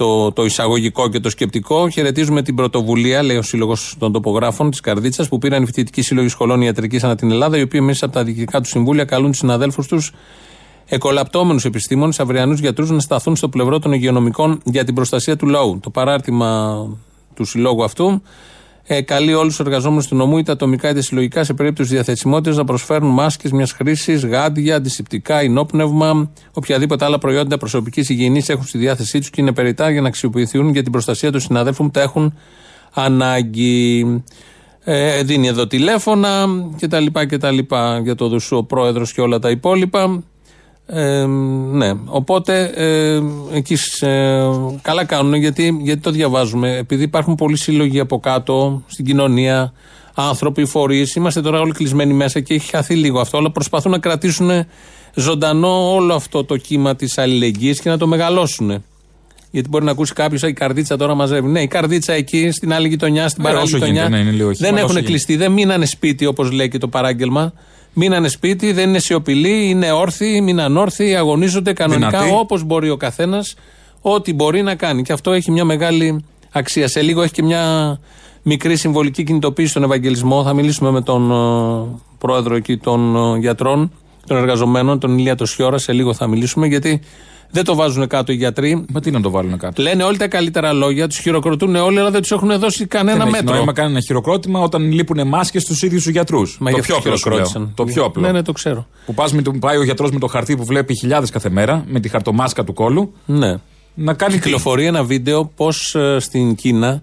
το, 0.00 0.32
το 0.32 0.44
εισαγωγικό 0.44 1.08
και 1.08 1.20
το 1.20 1.30
σκεπτικό. 1.30 1.88
Χαιρετίζουμε 1.88 2.42
την 2.42 2.54
πρωτοβουλία, 2.54 3.22
λέει 3.22 3.36
ο 3.36 3.42
Σύλλογος 3.42 3.94
των 3.98 4.12
Τοπογράφων 4.12 4.70
της 4.70 4.80
Καρδίτσας, 4.80 5.28
που 5.28 5.38
πήραν 5.38 5.62
οι 5.62 5.66
φοιτητικοί 5.66 6.02
σύλλογοι 6.02 6.28
σχολών 6.28 6.60
ιατρικής 6.60 7.04
ανά 7.04 7.16
την 7.16 7.30
Ελλάδα, 7.30 7.58
οι 7.58 7.62
οποίοι 7.62 7.80
μέσα 7.82 8.04
από 8.04 8.14
τα 8.14 8.24
διοικητικά 8.24 8.60
του 8.60 8.68
συμβούλια 8.68 9.04
καλούν 9.04 9.30
τους 9.30 9.38
συναδέλφους 9.38 9.86
τους 9.86 10.12
εκολαπτώμενους 10.86 11.64
επιστήμονες, 11.64 12.20
αυριανούς 12.20 12.60
γιατρούς 12.60 12.90
να 12.90 13.00
σταθούν 13.00 13.36
στο 13.36 13.48
πλευρό 13.48 13.78
των 13.78 13.92
υγειονομικών 13.92 14.60
για 14.64 14.84
την 14.84 14.94
προστασία 14.94 15.36
του 15.36 15.46
λαού. 15.46 15.80
Το 15.82 15.90
παράρτημα 15.90 16.78
του 17.34 17.44
συλλόγου 17.44 17.84
αυτού 17.84 18.22
ε, 18.92 19.00
καλεί 19.02 19.34
όλους 19.34 19.56
τους 19.56 19.66
εργαζόμενους 19.66 20.06
του 20.06 20.16
νομού, 20.16 20.38
είτε 20.38 20.52
ατομικά 20.52 20.90
είτε 20.90 21.00
συλλογικά, 21.00 21.44
σε 21.44 21.54
περίπτωση 21.54 21.94
διαθεσιμότητας, 21.94 22.56
να 22.56 22.64
προσφέρουν 22.64 23.08
μάσκες 23.08 23.50
μιας 23.52 23.72
χρήσης, 23.72 24.24
γάντια, 24.24 24.76
αντισηπτικά, 24.76 25.40
ενόπνευμα, 25.40 26.30
οποιαδήποτε 26.52 27.04
άλλα 27.04 27.18
προϊόντα 27.18 27.58
προσωπικής 27.58 28.08
υγιεινής 28.08 28.48
έχουν 28.48 28.64
στη 28.64 28.78
διάθεσή 28.78 29.18
τους 29.18 29.30
και 29.30 29.40
είναι 29.40 29.52
περιτά 29.52 29.90
για 29.90 30.00
να 30.00 30.08
αξιοποιηθούν 30.08 30.68
για 30.68 30.82
την 30.82 30.92
προστασία 30.92 31.30
των 31.30 31.40
συναδέλφων 31.40 31.86
που 31.86 31.92
τα 31.92 32.00
έχουν 32.00 32.34
ανάγκη. 32.94 34.06
Ε, 34.84 35.22
δίνει 35.22 35.46
εδώ 35.46 35.66
τηλέφωνα 35.66 36.46
και 36.76 36.88
τα 36.88 37.00
λοιπά 37.00 37.26
και 37.26 37.38
τα 37.38 37.50
λοιπά 37.50 38.00
για 38.02 38.14
το 38.14 38.28
Δουσού 38.28 38.56
ο 38.56 38.64
πρόεδρος 38.64 39.12
και 39.12 39.20
όλα 39.20 39.38
τα 39.38 39.50
υπόλοιπα. 39.50 40.22
Ε, 40.92 41.24
ναι, 41.72 41.92
οπότε 42.04 42.72
ε, 42.74 43.20
εκεί 43.56 43.76
ε, 44.00 44.42
καλά 44.82 45.04
κάνουν 45.04 45.34
γιατί, 45.34 45.78
γιατί 45.82 46.00
το 46.00 46.10
διαβάζουμε. 46.10 46.76
Επειδή 46.76 47.02
υπάρχουν 47.02 47.34
πολλοί 47.34 47.58
σύλλογοι 47.58 48.00
από 48.00 48.20
κάτω 48.20 48.82
στην 48.86 49.04
κοινωνία, 49.04 49.72
άνθρωποι, 50.14 50.64
φορείς. 50.64 51.14
Είμαστε 51.14 51.40
τώρα 51.40 51.60
όλοι 51.60 51.72
κλεισμένοι 51.72 52.12
μέσα 52.12 52.40
και 52.40 52.54
έχει 52.54 52.70
χαθεί 52.70 52.94
λίγο 52.94 53.20
αυτό. 53.20 53.38
Αλλά 53.38 53.50
προσπαθούν 53.50 53.90
να 53.90 53.98
κρατήσουν 53.98 54.50
ζωντανό 55.14 55.94
όλο 55.94 56.14
αυτό 56.14 56.44
το 56.44 56.56
κύμα 56.56 56.96
της 56.96 57.18
αλληλεγγύης 57.18 57.80
και 57.80 57.88
να 57.88 57.98
το 57.98 58.06
μεγαλώσουν. 58.06 58.84
Γιατί 59.50 59.68
μπορεί 59.68 59.84
να 59.84 59.90
ακούσει 59.90 60.12
κάποιος, 60.12 60.42
η 60.42 60.52
καρδίτσα 60.52 60.96
τώρα 60.96 61.14
μαζεύει. 61.14 61.48
Ναι, 61.48 61.60
η 61.60 61.66
καρδίτσα 61.66 62.12
εκεί 62.12 62.50
στην 62.50 62.72
άλλη 62.72 62.88
γειτονιά, 62.88 63.28
στην 63.28 63.44
Ε, 63.44 63.48
παράλληλη 63.48 63.74
όσο 63.74 63.76
γειτονιά. 63.76 64.04
γίνεται, 64.04 64.22
ναι, 64.22 64.28
είναι 64.28 64.36
λίγο 64.36 64.48
δεν 64.48 64.56
χειμώνα, 64.56 64.84
όσο 64.84 64.92
έχουν 64.92 65.04
κλειστεί, 65.04 65.36
δεν 65.36 65.52
μείνανε 65.52 65.86
σπίτι 65.86 66.26
όπως 66.26 66.50
λέει 66.50 66.68
και 66.68 66.78
το 66.78 66.88
παράγγελμα. 66.88 67.52
Μείνανε 67.92 68.28
σπίτι, 68.28 68.72
δεν 68.72 68.88
είναι 68.88 68.98
σιωπηλοί, 68.98 69.68
είναι 69.68 69.92
όρθιοι, 69.92 70.40
μείναν 70.42 70.76
όρθιοι, 70.76 71.14
αγωνίζονται 71.14 71.72
κανονικά 71.72 72.08
Δυνατοί. 72.08 72.34
όπως 72.38 72.62
μπορεί 72.64 72.90
ο 72.90 72.96
καθένας, 72.96 73.54
ό,τι 74.00 74.34
μπορεί 74.34 74.62
να 74.62 74.74
κάνει. 74.74 75.02
Και 75.02 75.12
αυτό 75.12 75.32
έχει 75.32 75.50
μια 75.50 75.64
μεγάλη 75.64 76.24
αξία. 76.50 76.88
Σε 76.88 77.00
λίγο 77.00 77.22
έχει 77.22 77.32
και 77.32 77.42
μια 77.42 77.98
μικρή 78.42 78.76
συμβολική 78.76 79.24
κινητοποίηση 79.24 79.70
στον 79.70 79.82
Ευαγγελισμό. 79.82 80.42
Θα 80.42 80.52
μιλήσουμε 80.52 80.90
με 80.90 81.00
τον 81.00 81.30
ε, 81.30 81.98
πρόεδρο 82.18 82.54
εκεί 82.54 82.76
των 82.76 83.16
ε, 83.16 83.38
γιατρών, 83.38 83.92
των 84.26 84.36
εργαζομένων, 84.36 84.98
τον 84.98 85.18
Ηλία 85.18 85.34
Τοσιόρα. 85.34 85.78
Σε 85.78 85.92
λίγο 85.92 86.14
θα 86.14 86.26
μιλήσουμε 86.26 86.66
γιατί 86.66 87.00
δεν 87.50 87.64
το 87.64 87.74
βάζουν 87.74 88.06
κάτω 88.06 88.32
οι 88.32 88.34
γιατροί. 88.34 88.84
Μα 88.92 89.00
τι 89.00 89.10
να 89.10 89.20
το 89.20 89.30
βάλουν 89.30 89.58
κάτω; 89.58 89.82
Λένε 89.82 90.02
όλοι 90.04 90.16
τα 90.16 90.28
καλύτερα 90.28 90.72
λόγια, 90.72 91.06
τους 91.08 91.18
χειροκροτούν 91.18 91.74
όλοι, 91.76 91.98
αλλά 91.98 92.10
δεν 92.10 92.20
τους 92.20 92.30
έχουν 92.30 92.58
δώσει 92.58 92.86
κανένα 92.86 93.18
Δεν 93.18 93.26
έχει 93.26 93.36
μέτρο. 93.42 93.54
νόημα 93.56 93.72
κάνει 93.72 93.90
ένα 93.90 94.00
χειροκρότημα 94.00 94.60
όταν 94.60 94.92
λείπουν 94.92 95.28
μάσκες 95.28 95.62
στους 95.62 95.82
ίδιους 95.82 96.02
τους 96.02 96.12
γιατρούς. 96.12 96.56
Μα 96.60 96.70
Το 96.70 96.76
γι' 96.76 96.82
πιο 96.82 96.94
αυτό 96.96 97.08
απλό. 97.08 97.18
σου 97.18 97.28
λέω. 97.28 97.36
χειροκρότησαν. 97.38 97.72
Το 97.76 97.84
πιο 97.84 98.04
απλό. 98.04 98.22
Ναι, 98.22 98.32
ναι, 98.32 98.42
το 98.42 98.52
ξέρω. 98.52 98.86
Που 99.06 99.14
πας 99.14 99.32
με 99.32 99.42
το, 99.42 99.50
πάει 99.52 99.76
ο 99.76 99.82
γιατρός 99.82 100.10
με 100.10 100.18
το 100.18 100.26
χαρτί 100.26 100.56
που 100.56 100.64
βλέπει 100.64 100.98
χιλιάδες 100.98 101.30
κάθε 101.30 101.50
μέρα, 101.50 101.84
με 101.88 102.00
τη 102.00 102.08
χαρτομάσκα 102.08 102.64
του 102.64 102.72
κόλου, 102.72 103.12
Ναι. 103.26 103.56
να 103.94 104.14
κάνει 104.14 104.34
τι; 104.34 104.40
Κυκλοφορεί 104.40 104.84
ένα 104.86 105.04
βίντεο 105.04 105.50
πώς 105.56 105.96
στην 106.18 106.54
Κίνα 106.54 107.02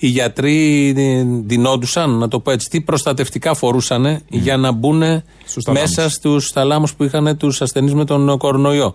οι 0.00 0.06
γιατροί 0.06 0.88
ε, 0.96 1.22
ντυνόντουσαν, 1.24 2.10
να 2.10 2.28
το 2.28 2.40
πω 2.40 2.50
έτσι, 2.50 2.68
τι 2.70 2.80
προστατευτικά 2.80 3.54
φορούσαν 3.54 4.20
για 4.28 4.56
να 4.56 4.72
μπουν 4.72 5.02
Στους 5.44 5.64
θαλάμους. 5.64 5.88
μέσα 5.96 6.08
στους 6.10 6.46
θαλάμου 6.46 6.86
που 6.96 7.04
είχαν 7.04 7.36
τους 7.36 7.62
ασθενείς 7.62 7.94
με 7.94 8.04
τον 8.04 8.38
κορονοϊό. 8.38 8.94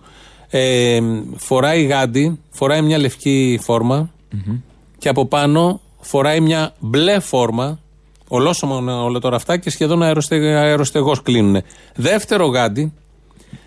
Ε, 0.56 1.00
φοράει 1.36 1.82
γάντι, 1.84 2.38
φοράει 2.50 2.82
μια 2.82 2.98
λευκή 2.98 3.58
φόρμα 3.62 4.10
και 4.98 5.08
από 5.08 5.26
πάνω 5.26 5.80
φοράει 6.00 6.40
μια 6.40 6.74
μπλε 6.78 7.20
φόρμα. 7.20 7.78
Ολόσωμα 8.28 9.02
όλα 9.02 9.18
τώρα 9.18 9.36
αυτά 9.36 9.56
και 9.56 9.70
σχεδόν 9.70 10.02
αεροστε, 10.02 10.36
αεροστεγός 10.56 11.22
κλείνουν. 11.22 11.62
Δεύτερο 11.94 12.46
γάντι, 12.46 12.92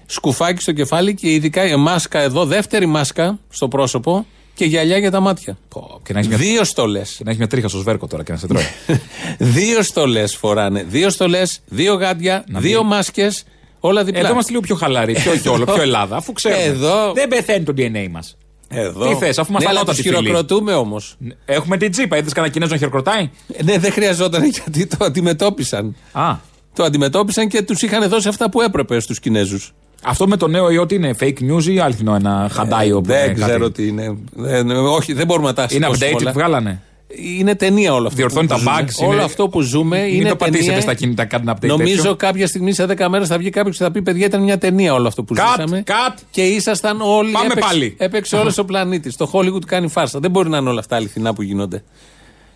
σκουφάκι 0.05 0.61
στο 0.61 0.71
κεφάλι 0.71 1.13
και 1.15 1.33
ειδικά 1.33 1.65
η 1.67 1.75
μάσκα 1.75 2.19
εδώ, 2.19 2.45
δεύτερη 2.45 2.85
μάσκα 2.85 3.39
στο 3.49 3.67
πρόσωπο 3.67 4.25
και 4.53 4.65
γυαλιά 4.65 4.97
για 4.97 5.11
τα 5.11 5.19
μάτια. 5.19 5.57
Πω, 5.69 5.99
Και 6.03 6.13
να 6.13 6.19
έχει 6.19 6.27
μια, 6.27 6.37
Δύο 6.37 6.63
στολές. 6.63 7.09
και 7.09 7.23
να 7.23 7.29
έχεις 7.29 7.39
μια 7.39 7.47
τρίχα 7.49 7.67
στο 7.67 7.77
σβέρκο 7.77 8.07
τώρα 8.07 8.23
και 8.23 8.31
να 8.31 8.37
σε 8.37 8.47
τρώει. 8.47 8.63
δύο 9.57 9.83
στολές 9.83 10.35
φοράνε. 10.35 10.83
Δύο 10.89 11.09
στολές, 11.09 11.59
δύο 11.67 11.93
γάντια, 11.93 12.43
δύο 12.47 12.83
μάσκες, 12.83 13.43
όλα 13.79 14.03
διπλά. 14.03 14.19
Εδώ 14.19 14.31
είμαστε 14.31 14.51
λίγο 14.51 14.61
πιο 14.63 14.75
χαλαροί, 14.75 15.13
πιο 15.13 15.33
γιόλο, 15.33 15.65
πιο 15.65 15.81
Ελλάδα. 15.81 16.15
Αφού 16.15 16.33
ξέρουμε. 16.33 16.63
Εδώ- 16.63 17.13
Δεν 17.13 17.27
πεθαίνει 17.27 17.63
το 17.63 17.73
DNA 17.77 18.07
μας. 18.11 18.37
Εδώ. 18.69 19.07
Τι 19.07 19.15
θες, 19.15 19.37
αφού 19.37 19.51
μας 19.51 19.61
ναι, 19.63 19.69
αλλά 19.69 19.79
ανώτατοι 19.79 20.01
τους 20.01 20.11
φίλοι. 20.11 20.25
χειροκροτούμε 20.25 20.73
όμως. 20.73 21.17
Έχουμε 21.45 21.77
την 21.77 21.91
τσίπα. 21.91 22.17
Είδες 22.17 22.33
κανένα 22.33 22.53
Κινέζο 22.53 22.71
να 22.71 22.77
χειροκροτάει; 22.77 23.29
Ναι, 23.63 23.77
δεν 23.77 23.91
χρειαζόταν 23.91 24.43
γιατί 24.45 24.85
το 24.87 25.05
αντιμετώπισαν. 25.05 25.95
Α. 26.11 26.35
Το 26.73 26.83
αντιμετώπισαν 26.83 27.47
και 27.47 27.61
τους 27.61 27.81
είχαν 27.81 28.09
δώσει 28.09 28.27
αυτά 28.27 28.49
που 28.49 28.61
έπρεπε 28.61 28.99
στους 28.99 29.19
Κινέζους. 29.19 29.73
Αυτό 30.03 30.27
με 30.27 30.37
το 30.37 30.47
νέο 30.47 30.69
ιό 30.69 30.85
τι 30.85 30.95
είναι, 30.95 31.15
fake 31.19 31.37
news 31.51 31.63
ή 31.63 31.79
αληθινό 31.79 32.15
ένα 32.15 32.49
χαντάιο 32.51 33.01
που 33.01 33.11
Ε, 33.11 33.13
δεν 33.15 33.23
είναι 33.25 33.33
κάτι; 33.39 33.51
ξέρω 33.51 33.71
τι 33.71 33.87
είναι. 33.87 34.17
Δεν- 34.33 34.69
όχι, 34.71 35.13
δεν 35.13 35.25
μπορούμε 35.25 35.47
να 35.47 35.53
τα 35.53 35.67
Είναι 35.71 35.85
σηκώσουμε 35.85 36.09
update 36.11 36.15
όλα. 36.15 36.31
που 36.31 36.37
βγάλανε. 36.39 36.81
Είναι 37.15 37.55
ταινία 37.55 37.93
όλο 37.93 38.03
αυτό. 38.05 38.17
Διορθώνει 38.17 38.47
που 38.47 38.53
τα 38.53 38.59
ζούμε. 38.59 38.71
bugs, 38.79 39.03
Όλο 39.05 39.13
είναι- 39.13 39.23
αυτό 39.23 39.47
που 39.49 39.61
ζούμε 39.61 40.01
Μην 40.03 40.13
είναι 40.15 40.29
το 40.29 40.35
πατήσετε 40.35 40.65
ταινία. 40.67 40.81
στα 40.81 40.93
κινητά, 40.93 41.25
κάντε 41.25 41.43
ένα 41.51 41.57
update 41.61 41.67
Νομίζω 41.67 41.95
τέτοιο. 41.95 42.15
κάποια 42.15 42.47
στιγμή 42.47 42.73
σε 42.73 42.85
10 42.85 43.09
μέρες 43.09 43.27
θα 43.27 43.37
βγει 43.37 43.49
κάποιος 43.49 43.77
και 43.77 43.83
θα 43.83 43.91
πει: 43.91 44.01
Παιδιά, 44.01 44.25
ήταν 44.25 44.43
μια 44.43 44.57
ταινία 44.57 44.93
όλο 44.93 45.07
αυτό 45.07 45.23
που 45.23 45.35
Cut, 45.37 45.43
ζήσαμε. 45.57 45.83
cut. 45.87 46.17
Και 46.31 46.41
ήσασταν 46.45 47.01
όλοι. 47.01 47.31
Πάμε 47.31 47.45
έπαιξε, 47.45 47.67
πάλι. 47.69 47.95
Έπαιξε 47.99 48.35
όλος 48.35 48.57
ο 48.63 48.65
πλανήτης. 48.65 49.15
Το 49.15 49.29
Hollywood 49.33 49.65
κάνει 49.65 49.87
φάρσα. 49.87 50.19
Δεν 50.19 50.31
μπορεί 50.31 50.49
να 50.49 50.57
είναι 50.57 50.69
όλα 50.69 50.79
αυτά 50.79 50.95
αληθινά 50.95 51.33
που 51.33 51.41
γίνονται. 51.41 51.83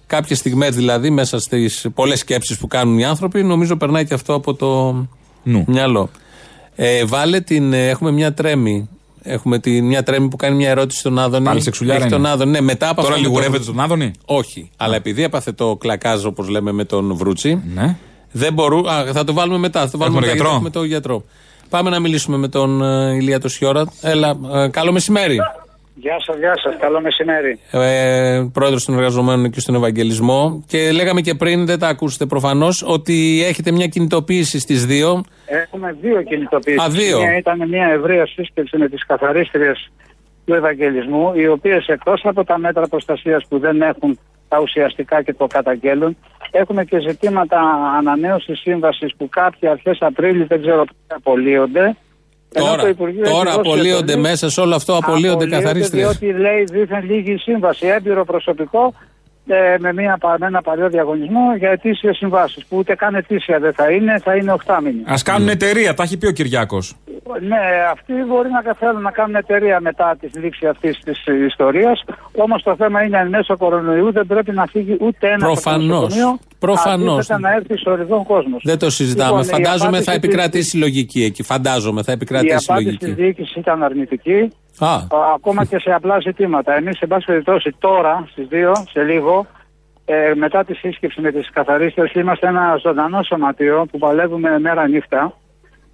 Κάποιες 0.07 0.37
στιγμές 0.37 0.75
δηλαδή, 0.75 1.09
μέσα 1.09 1.39
στις 1.39 1.87
πολλές 1.93 2.19
σκέψεις 2.19 2.57
που 2.57 2.67
κάνουν 2.67 2.97
οι 2.99 3.05
άνθρωποι, 3.05 3.43
νομίζω 3.43 3.77
περνάει 3.77 4.05
και 4.05 4.13
αυτό 4.13 4.33
από 4.33 4.53
το 4.53 4.91
Νου. 5.43 5.63
μυαλό. 5.67 6.09
Ε, 6.75 7.05
βάλε 7.05 7.39
την. 7.39 7.73
ε, 7.73 7.87
Έχουμε 7.89 8.11
μια 8.11 8.33
τρέμη. 8.33 8.89
Έχουμε 9.23 9.59
τη, 9.59 9.81
μια 9.81 10.03
τρέμη 10.03 10.27
που 10.27 10.35
κάνει 10.35 10.55
μια 10.55 10.69
ερώτηση 10.69 10.99
στον 10.99 11.19
Άδωνη. 11.19 11.45
Πάλι 11.45 11.61
σεξουλιάρα 11.61 11.99
Έχει 11.99 12.09
τον 12.09 12.19
είναι. 12.19 12.29
Άδωνη. 12.29 12.51
Ναι, 12.51 12.61
μετά 12.61 12.89
από 12.89 13.01
Τώρα 13.01 13.13
αυτό 13.13 13.21
με 13.21 13.27
λιγουρεύεται 13.27 13.63
τον 13.63 13.79
Άδωνη; 13.79 14.11
όχι. 14.25 14.69
Αλλά 14.77 14.95
επειδή 14.95 15.23
έπαθε 15.23 15.51
το 15.51 15.75
κλακάζ, 15.75 16.25
όπως 16.25 16.47
λέμε, 16.47 16.71
με 16.71 16.83
τον 16.83 17.15
Βρούτσι, 17.15 17.61
Ναι. 17.73 17.95
δεν 18.31 18.53
μπορού, 18.53 18.89
α, 18.89 19.05
θα 19.13 19.23
το 19.23 19.33
βάλουμε 19.33 19.57
μετά. 19.57 19.79
Θα 19.79 19.89
το 19.89 19.97
βάλουμε 19.97 20.17
Έχουμε 20.17 20.33
μετά, 20.33 20.43
γιατρό; 20.43 20.49
γιατί 20.49 20.55
έχουμε 20.55 20.69
τον 20.69 20.85
γιατρό. 20.85 21.23
Πάμε 21.69 21.89
να 21.89 21.99
μιλήσουμε 21.99 22.37
με 22.37 22.47
τον 22.47 22.81
ε, 22.83 23.15
Ηλία 23.15 23.39
Τοσιόρα. 23.39 23.85
Έλα, 24.01 24.37
ε, 24.53 24.67
καλό 24.67 24.91
μεσημέρι. 24.91 25.37
Γεια 26.01 26.17
σας, 26.25 26.37
γεια 26.37 26.53
σας. 26.63 26.77
Καλό 26.79 27.01
μεσημέρι. 27.01 27.59
Ε, 27.71 28.49
Πρόεδρος 28.53 28.85
των 28.85 28.95
Εργαζομένων 28.95 29.45
εκεί 29.45 29.59
στον 29.59 29.75
Ευαγγελισμό. 29.75 30.63
Και 30.67 30.91
λέγαμε 30.91 31.21
και 31.21 31.33
πριν, 31.33 31.65
δεν 31.65 31.79
τα 31.79 31.87
ακούσετε 31.87 32.25
προφανώς, 32.25 32.83
ότι 32.87 33.43
έχετε 33.47 33.71
μια 33.71 33.87
κινητοποίηση 33.87 34.59
στις 34.59 34.85
2. 34.85 35.23
Έχουμε 35.45 35.97
δύο 36.01 36.21
κινητοποιήσεις. 36.21 36.81
Α, 36.81 36.89
δύο. 36.89 37.19
Μία 37.19 37.37
ήταν 37.37 37.69
μια 37.69 37.87
ευρεία 37.87 38.25
σύσκεψη 38.27 38.77
με 38.77 38.89
τις 38.89 39.05
καθαρίστριες 39.05 39.91
του 40.45 40.53
Ευαγγελισμού, 40.53 41.33
οι 41.35 41.47
οποίες 41.47 41.87
εκτός 41.87 42.21
από 42.23 42.43
τα 42.43 42.57
μέτρα 42.57 42.87
προστασίας 42.87 43.45
που 43.49 43.59
δεν 43.59 43.81
έχουν 43.81 44.19
τα 44.47 44.59
ουσιαστικά 44.61 45.21
και 45.21 45.33
το 45.33 45.47
καταγγέλουν, 45.47 46.17
έχουμε 46.51 46.85
και 46.85 46.99
ζητήματα 46.99 47.59
ανανέωσης 47.97 48.59
σύμβασης 48.59 49.15
που 49.17 49.29
κάποιοι 49.29 49.69
αρχές 49.69 49.97
Απρίλης 50.01 50.47
δεν 50.47 50.61
ξέρω 50.61 50.83
πότε 50.83 51.15
απολύονται. 51.15 51.95
Ενώ 52.53 52.65
Τώρα, 52.65 52.81
το 52.81 52.87
Υπουργείο 52.87 53.21
έχει 53.23 53.31
τώρα 53.33 53.43
δώσει 53.51 53.59
απολύονται 53.59 54.11
εντολή- 54.11 54.19
μέσα 54.29 54.49
σε 54.49 54.61
όλο 54.61 54.75
αυτό, 54.75 54.95
απολύονται 54.97 55.47
καθαρίστριες. 55.47 56.17
Διότι 56.17 56.39
λέει 56.39 56.63
δίθεν 56.63 57.05
λίγη 57.05 57.37
σύμβαση, 57.37 57.87
έμπειρο 57.87 58.25
προσωπικό 58.25 58.93
ε, 59.47 59.75
με, 59.79 59.93
μια, 59.93 60.17
πα- 60.19 60.35
με 60.39 60.45
ένα 60.45 60.61
παλιό 60.61 60.89
διαγωνισμό 60.89 61.55
για 61.57 61.69
ετήσιε 61.69 62.13
συμβάσεις. 62.13 62.65
Που 62.65 62.77
ούτε 62.77 62.95
καν 62.95 63.15
ετήσια 63.15 63.59
δεν 63.59 63.73
θα 63.73 63.91
είναι, 63.91 64.19
θα 64.23 64.35
είναι 64.35 64.51
οχτάμινη. 64.51 65.01
Α 65.05 65.13
κάνουν 65.23 65.47
εταιρεία, 65.47 65.93
τα 65.93 66.03
έχει 66.03 66.17
πει 66.17 66.27
ο 66.27 66.31
Κυριάκος. 66.31 66.95
Ναι, 67.41 67.57
αυτοί 67.91 68.13
μπορεί 68.27 68.49
να 68.49 68.73
θέλουν 68.73 69.01
να 69.01 69.11
κάνουν 69.11 69.35
εταιρεία 69.35 69.79
μετά 69.79 70.15
της 70.19 70.31
λήξη 70.35 70.67
αυτής 70.67 70.99
της 71.03 71.23
ιστορίας. 71.47 72.03
Όμως 72.35 72.63
το 72.63 72.75
θέμα 72.75 73.03
είναι 73.03 73.17
εν 73.17 73.27
μέσω 73.27 73.57
κορονοϊού 73.57 74.11
δεν 74.11 74.25
πρέπει 74.27 74.51
να 74.51 74.65
φύγει 74.65 74.97
ούτε 74.99 75.27
ένα 75.27 75.37
Προφανώς. 75.45 76.15
Προφανώς. 76.65 77.13
Αντίθετα 77.17 77.39
να 77.39 77.51
έρθει 77.55 77.77
στο 77.77 77.91
οριδόν 77.91 78.23
κόσμος. 78.23 78.61
Δεν 78.65 78.79
το 78.79 78.89
συζητάμε. 78.89 79.29
Λοιπόν, 79.29 79.41
η 79.41 79.45
Φαντάζομαι 79.45 79.87
απάντηση 79.87 80.03
θα 80.03 80.11
της- 80.19 80.23
επικρατήσει 80.23 80.77
λογική 80.77 81.23
εκεί. 81.23 81.43
Φαντάζομαι 81.43 82.03
θα 82.03 82.11
Η 82.11 82.15
επικρατήσει 82.15 82.65
απάντηση 82.69 82.97
της 82.97 83.07
λογική. 83.07 83.21
διοίκησης 83.23 83.55
ήταν 83.55 83.83
αρνητική. 83.83 84.51
Α, 84.79 84.93
Α, 84.93 85.07
ακόμα 85.35 85.65
και 85.65 85.79
σε 85.79 85.91
απλά 85.93 86.19
ζητήματα. 86.19 86.75
Εμείς, 86.75 86.97
σε 86.97 87.07
πάση 87.07 87.25
περιπτώσει, 87.25 87.75
τώρα 87.79 88.27
στις 88.31 88.47
2, 88.47 88.73
σε 88.91 89.03
λίγο, 89.03 89.45
ε, 90.05 90.31
μετά 90.35 90.63
τη 90.65 90.73
σύσκεψη 90.73 91.21
με 91.21 91.31
τις 91.31 91.49
καθαρίστρε, 91.49 92.03
είμαστε 92.15 92.47
ένα 92.47 92.79
ζωντανό 92.81 93.23
σωματείο 93.23 93.85
που 93.91 93.97
παλεύουμε 93.97 94.59
μέρα 94.59 94.87
νύχτα. 94.87 95.33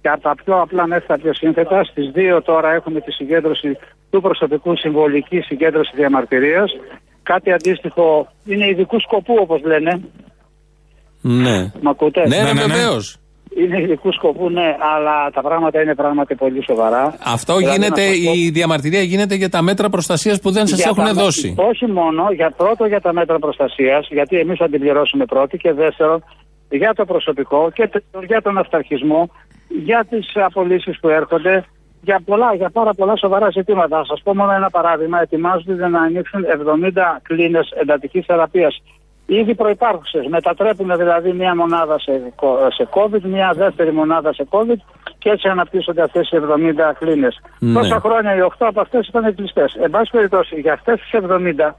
Και 0.00 0.08
από 0.08 0.20
τα 0.22 0.34
πιο 0.44 0.60
απλά 0.60 0.86
μέχρι 0.86 1.06
τα 1.06 1.18
πιο 1.18 1.34
σύνθετα, 1.34 1.84
στις 1.84 2.10
2 2.14 2.42
τώρα 2.44 2.72
έχουμε 2.72 3.00
τη 3.00 3.12
συγκέντρωση 3.12 3.76
του 4.10 4.20
προσωπικού 4.20 4.76
συμβολική 4.76 5.40
συγκέντρωση 5.40 5.92
διαμαρτυρίας. 5.94 6.76
Κάτι 7.22 7.52
αντίστοιχο 7.52 8.32
είναι 8.44 8.66
ειδικού 8.68 9.00
σκοπού, 9.00 9.34
όπως 9.40 9.60
λένε. 9.64 10.00
Ναι. 11.20 11.72
Μ' 11.82 11.88
ακούτε; 11.88 12.28
Ναι, 12.28 12.36
ναι, 12.36 12.42
ναι, 12.42 12.52
ναι. 12.52 12.66
βεβαίως. 12.74 13.16
Είναι 13.56 13.80
ειδικού 13.80 14.12
σκοπού, 14.12 14.50
ναι, 14.50 14.76
αλλά 14.96 15.30
τα 15.30 15.40
πράγματα 15.42 15.82
είναι 15.82 15.94
πράγματι 15.94 16.34
πολύ 16.34 16.64
σοβαρά. 16.64 17.14
Αυτό 17.24 17.56
Δηλαδή, 17.56 17.74
γίνεται, 17.74 18.00
να 18.08 18.14
σας 18.14 18.24
πω- 18.24 18.34
η 18.34 18.50
διαμαρτυρία 18.50 19.02
γίνεται 19.02 19.34
για 19.34 19.48
τα 19.48 19.62
μέτρα 19.62 19.88
προστασίας 19.88 20.40
που 20.40 20.50
δεν 20.50 20.66
σας 20.66 20.78
Για 20.78 20.86
έχουν 20.90 21.04
τα- 21.04 21.12
δώσει. 21.12 21.54
Όχι 21.58 21.86
μόνο, 21.86 22.26
για 22.32 22.50
πρώτο 22.56 22.84
για 22.86 23.00
τα 23.00 23.12
μέτρα 23.12 23.38
προστασίας, 23.38 24.08
γιατί 24.10 24.38
εμείς 24.38 24.58
θα 24.58 24.68
την 24.68 24.80
πληρώσουμε 24.80 25.24
πρώτη, 25.24 25.56
και 25.56 25.72
δεύτερον 25.72 26.24
για 26.70 26.92
το 26.94 27.04
προσωπικό 27.04 27.70
και 27.74 27.88
τρίτον, 27.88 28.24
για 28.24 28.42
τον 28.42 28.58
αυταρχισμό, 28.58 29.30
για 29.84 30.06
τις 30.10 30.26
απολύσεις 30.34 30.98
που 31.00 31.08
έρχονται, 31.08 31.64
για, 32.02 32.20
πολλά, 32.24 32.54
για 32.54 32.70
πάρα 32.70 32.94
πολλά 32.94 33.16
σοβαρά 33.16 33.50
ζητήματα. 33.50 33.96
Θα 33.96 34.04
σας 34.04 34.20
πω 34.24 34.34
μόνο 34.34 34.52
ένα 34.52 34.70
παράδειγμα. 34.70 35.20
Ετοιμάζονται 35.20 35.88
να 35.88 36.00
ανοίξουν 36.02 36.44
70 36.44 37.20
κλίνες 37.22 37.70
εντατικής 37.80 38.24
θεραπείας. 38.26 38.82
Ήδη 39.30 39.54
προπάρχουσε. 39.54 40.20
Μετατρέπουν 40.28 40.96
δηλαδή 40.96 41.32
μία 41.32 41.56
μονάδα 41.56 41.98
σε, 41.98 42.12
κο- 42.36 42.58
σε 42.76 42.88
COVID, 42.94 43.20
μία 43.22 43.52
δεύτερη 43.56 43.92
μονάδα 43.92 44.32
σε 44.32 44.46
COVID 44.50 44.80
και 45.18 45.30
έτσι 45.30 45.48
αναπτύσσονται 45.48 46.02
αυτές 46.02 46.30
οι 46.30 46.36
70 46.36 46.94
κλίνες. 46.98 47.40
Ναι. 47.58 47.72
Τόσα 47.80 48.00
χρόνια 48.00 48.34
οι 48.36 48.38
8 48.40 48.48
από 48.58 48.80
αυτές 48.80 49.06
ήταν 49.08 49.34
κλειστές. 49.34 49.76
Εν 49.82 49.90
πάση 49.90 50.10
περιπτώσει, 50.10 50.60
για 50.60 50.72
αυτές 50.72 51.00
τις 51.00 51.10
70 51.12 51.74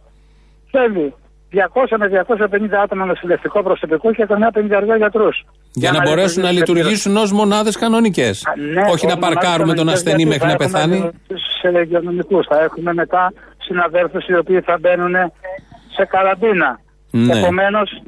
θέλει 0.71 1.13
200 1.51 1.97
με 1.97 2.07
250 2.07 2.79
άτομα 2.83 3.05
νοσηλευτικό 3.05 3.63
προσωπικό 3.63 4.13
και 4.13 4.25
καμιά 4.25 4.51
50 4.55 4.97
γιατρούς. 4.97 5.45
Για 5.73 5.91
να 5.91 6.01
μπορέσουν 6.01 6.43
να 6.43 6.51
λειτουργήσουν 6.51 7.17
ως 7.17 7.31
μονάδες 7.31 7.75
κανονικές. 7.77 8.43
Ναι, 8.73 8.81
Όχι 8.91 9.07
να 9.07 9.17
παρκάρουμε 9.17 9.73
τον 9.73 9.89
ασθενή 9.89 10.25
μέχρι 10.25 10.47
να 10.47 10.55
πεθάνει. 10.55 11.09
Σε 11.61 11.79
υγειονομικού. 11.81 12.43
Θα 12.43 12.59
έχουμε 12.63 12.93
μετά 12.93 13.33
συναδέλφους 13.57 14.27
οι 14.27 14.35
οποίοι 14.35 14.61
θα 14.61 14.77
μπαίνουν 14.79 15.15
σε 15.95 16.05
καραντίνα. 16.05 16.79
Ναι. 17.11 17.39
Επομένως, 17.39 18.01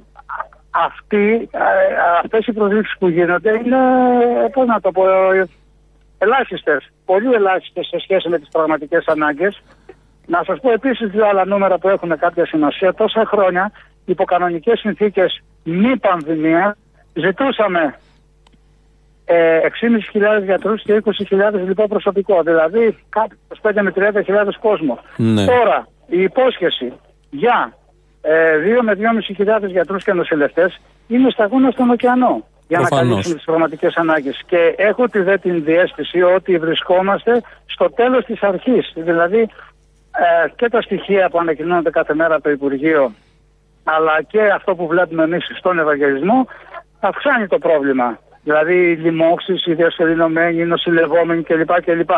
αυτές 2.24 2.48
οι 2.48 2.52
προσλήψεις 2.52 2.98
που 3.00 3.08
γίνονται 3.08 3.50
είναι, 3.50 3.78
πώς 4.52 4.68
να 4.68 4.80
το 4.80 4.92
πω, 4.92 5.04
ελάχιστες. 6.18 6.90
Πολύ 7.06 7.34
ελάχιστες 7.34 7.88
σε 7.88 8.00
σχέση 8.00 8.30
με 8.30 8.40
τις 8.40 8.48
πραγματικές 8.52 9.06
ανάγκες. 9.08 9.62
Να 10.26 10.44
σας 10.46 10.60
πω 10.60 10.72
επίσης 10.72 11.10
δύο 11.10 11.28
άλλα 11.28 11.46
νούμερα 11.46 11.78
που 11.78 11.90
έχουν 11.90 12.18
κάποια 12.18 12.46
σημασία. 12.46 12.94
Τόσα 12.94 13.26
χρόνια, 13.26 13.72
υπό 14.06 14.24
κανονικές 14.24 14.80
συνθήκες 14.80 15.44
μη 15.64 15.98
πανδημία, 15.98 16.78
ζητούσαμε 17.14 17.96
ε, 19.26 19.60
6.500 20.40 20.44
γιατρούς 20.44 20.82
και 20.82 21.02
20.000 21.30 21.54
λοιπόν 21.66 21.88
προσωπικό. 21.88 22.42
Δηλαδή 22.44 22.98
κάπου 23.10 23.36
25 23.62 23.72
με 23.82 23.94
30.000 23.96 24.50
κόσμο. 24.62 25.00
Ναι. 25.18 25.46
Τώρα 25.46 25.88
η 26.08 26.22
υπόσχεση 26.22 26.94
για 27.30 27.74
ε, 28.22 28.58
2 28.80 28.82
με 28.82 28.98
2.500 29.64 29.68
γιατρούς 29.68 30.04
και 30.04 30.14
νοσηλευτές 30.14 30.82
είναι 31.08 31.30
σταγόνα 31.30 31.72
στον 31.72 31.90
ωκεανό 31.90 32.46
για 32.68 32.80
να 32.80 32.86
Προφανώς. 32.88 33.10
καλύψουμε 33.10 33.36
τις 33.36 33.46
πραγματικές 33.46 33.96
ανάγκες. 33.96 34.42
Και 34.48 34.76
έχω 34.78 35.08
τη 35.10 35.20
δε 35.20 35.38
την 35.38 35.64
διέστηση 35.64 36.22
ότι 36.22 36.58
βρισκόμαστε 36.58 37.42
στο 37.66 37.90
τέλος 37.90 38.26
της 38.26 38.42
αρχής. 38.44 38.92
Δηλαδή 38.96 39.40
ε, 39.40 40.50
και 40.56 40.70
τα 40.70 40.82
στοιχεία 40.82 41.30
που 41.30 41.40
ανακοινώνονται 41.40 41.90
κάθε 41.90 42.14
μέρα 42.14 42.34
από 42.36 42.44
το 42.44 42.50
Υπουργείο 42.50 43.14
αλλά 43.84 44.22
και 44.22 44.42
αυτό 44.42 44.76
που 44.76 44.88
βλέπουμε 44.88 45.24
εμείς 45.24 45.46
στον 45.58 45.80
Ευαγγελισμό 45.80 46.48
αυξάνει 47.00 47.48
το 47.48 47.58
πρόβλημα. 47.58 48.20
Δηλαδή 48.44 48.92
οι 48.92 48.96
λοιμώξεις, 48.96 49.66
οι 49.66 49.74
διασωληνωμένοι, 49.74 50.62
οι 50.62 50.66
νοσηλευόμενοι 50.66 51.44
κλπ. 51.44 51.82
κλπ. 51.82 52.10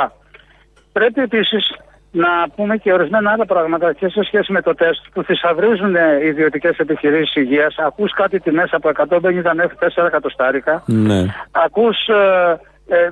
Πρέπει 0.91 1.21
επίσης 1.21 1.75
να 2.15 2.49
πούμε 2.55 2.77
και 2.77 2.93
ορισμένα 2.93 3.31
άλλα 3.31 3.45
πράγματα 3.45 3.93
και 3.93 4.07
σε 4.07 4.23
σχέση 4.23 4.51
με 4.51 4.61
το 4.61 4.73
τεστ 4.73 5.01
που 5.13 5.23
θησαυρίζουν 5.23 5.95
οι 5.95 6.27
ιδιωτικές 6.27 6.77
επιχειρήσεις 6.77 7.35
υγείας. 7.35 7.75
Ακούς 7.77 8.11
κάτι 8.13 8.39
τιμές 8.39 8.69
από 8.71 8.89
150 8.89 9.53
μέχρι 9.55 9.77
4 9.79 10.05
εκατοστάρικα. 10.05 10.83
Ναι. 10.85 11.25
Ακούς 11.51 11.97
ε, 12.07 12.59
ε, 12.87 13.09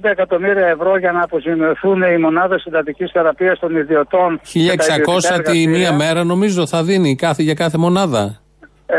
30 0.00 0.10
εκατομμύρια 0.10 0.66
ευρώ 0.66 0.98
για 0.98 1.12
να 1.12 1.22
αποζημιωθούν 1.22 2.02
οι 2.02 2.18
μονάδες 2.18 2.60
συντατικής 2.60 3.10
θεραπείας 3.10 3.58
των 3.58 3.76
ιδιωτών. 3.76 4.40
και 4.52 4.74
τα 4.76 4.84
1600 4.84 4.88
ιδιωτικά 4.88 5.20
τη 5.20 5.34
εργαστήρια. 5.34 5.68
μία 5.78 5.92
μέρα 5.92 6.24
νομίζω 6.24 6.66
θα 6.66 6.82
δίνει 6.82 7.16
κάθε, 7.16 7.42
για 7.42 7.54
κάθε 7.54 7.78
μονάδα. 7.78 8.43
Ε, 8.86 8.96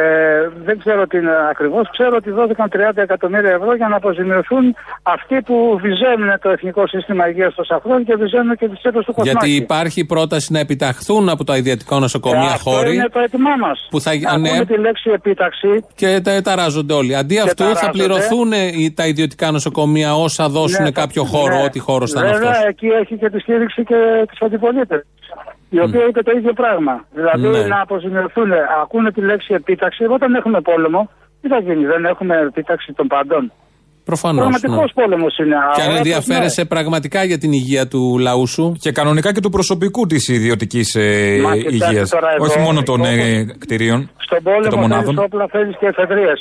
δεν 0.65 0.79
ξέρω 0.79 1.07
τι 1.07 1.17
είναι 1.17 1.31
ακριβώς. 1.49 1.89
Ξέρω 1.91 2.15
ότι 2.15 2.31
δόθηκαν 2.31 2.69
30 2.73 2.77
εκατομμύρια 3.01 3.51
ευρώ 3.51 3.75
για 3.75 3.87
να 3.87 3.95
αποζημιωθούν 3.95 4.75
αυτοί 5.03 5.41
που 5.41 5.79
βυζένουν 5.81 6.39
το 6.41 6.49
Εθνικό 6.49 6.87
Σύστημα 6.87 7.29
Υγείας 7.29 7.53
τόσα 7.55 7.79
χρόνια 7.83 8.03
και 8.03 8.15
βυζένουν 8.15 8.55
και 8.55 8.67
τις 8.69 8.79
τσέπες 8.79 9.05
του 9.05 9.13
Κοσμάκη. 9.13 9.37
Γιατί 9.47 9.63
υπάρχει 9.63 10.05
πρόταση 10.05 10.53
να 10.53 10.59
επιταχθούν 10.59 11.29
από 11.29 11.43
τα 11.43 11.57
ιδιωτικά 11.57 11.99
νοσοκομεία 11.99 12.41
Ε, 12.49 12.53
αυτό 12.53 12.69
χώροι 12.69 12.95
είναι 12.95 13.09
το 13.09 13.19
έτοιμά 13.19 13.55
μας. 13.59 13.87
που 13.89 14.01
θα 14.01 14.11
Ακούμε 14.11 14.49
ναι, 14.57 14.65
τη 14.65 14.77
λέξη 14.77 15.09
επίταξη. 15.13 15.85
και 15.95 16.19
τα 16.23 16.41
ταράζονται 16.41 16.93
όλοι. 16.93 17.15
Αντί 17.15 17.39
αυτού 17.39 17.63
θα 17.63 17.73
ταράζονται. 17.73 17.91
πληρωθούν 17.91 18.51
οι- 18.51 18.93
τα 18.95 19.07
ιδιωτικά 19.07 19.51
νοσοκομεία 19.51 20.15
όσα 20.15 20.49
δώσουν 20.49 20.83
Ναι, 20.83 20.91
κάποιο 20.91 21.23
χώρο, 21.23 21.55
ναι. 21.55 21.63
ό,τι 21.63 21.79
χώρο 21.79 22.07
θα 22.07 22.19
είναι 22.21 22.31
Βέβαια, 22.31 22.49
αυτό. 22.49 22.67
εκεί 22.67 22.87
έχει 22.87 23.17
και 23.17 23.29
τη 23.29 23.39
στήριξη 23.39 23.83
και 23.83 23.95
της 24.29 24.41
αντιπολίτευσης. 24.41 25.09
Η 25.69 25.79
οποία 25.81 26.05
είπε 26.09 26.21
το 26.21 26.31
ίδιο 26.37 26.53
πράγμα. 26.53 27.05
Δηλαδή 27.13 27.47
Ναι. 27.47 27.65
να 27.73 27.81
αποζημιωθούν, 27.81 28.51
ακούνε 28.81 29.11
τη 29.11 29.21
λέξη 29.21 29.53
επίταξη. 29.53 30.03
Όταν 30.03 30.35
έχουμε 30.35 30.61
πόλεμο, 30.61 31.09
τι 31.41 31.47
θα 31.47 31.59
γίνει, 31.59 31.85
δεν 31.85 32.05
έχουμε 32.05 32.35
επίταξη 32.39 32.93
των 32.93 33.07
πάντων. 33.07 33.51
Προφανώς. 34.05 34.47
Πραγματικός 34.47 34.91
πόλεμος 34.93 35.37
είναι. 35.37 35.55
Και 35.73 35.81
αν 35.81 35.87
Αγορά 35.87 35.97
ενδιαφέρεσαι 35.97 36.65
πραγματικά 36.65 37.23
για 37.23 37.37
την 37.37 37.51
υγεία 37.51 37.87
του 37.87 38.17
λαού 38.19 38.47
σου. 38.47 38.75
Και 38.79 38.91
κανονικά 38.91 39.33
και 39.33 39.39
του 39.39 39.49
προσωπικού 39.49 40.05
της 40.05 40.27
ιδιωτικής 40.27 40.95
ε, 40.95 41.39
Μα, 41.43 41.55
κοιτάξτε 41.57 41.85
υγείας. 41.89 42.09
τώρα 42.09 42.31
εδώ, 42.33 42.43
Όχι 42.43 42.59
μόνο 42.59 42.83
των 42.83 43.05
εγώ- 43.05 43.23
ε, 43.25 43.45
κτηρίων 43.59 44.09
Στον 44.17 44.37
και 44.37 44.43
των 44.43 44.53
πόλεμο 44.53 44.69
θέλεις 44.71 44.81
μονάδων. 44.87 45.17
όπλα, 45.17 45.47
θέλεις 45.51 45.75
και 45.79 45.85
εφεδρείες. 45.85 46.39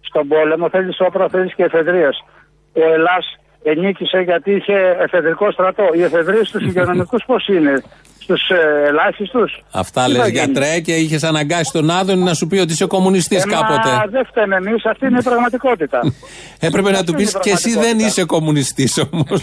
Στον 0.00 0.28
πόλεμο 0.28 0.68
θέλεις 0.70 0.96
όπλα, 1.00 1.28
θέλεις 1.28 1.54
και 1.54 1.62
εφεδρείες. 1.62 2.24
Ο 2.72 2.92
Ελλά 2.96 3.16
ενίκησε 3.62 4.18
γιατί 4.18 4.50
είχε 4.52 4.96
εφεδρικό 5.06 5.50
στρατό. 5.50 5.84
Οι 5.96 6.02
εφεδρείες 6.02 6.48
στους 6.48 6.62
υγειονομικούς 6.68 7.22
πώς 7.26 7.46
είναι, 7.48 7.82
στου 8.24 8.54
ε, 8.54 8.88
ελάχιστους. 8.88 9.62
Αυτά 9.72 10.08
λες 10.08 10.28
γιατρέ 10.28 10.80
και 10.80 10.94
είχες 10.94 11.22
αναγκάσει 11.22 11.72
τον 11.72 11.90
Άδωνη 11.90 12.22
να 12.22 12.34
σου 12.34 12.46
πει 12.46 12.58
ότι 12.58 12.72
είσαι 12.72 12.86
κομμουνιστής 12.86 13.44
κάποτε. 13.44 13.90
Μα 13.90 14.04
δεν 14.10 14.24
φταίμε 14.26 14.56
εμείς, 14.56 14.84
αυτή 14.86 15.06
είναι 15.06 15.18
η 15.18 15.22
πραγματικότητα. 15.22 16.00
Έπρεπε 16.68 16.90
να 16.90 16.98
Αυτή 16.98 17.06
του 17.06 17.14
πεις 17.18 17.30
είναι 17.30 17.38
η 17.38 17.46
και 17.46 17.50
εσύ 17.50 17.68
δεν 17.70 17.72
πραγματικότητα. 17.80 18.06
είσαι 18.06 18.24
κομμουνιστής 18.24 18.92
όμως. 19.12 19.40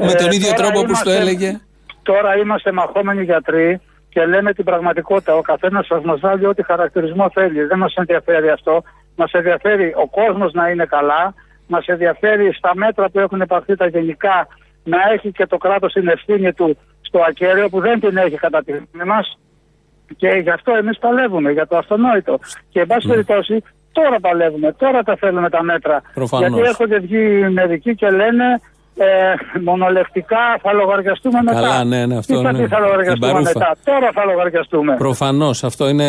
με 0.06 0.10
Ε, 0.12 0.14
τον 0.14 0.30
ίδιο 0.30 0.48
τώρα 0.50 0.56
τρόπο 0.62 0.78
που 0.80 0.84
είμαστε- 0.86 1.04
το 1.04 1.20
έλεγε. 1.20 1.60
Τώρα 2.02 2.36
είμαστε 2.36 2.72
μαχόμενοι 2.72 3.22
γιατροί 3.24 3.80
και 4.08 4.24
λέμε 4.26 4.52
την 4.52 4.64
πραγματικότητα. 4.64 5.34
Ο 5.34 5.40
καθένας 5.40 5.86
σας 5.86 6.02
μας 6.04 6.20
βάλει 6.20 6.46
ό,τι 6.46 6.62
χαρακτηρισμό 6.64 7.30
θέλει. 7.34 7.62
Δεν 7.64 7.78
μας 7.78 7.94
ενδιαφέρει 7.94 8.48
αυτό. 8.48 8.82
Μας 9.16 9.32
ενδιαφέρει 9.32 9.94
ο 9.96 10.06
κόσμος 10.08 10.52
να 10.52 10.68
είναι 10.68 10.84
καλά. 10.84 11.34
Μας 11.66 11.86
ενδιαφέρει 11.86 12.52
στα 12.52 12.70
μέτρα 12.74 13.08
που 13.10 13.18
έχουν 13.18 13.40
υπαρθεί 13.40 13.76
τα 13.76 13.86
γενικά 13.86 14.46
να 14.84 14.98
έχει 15.14 15.32
και 15.32 15.46
το 15.46 15.56
κράτος 15.56 15.92
την 15.92 16.08
ευθύνη 16.08 16.52
του 16.52 16.78
στο 17.14 17.24
ακέραιο 17.28 17.68
που 17.68 17.80
δεν 17.80 18.00
την 18.00 18.16
έχει 18.16 18.36
κατά 18.36 18.62
τη 18.64 18.72
γνώμη 18.72 19.10
μας. 19.10 19.38
Και 20.16 20.28
γι' 20.28 20.50
αυτό 20.50 20.74
εμείς 20.74 20.98
παλεύουμε, 20.98 21.50
για 21.52 21.66
το 21.66 21.76
αυτονόητο. 21.76 22.38
Και 22.68 22.80
εν 22.80 22.86
πάση 22.86 23.08
περιπτώσει, 23.08 23.62
τώρα 23.92 24.20
παλεύουμε, 24.20 24.72
τώρα 24.72 25.02
τα 25.02 25.16
θέλουμε 25.16 25.50
τα 25.50 25.62
μέτρα. 25.62 26.02
Προφανώς. 26.14 26.48
Γιατί 26.48 26.68
έρχονται 26.68 26.98
βγει 26.98 27.48
μερικοί 27.48 27.94
και 27.94 28.10
λένε 28.10 28.60
ε, 28.96 29.60
μονολεκτικά 29.64 30.58
θα 30.62 30.72
λογαριαστούμε 30.72 31.42
μετά. 31.42 31.60
Καλά, 31.60 31.84
ναι, 31.84 32.06
ναι, 32.06 32.16
αυτό 32.16 32.34
Τι 32.36 32.42
θα 32.42 32.52
ναι. 32.52 32.58
πει 32.58 32.66
θα 32.68 32.76
Την 32.76 32.84
λογαριαστούμε 32.84 33.32
παρούφα. 33.32 33.50
μετά. 33.54 33.76
Τώρα 33.84 34.10
θα 34.14 34.24
λογαριαστούμε. 34.24 34.96
Προφανώς. 34.96 35.64
Αυτό 35.64 35.88
είναι, 35.88 36.04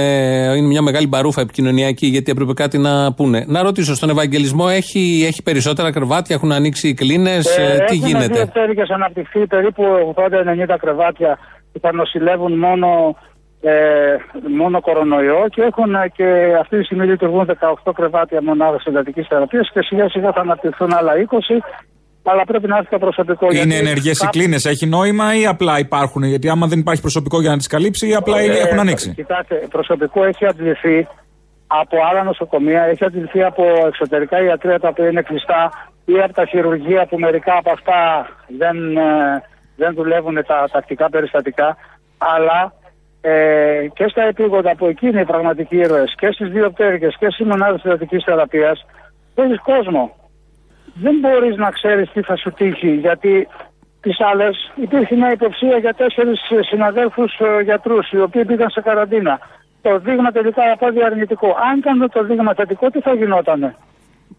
είναι 0.57 0.67
μια 0.67 0.81
μεγάλη 0.81 1.07
μπαρούφα 1.07 1.41
επικοινωνιακή, 1.41 2.07
γιατί 2.07 2.31
έπρεπε 2.31 2.53
κάτι 2.53 2.77
να 2.77 3.13
πούνε. 3.13 3.45
Να 3.47 3.61
ρωτήσω, 3.63 3.95
στον 3.95 4.09
Ευαγγελισμό 4.09 4.65
έχει, 4.69 5.23
έχει 5.27 5.43
περισσότερα 5.43 5.91
κρεβάτια, 5.91 6.35
έχουν 6.35 6.51
ανοίξει 6.51 6.87
οι 6.87 6.93
κλίνε, 6.93 7.39
τι 7.39 7.95
έχουν 7.95 8.07
γίνεται; 8.07 8.33
δύο 8.33 8.45
πτέρυγες 8.45 8.89
αναπτυχθεί 8.89 9.47
περίπου 9.47 9.83
80-90 10.15 10.75
κρεβάτια 10.79 11.37
που 11.71 11.79
θα 11.81 11.93
νοσηλεύουν 11.93 12.57
μόνο, 12.57 13.15
ε, 13.61 13.71
μόνο 14.57 14.81
κορονοϊό 14.81 15.45
και 15.49 15.61
έχουν 15.61 15.95
ε, 15.95 16.07
και 16.15 16.57
αυτή 16.59 16.77
τη 16.77 16.83
στιγμή 16.83 17.05
λειτουργούν 17.05 17.45
18 17.85 17.91
κρεβάτια 17.95 18.41
μονάδας 18.43 18.83
εντατικής 18.83 19.27
θεραπείας 19.27 19.69
και 19.73 19.81
σιγά 19.81 20.09
σιγά 20.09 20.31
θα 20.31 20.41
αναπτυχθούν 20.41 20.93
άλλα 20.93 21.11
20. 21.29 21.59
Αλλά 22.31 22.43
πρέπει 22.45 22.67
να 22.67 22.77
έρθει 22.77 22.89
το 22.89 22.97
προσωπικό. 22.97 23.45
Είναι 23.45 23.55
γιατί 23.55 23.75
ενεργές 23.75 24.17
οι 24.17 24.19
κάπου- 24.19 24.31
κλίνες, 24.39 24.65
έχει 24.65 24.85
νόημα 24.85 25.35
ή 25.35 25.45
απλά 25.45 25.79
υπάρχουν; 25.79 26.23
Γιατί 26.23 26.49
άμα 26.49 26.67
δεν 26.67 26.79
υπάρχει 26.79 27.01
προσωπικό 27.01 27.41
για 27.41 27.49
να 27.49 27.57
τις 27.57 27.67
καλύψει, 27.67 28.07
ή 28.07 28.15
απλά 28.15 28.39
Ε, 28.39 28.45
έχουν 28.45 28.79
ανοίξει. 28.79 29.13
Κοιτάξτε, 29.13 29.55
προσωπικό 29.71 30.23
έχει 30.25 30.45
αντιληφθεί 30.45 31.07
από 31.67 31.97
άλλα 32.09 32.23
νοσοκομεία, 32.23 32.81
έχει 32.83 33.05
αντιληφθεί 33.05 33.43
από 33.43 33.63
εξωτερικά 33.87 34.43
ιατρία 34.43 34.79
τα 34.79 34.87
οποία 34.87 35.07
είναι 35.09 35.21
κλειστά 35.21 35.71
ή 36.05 36.21
από 36.21 36.33
τα 36.33 36.45
χειρουργεία 36.45 37.05
που 37.05 37.19
μερικά 37.19 37.53
από 37.57 37.71
αυτά 37.71 38.27
δεν, 38.57 38.97
ε, 38.97 39.43
δεν 39.75 39.93
δουλεύουν 39.93 40.35
τα 40.47 40.69
τακτικά 40.71 41.09
περιστατικά. 41.09 41.77
Αλλά 42.17 42.73
ε, 43.21 43.87
και 43.93 44.05
στα 44.07 44.23
επίγοντα 44.23 44.75
που 44.75 44.85
εκεί 44.85 45.07
είναι 45.07 45.21
οι 45.21 45.25
πραγματικοί 45.25 45.75
ήρωες 45.75 46.13
και 46.17 46.29
στις 46.31 46.49
δύο 46.49 46.69
πτέρυγες 46.69 47.15
και 47.19 47.27
στις 47.29 47.45
μονάδες 47.45 47.81
θεραπευτικής 47.81 48.23
θεραπείας 48.23 48.85
θέλεις 49.35 49.61
κόσμο. 49.61 50.15
Δεν 51.03 51.15
μπορείς 51.21 51.55
να 51.57 51.69
ξέρεις 51.69 52.11
τι 52.13 52.21
θα 52.21 52.35
σου 52.37 52.51
τύχει 52.57 52.91
γιατί 52.95 53.47
τις 54.01 54.17
άλλες 54.21 54.55
υπήρχε 54.75 55.15
μια 55.15 55.31
υποψία 55.31 55.77
για 55.77 55.93
τέσσερις 55.93 56.39
ε, 56.49 56.63
συναδέλφους 56.69 57.31
ε, 57.39 57.63
γιατρούς 57.63 58.11
οι 58.11 58.19
οποίοι 58.19 58.45
πήγαν 58.45 58.69
σε 58.69 58.81
καραντίνα. 58.81 59.39
Το 59.81 59.99
δείγμα 59.99 60.31
τελικά 60.31 60.61
απόδει 60.73 61.03
αρνητικό. 61.03 61.47
Αν 61.47 61.77
ήταν 61.77 62.09
το 62.13 62.23
δείγμα 62.23 62.53
θετικό 62.53 62.89
τι 62.89 62.99
θα 63.01 63.13
γινότανε; 63.13 63.75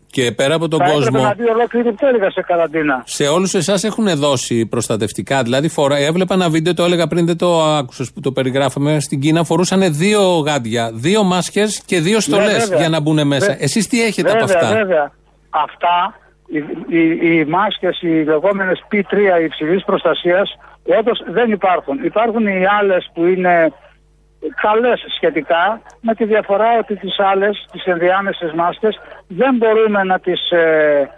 Και 0.07 0.33
πέρα 0.33 0.55
από 0.55 0.69
τον 0.69 0.79
θα 0.79 0.85
έπρεπε 0.85 1.05
κόσμο, 1.05 1.23
να 1.29 1.35
μπει 1.35 1.49
ολόκληρη 1.49 1.93
πτέρυγα 1.93 2.31
σε 2.31 2.41
καραντίνα. 2.43 3.03
σε 3.07 3.27
όλους 3.27 3.55
εσάς 3.55 3.85
έχουν 3.85 4.17
δώσει 4.17 4.67
προστατευτικά. 4.67 5.43
Δηλαδή, 5.43 5.69
φορά, 5.69 5.97
έβλεπα 5.97 6.35
ένα 6.35 6.49
βίντεο, 6.51 6.75
το 6.75 6.85
έλεγα 6.85 7.07
πριν, 7.07 7.27
δεν 7.27 7.37
το 7.39 7.63
άκουσες 7.65 8.13
που 8.13 8.21
το 8.21 8.33
περιγράφαμε. 8.33 9.01
Στην 9.01 9.21
Κίνα 9.21 9.45
φορούσαν 9.45 9.95
δύο 9.95 10.21
γάντια, 10.39 10.91
δύο 10.95 11.23
μάσκες 11.23 11.83
και 11.87 12.01
δύο 12.01 12.21
στολές 12.21 12.53
Ναι, 12.53 12.59
βέβαια. 12.59 12.79
για 12.79 12.89
να 12.89 13.01
μπουν 13.01 13.27
μέσα. 13.27 13.47
Βε- 13.47 13.63
Εσείς 13.63 13.87
τι 13.89 14.03
έχετε 14.05 14.31
βέβαια, 14.31 14.45
από 14.45 14.53
αυτά; 14.59 14.75
Βέβαια. 14.77 15.13
Αυτά, 15.51 16.15
οι, 16.47 16.65
οι, 16.89 17.39
οι 17.39 17.45
μάσκες, 17.45 18.03
οι 18.03 18.23
λεγόμενες 18.25 18.85
P3 18.91 19.43
υψηλής 19.45 19.85
προστασίας, 19.85 20.59
όντως 20.99 21.23
δεν 21.27 21.51
υπάρχουν. 21.51 22.05
Υπάρχουν 22.05 22.47
οι 22.47 22.67
άλλες 22.67 23.11
που 23.15 23.25
είναι 23.25 23.73
καλές 24.63 25.05
σχετικά, 25.17 25.81
με 26.01 26.15
τη 26.15 26.25
διαφορά 26.25 26.79
ότι 26.79 26.97
τις 26.97 27.19
άλλες, 27.19 27.67
τις 27.73 27.85
ενδιάμεσες 27.85 28.53
μάσκες, 28.53 29.01
δεν 29.27 29.57
μπορούμε 29.57 30.03
να 30.03 30.19
τις, 30.19 30.51
ε, 30.51 31.11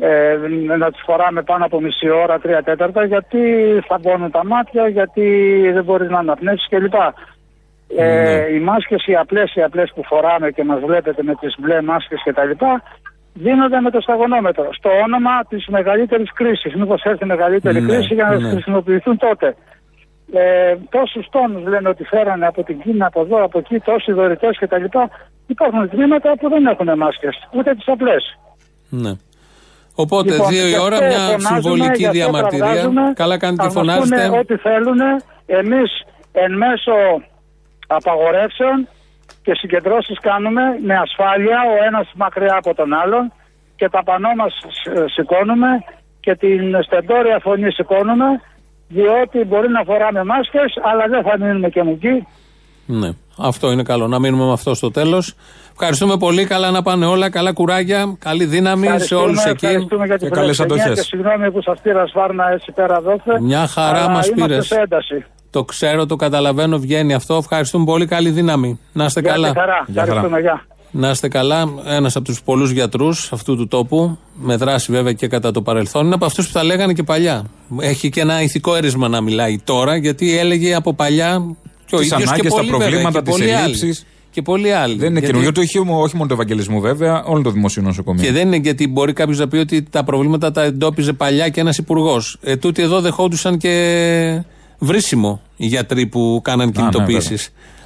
ε, 0.00 0.36
να 0.76 0.90
τις 0.90 1.02
φοράμε 1.04 1.42
πάνω 1.42 1.64
από 1.64 1.80
μισή 1.80 2.08
ώρα, 2.08 2.38
τρία 2.38 2.62
τέταρτα, 2.62 3.04
γιατί 3.04 3.40
θα 3.86 3.98
μπώνουν 3.98 4.30
τα 4.30 4.44
μάτια, 4.44 4.88
γιατί 4.88 5.60
δεν 5.72 5.84
μπορείς 5.84 6.10
να 6.10 6.18
αναπνεύσεις 6.18 6.68
κλπ. 6.68 6.94
Ε, 6.94 8.04
Ναι. 8.04 8.56
Οι 8.56 8.60
μάσκες 8.60 9.06
οι 9.06 9.14
απλές, 9.14 9.54
οι 9.54 9.62
απλές 9.62 9.92
που 9.94 10.04
φοράμε 10.04 10.50
και 10.50 10.64
μας 10.64 10.80
βλέπετε 10.80 11.22
με 11.22 11.34
τις 11.34 11.54
μπλε 11.58 11.82
μάσκες 11.82 12.20
και 12.24 12.32
τα 12.32 12.44
λοιπά 12.44 12.82
δίνονται 13.34 13.80
με 13.80 13.90
το 13.90 14.00
σταγονόμετρο 14.00 14.68
στο 14.78 14.90
όνομα 15.06 15.44
της 15.48 15.66
μεγαλύτερης 15.66 16.32
κρίσης. 16.32 16.74
Μήπως 16.74 17.02
έρθει 17.02 17.24
μεγαλύτερη 17.24 17.80
Ναι, 17.80 17.88
κρίση 17.88 18.14
για 18.14 18.24
να 18.24 18.38
ναι. 18.38 18.48
χρησιμοποιηθούν 18.50 19.16
τότε. 19.18 19.56
Ε, 20.32 20.76
τόσους 20.90 21.26
τόνους 21.30 21.62
λένε 21.68 21.88
ότι 21.88 22.04
φέρανε 22.04 22.46
από 22.46 22.62
την 22.64 22.80
Κίνα, 22.82 23.06
από 23.06 23.20
εδώ, 23.20 23.44
από 23.44 23.58
εκεί, 23.58 23.78
τόσοι 23.80 24.12
δωρητές 24.12 24.58
και 24.58 24.66
τα 24.66 24.78
λοιπά. 24.78 25.10
Υπάρχουν 25.46 25.88
τμήματα 25.90 26.32
που 26.40 26.48
δεν 26.48 26.66
έχουν 26.66 26.98
μάσκες, 26.98 27.48
ούτε 27.56 27.74
τις 27.74 27.88
απλές. 27.88 28.38
Ναι. 28.88 29.12
Οπότε, 29.94 30.30
Λοιπόν, 30.32 30.48
δύο 30.48 30.66
η 30.66 30.68
γι' 30.68 30.78
ώρα, 30.78 30.96
αυτό 30.96 31.06
μια 31.06 31.18
φωνάζουμε, 31.18 31.60
συμβολική 31.60 31.96
γι' 31.96 32.06
αυτό 32.06 32.18
διαμαρτυρία. 32.18 32.64
κραυγάζουμε, 32.64 33.12
Καλά 33.14 33.38
κάνετε 33.38 33.62
θα 33.62 33.68
και 33.68 33.74
μας 33.74 33.86
φωνάζετε. 33.86 34.26
πούνε 34.28 34.38
ό,τι 34.38 34.56
θέλουν. 34.56 35.00
Εμείς 35.46 35.90
εν 36.32 36.52
μέσω 36.56 36.92
απαγορεύσεων 37.86 38.88
και 39.42 39.54
συγκεντρώσεις 39.54 40.18
κάνουμε 40.20 40.62
με 40.86 40.94
ασφάλεια 40.94 41.58
ο 41.72 41.84
ένας 41.86 42.06
μακριά 42.14 42.56
από 42.56 42.74
τον 42.74 42.92
άλλον 42.92 43.32
και 43.76 43.88
τα 43.88 44.02
πανό 44.02 44.28
μας 44.36 44.52
σ- 44.68 45.10
σηκώνουμε 45.14 45.68
και 46.20 46.34
την 46.34 46.82
στεντόρια 46.82 47.38
φωνή 47.42 47.70
σηκώνουμε 47.72 48.26
διότι 48.88 49.44
μπορεί 49.44 49.68
να 49.68 49.82
φοράμε 49.84 50.24
μάσκες 50.24 50.72
αλλά 50.82 51.04
δεν 51.08 51.22
θα 51.22 51.38
μείνουμε 51.38 51.68
και 51.68 51.80
εκεί. 51.80 52.26
Ναι. 52.86 53.08
Αυτό 53.38 53.70
είναι 53.70 53.82
καλό. 53.82 54.06
Να 54.08 54.18
μείνουμε 54.18 54.44
με 54.44 54.52
αυτό 54.52 54.74
στο 54.74 54.90
τέλος. 54.90 55.34
Ευχαριστούμε 55.72 56.16
πολύ. 56.16 56.44
Καλά 56.46 56.70
να 56.70 56.82
πάνε 56.82 57.06
όλα. 57.06 57.30
Καλά 57.30 57.52
κουράγια. 57.52 58.16
Καλή 58.18 58.44
δύναμη 58.44 58.80
σε 58.86 58.86
Ευχαριστούμε, 58.92 59.22
όλους 59.22 59.44
εκεί. 59.44 59.66
Ευχαριστούμε 59.66 60.06
για 60.06 60.18
την 60.18 60.28
Και 60.28 60.34
καλές 60.34 60.56
φιλοξενία 60.56 60.84
αντοχές. 60.84 61.08
Και 61.08 61.16
συγγνώμη 61.16 61.50
που 61.50 61.62
σας 61.62 61.80
πήρα 61.82 62.06
σφάρνα 62.06 62.50
έτσι 62.50 62.72
πέρα 62.72 63.00
δόθε. 63.00 63.40
Μια 63.40 63.66
χαρά 63.66 63.98
αλλά 63.98 64.08
μας 64.08 64.30
είμαστε 65.58 65.72
πήρες. 65.72 65.78
σε 65.78 65.86
ένταση. 65.86 66.04
Το 66.04 66.04
ξέρω, 66.04 66.06
το 66.06 66.16
καταλαβαίνω, 66.16 66.78
βγαίνει 66.78 67.14
αυτό. 67.14 67.34
Ευχαριστούμε 67.34 67.84
πολύ. 67.84 68.06
Καλή 68.06 68.30
δύναμη. 68.30 68.78
Να 68.92 69.04
είστε 69.04 69.20
Γεια 69.20 69.30
καλά. 69.30 69.52
τη 69.52 69.58
χαρά. 69.58 69.86
Ευχαριστούμε, 69.88 70.40
γεια. 70.40 70.66
Να 70.90 71.10
είστε 71.10 71.28
καλά. 71.28 71.68
Ένας 71.86 72.16
από 72.16 72.24
τους 72.24 72.42
πολλούς 72.42 72.70
γιατρούς 72.70 73.32
αυτού 73.32 73.56
του 73.56 73.68
τόπου, 73.68 74.18
με 74.34 74.56
δράση 74.56 74.92
βέβαια 74.92 75.12
και 75.12 75.26
κατά 75.28 75.50
το 75.50 75.62
παρελθόν, 75.62 76.04
είναι 76.06 76.14
από 76.14 76.24
αυτούς 76.24 76.46
που 76.46 76.52
τα 76.52 76.64
λέγανε 76.64 76.92
και 76.92 77.02
παλιά. 77.02 77.44
Έχει 77.80 78.08
και 78.08 78.20
ένα 78.20 78.42
ηθικό 78.42 78.74
έρισμα 78.74 79.08
να 79.08 79.20
μιλάει 79.20 79.58
τώρα, 79.64 79.96
γιατί 79.96 80.38
έλεγε 80.38 80.74
από 80.74 80.94
παλιά 80.94 81.56
και 81.86 81.94
ο 81.94 81.98
Τις 81.98 82.06
ίδιος 82.06 82.22
και 82.22 82.28
ανάγκες, 82.28 82.50
τα 82.52 82.56
πολλοί 82.56 82.70
βέβαια, 82.70 82.86
προβλήματα, 82.88 83.18
και 83.18 83.24
τις 83.24 83.38
πολλοί 83.38 83.52
άλλοι. 83.54 83.62
ελλείψεις. 83.64 84.06
Και 84.30 84.42
πολλοί 84.42 84.72
άλλοι. 84.72 84.94
Δεν 84.96 85.10
είναι 85.10 85.18
Γιατί- 85.18 85.26
καινούργιο 85.26 85.52
το 85.52 85.60
όχι, 85.60 85.78
όχι 86.02 86.16
μόνο 86.16 86.28
του 86.28 86.34
Ευαγγελισμού 86.34 86.80
βέβαια, 86.80 87.24
όλων 87.24 87.42
των 87.42 87.52
δημοσίων 87.52 87.84
νοσοκομείων. 87.84 88.24
Και 88.26 88.32
δεν 88.32 88.46
είναι 88.46 88.56
γιατί 88.56 88.88
μπορεί 88.88 89.12
κάποιος 89.12 89.38
να 89.38 89.48
πει 89.48 89.56
ότι 89.56 89.82
τα 89.82 90.04
προβλήματα 90.04 90.50
τα 90.50 90.62
εντόπιζε 90.62 91.12
παλιά 91.12 91.48
και 91.48 91.60
ένας 91.60 91.78
υπουργός. 91.78 92.38
Ε, 92.42 92.56
τούτοι 92.56 92.82
εδώ 92.82 93.00
δεχόντουσαν 93.00 93.58
και 93.58 94.44
βρίσιμο 94.78 95.40
οι 95.56 95.66
γιατροί 95.66 96.06
που 96.06 96.40
κάναν 96.44 96.66
ναι, 96.66 96.72
κινητοποιήσει. 96.72 97.36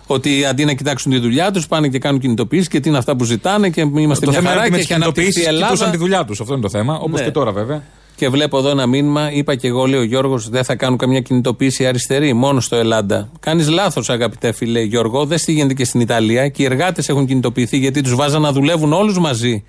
ότι 0.07 0.45
αντί 0.45 0.65
να 0.65 0.73
κοιτάξουν 0.73 1.13
τη 1.13 1.19
δουλειά 1.19 1.51
τους, 1.51 1.67
πάνε 1.67 1.89
και 1.89 1.99
κάνουν 1.99 2.21
κινητοποιήσει 2.21 2.69
και 2.69 2.81
τι 2.81 2.89
είναι 2.89 2.99
αυτά 2.99 3.17
που 3.17 3.25
ζητάνε 3.25 3.69
και 3.71 3.81
είμαστε 3.81 4.25
το 4.25 4.31
μια 4.31 4.41
θέμα 4.41 4.53
είναι 4.53 4.61
χαρά 4.61 4.61
ότι 4.61 4.71
με 4.71 4.77
και 4.77 4.83
τις 4.83 4.91
έχει 4.91 4.95
αναπτυχθεί 5.03 5.29
η 5.29 5.33
κινητοποιήσει 5.33 5.49
Ελλάδα. 5.55 5.73
κοιτούσαν 5.73 5.91
τη 5.91 5.97
δουλειά 5.97 6.25
τους. 6.25 6.41
Αυτό 6.41 6.53
είναι 6.53 6.63
το 6.63 6.69
θέμα. 6.69 6.99
Όπως 6.99 7.19
Ναι. 7.21 7.27
και 7.27 7.33
τώρα 7.33 7.53
βέβαια. 7.53 7.83
Και 8.17 8.29
βλέπω 8.29 8.59
εδώ 8.59 8.69
ένα 8.69 8.87
μήνυμα, 8.87 9.33
είπα 9.33 9.55
και 9.55 9.67
εγώ, 9.69 9.87
λέει 9.87 10.01
ο 10.01 10.03
Γιώργος, 10.03 10.49
δεν 10.49 10.65
θα 10.65 10.75
κάνουν 10.77 10.99
καμιά 10.99 11.21
κινητοποίηση 11.21 11.87
αριστερή, 11.87 12.33
μόνο 12.33 12.61
στο 12.61 12.77
Ελλάδα. 12.77 13.31
Κάνεις 13.41 13.69
λάθος, 13.69 14.11
αγαπητέ 14.11 14.53
φίλε 14.53 14.81
Γιώργο, 14.81 15.25
δεν 15.27 15.39
τι 15.45 15.53
γίνεται 15.53 15.75
και 15.75 15.85
στην 15.85 16.01
Ιταλία 16.01 16.49
και 16.49 16.63
οι 16.63 16.65
εργάτες 16.65 17.09
έχουν 17.09 17.27
κινητοποιηθεί 17.27 17.77
γιατί 17.79 18.01
τους 18.01 18.15
βάζαν 18.15 18.43
να 18.43 18.53
δουλεύουν 18.53 18.93
όλους 18.93 19.19
μαζί 19.19 19.65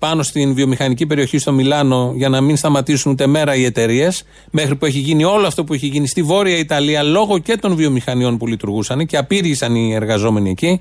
πάνω 0.00 0.22
στην 0.22 0.54
βιομηχανική 0.54 1.06
περιοχή 1.06 1.38
στο 1.38 1.52
Μιλάνο 1.52 2.12
για 2.16 2.28
να 2.28 2.40
μην 2.40 2.56
σταματήσουν 2.56 3.12
ούτε 3.12 3.26
μέρα 3.26 3.54
οι 3.54 3.64
εταιρείες. 3.64 4.24
Μέχρι 4.50 4.76
που 4.76 4.84
έχει 4.84 4.98
γίνει 4.98 5.24
όλο 5.24 5.46
αυτό 5.46 5.64
που 5.64 5.74
έχει 5.74 5.86
γίνει 5.86 6.08
στη 6.08 6.22
Βόρεια 6.22 6.56
Ιταλία 6.58 7.02
λόγω 7.02 7.38
και 7.38 7.56
των 7.56 7.74
βιομηχανιών 7.74 8.36
που 8.36 8.46
λειτουργούσαν 8.46 9.06
και 9.06 9.16
απήργησαν 9.16 9.74
οι 9.74 9.94
εργαζόμενοι 9.94 10.50
εκεί 10.50 10.80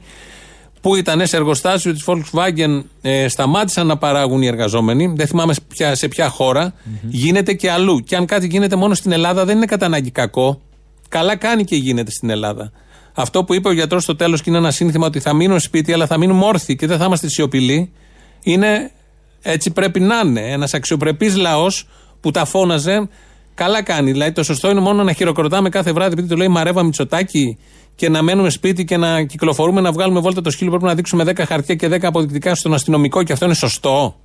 που 0.81 0.95
ήταν 0.95 1.27
σε 1.27 1.35
εργοστάσιο 1.35 1.93
της 1.93 2.03
Volkswagen, 2.05 2.83
ε, 3.01 3.27
σταμάτησαν 3.27 3.87
να 3.87 3.97
παράγουν 3.97 4.41
οι 4.41 4.47
εργαζόμενοι. 4.47 5.13
Δεν 5.15 5.27
θυμάμαι 5.27 5.53
σε 5.53 5.61
ποια, 5.67 5.95
σε 5.95 6.07
ποια 6.07 6.29
χώρα. 6.29 6.73
Γίνεται 7.09 7.53
και 7.53 7.71
αλλού. 7.71 7.99
Και 7.99 8.15
αν 8.15 8.25
κάτι 8.25 8.47
γίνεται 8.47 8.75
μόνο 8.75 8.93
στην 8.93 9.11
Ελλάδα, 9.11 9.45
δεν 9.45 9.55
είναι 9.55 9.65
κατά 9.65 9.85
ανάγκη 9.85 10.11
κακό. 10.11 10.61
Καλά 11.09 11.35
κάνει 11.35 11.63
και 11.63 11.75
γίνεται 11.75 12.11
στην 12.11 12.29
Ελλάδα. 12.29 12.71
Αυτό 13.13 13.43
που 13.43 13.53
είπε 13.53 13.67
ο 13.67 13.71
γιατρός 13.71 14.03
στο 14.03 14.15
τέλος 14.15 14.41
και 14.41 14.49
είναι 14.49 14.59
ένα 14.59 14.71
σύνθημα 14.71 15.05
ότι 15.05 15.19
θα 15.19 15.33
μείνουν 15.33 15.59
σπίτι, 15.59 15.93
αλλά 15.93 16.07
θα 16.07 16.17
μείνουμε 16.17 16.45
όρθιοι 16.45 16.75
και 16.75 16.87
δεν 16.87 16.97
θα 16.97 17.05
είμαστε 17.05 17.29
σιωπηλοί. 17.29 17.91
Είναι 18.43 18.91
έτσι 19.41 19.71
πρέπει 19.71 19.99
να 19.99 20.19
είναι. 20.25 20.51
Ένας 20.51 20.73
αξιοπρεπής 20.73 21.35
λαός 21.35 21.87
που 22.19 22.31
τα 22.31 22.45
φώναζε. 22.45 23.09
Καλά 23.53 23.83
κάνει. 23.83 24.11
Δηλαδή 24.11 24.31
το 24.31 24.43
σωστό 24.43 24.69
είναι 24.69 24.79
μόνο 24.79 25.03
να 25.03 25.13
χειροκροτάμε 25.13 25.69
κάθε 25.69 25.91
βράδυ 25.91 26.13
επειδή 26.13 26.27
το 26.27 26.35
λέει 26.35 26.47
Μαρέβα 26.47 26.83
Μητσοτάκη 26.83 27.57
και 27.95 28.09
να 28.09 28.21
μένουμε 28.21 28.49
σπίτι 28.49 28.85
και 28.85 28.97
να 28.97 29.23
κυκλοφορούμε 29.23 29.81
να 29.81 29.91
βγάλουμε 29.91 30.19
βόλτα 30.19 30.41
το 30.41 30.49
σκύλο. 30.49 30.69
Πρέπει 30.69 30.85
να 30.85 30.95
δείξουμε 30.95 31.23
10 31.27 31.43
χαρτιά 31.47 31.75
και 31.75 31.87
10 31.87 31.99
αποδεικτικά 32.01 32.55
στον 32.55 32.73
αστυνομικό 32.73 33.23
και 33.23 33.33
αυτό 33.33 33.45
είναι 33.45 33.53
σωστό. 33.53 34.15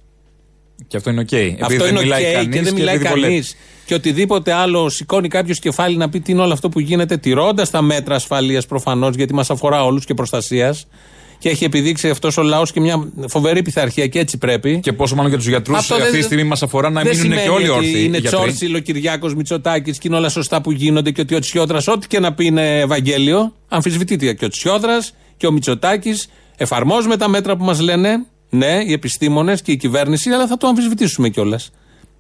Και 0.87 0.97
αυτό 0.97 1.11
είναι 1.11 1.21
οκ. 1.21 1.33
Επειδή 1.33 1.57
αυτό 1.61 1.85
δεν 1.85 1.89
είναι 1.89 2.01
μιλάει 2.03 2.25
οκ 2.25 2.33
κανείς 2.33 2.57
και 2.57 2.63
δεν 2.63 2.75
μιλάει 2.75 2.95
επειδή 2.95 3.09
βολεύει. 3.09 3.33
κανεί. 3.33 3.45
Και 3.87 3.95
οτιδήποτε 3.95 4.53
άλλο 4.53 4.89
σηκώνει 4.89 5.29
κάποιος 5.29 5.59
κεφάλι 5.59 5.97
να 5.97 6.09
πει 6.09 6.21
τι 6.21 6.33
είναι 6.33 6.41
όλο 6.41 6.53
αυτό 6.53 6.69
που 6.69 6.81
γίνεται, 6.81 7.17
τηρώντας 7.17 7.71
τα 7.71 7.83
μέτρα 7.83 8.15
ασφαλείας 8.15 8.67
προφανώς, 8.67 9.15
γιατί 9.15 9.35
μας 9.35 9.51
αφορά 9.51 9.85
όλους 9.85 10.05
και 10.05 10.15
προστασίας. 10.15 10.87
Και 11.39 11.49
έχει 11.49 11.65
επιδείξει 11.65 12.09
αυτός 12.09 12.37
ο 12.37 12.43
λαός 12.43 12.73
και 12.73 12.81
μια 12.81 13.09
φοβερή 13.29 13.63
πειθαρχία 13.63 14.07
και 14.07 14.19
έτσι 14.19 14.39
πρέπει. 14.39 14.81
Και 14.83 14.93
πόσο 14.93 15.15
μάλλον 15.15 15.29
για 15.31 15.39
τους 15.39 15.49
γιατρούς 15.49 15.79
Αυτό 15.79 15.95
αυτή 15.95 16.07
δεν- 16.11 16.19
τη 16.21 16.23
στιγμή 16.25 16.45
μας 16.45 16.63
αφορά 16.63 16.91
να 16.91 17.03
δεν 17.03 17.17
μείνουν 17.17 17.31
και 17.31 17.39
σημαίνει 17.39 17.55
όλοι 17.55 17.69
ότι 17.69 17.79
όρθιοι. 17.79 17.93
Είναι 18.05 18.17
οι 18.17 18.21
γιατροί. 18.21 18.39
Τσόρτσιλ, 18.39 18.75
ο 18.75 18.79
Κυριάκος 18.79 19.35
Μητσοτάκης 19.35 19.99
και 19.99 20.09
είναι 20.09 20.17
όλα 20.17 20.29
σωστά 20.29 20.61
που 20.61 20.71
γίνονται 20.73 21.11
και 21.11 21.21
ότι 21.21 21.35
ο 21.35 21.39
Τσιόδρας, 21.39 21.89
ό,τι 21.89 22.07
και 22.07 22.21
να 22.21 22.33
πει 22.35 22.45
είναι 22.47 22.79
Ευαγγέλιο. 22.81 23.55
Αμφισβητείται 23.69 24.33
και 24.33 24.45
ο 24.45 24.49
Τσιόδρας 24.49 25.15
και 25.37 25.47
ο 25.47 25.53
Μητσοτάκης. 25.53 26.29
Εφαρμόζουμε 26.57 27.17
τα 27.17 27.29
μέτρα 27.29 27.57
που 27.57 27.65
μας 27.65 27.81
λένε, 27.81 28.27
ναι, 28.51 28.83
οι 28.87 28.93
επιστήμονες 28.93 29.63
και 29.63 29.73
η 29.73 29.77
κυβέρνηση, 29.77 30.31
αλλά 30.31 30.47
θα 30.47 30.57
το 30.57 30.67
αμφισβητήσουμε 30.67 31.29
κιόλας. 31.29 31.71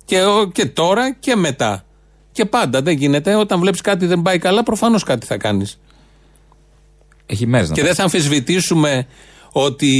Και, 0.04 0.22
ο- 0.22 0.50
και 0.52 0.66
τώρα 0.66 1.14
και 1.14 1.36
μετά. 1.36 1.84
Και 2.32 2.44
πάντα 2.44 2.82
δεν 2.82 2.96
γίνεται. 2.96 3.34
Όταν 3.34 3.60
βλέπεις 3.60 3.80
κάτι 3.80 4.06
δεν 4.06 4.22
πάει 4.22 4.38
καλά, 4.38 4.62
προφανώς 4.62 5.02
κάτι 5.02 5.26
θα 5.26 5.36
κάνεις. 5.36 5.78
Έχει 7.26 7.46
μέρε 7.46 7.66
να 7.66 7.72
Και 7.72 7.80
τα 7.80 7.86
δεν 7.86 7.94
θα 7.94 8.02
αμφισβητήσουμε 8.02 9.06
ότι 9.52 9.90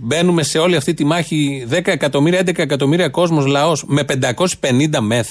μπαίνουμε 0.00 0.42
σε 0.42 0.58
όλη 0.58 0.76
αυτή 0.76 0.94
τη 0.94 1.04
μάχη 1.04 1.66
10 1.70 1.80
εκατομμύρια, 1.84 2.40
11 2.40 2.58
εκατομμύρια 2.58 3.08
κόσμος 3.08 3.46
λαός 3.46 3.84
με 3.86 4.04
550 4.60 5.00
μεθ. 5.00 5.28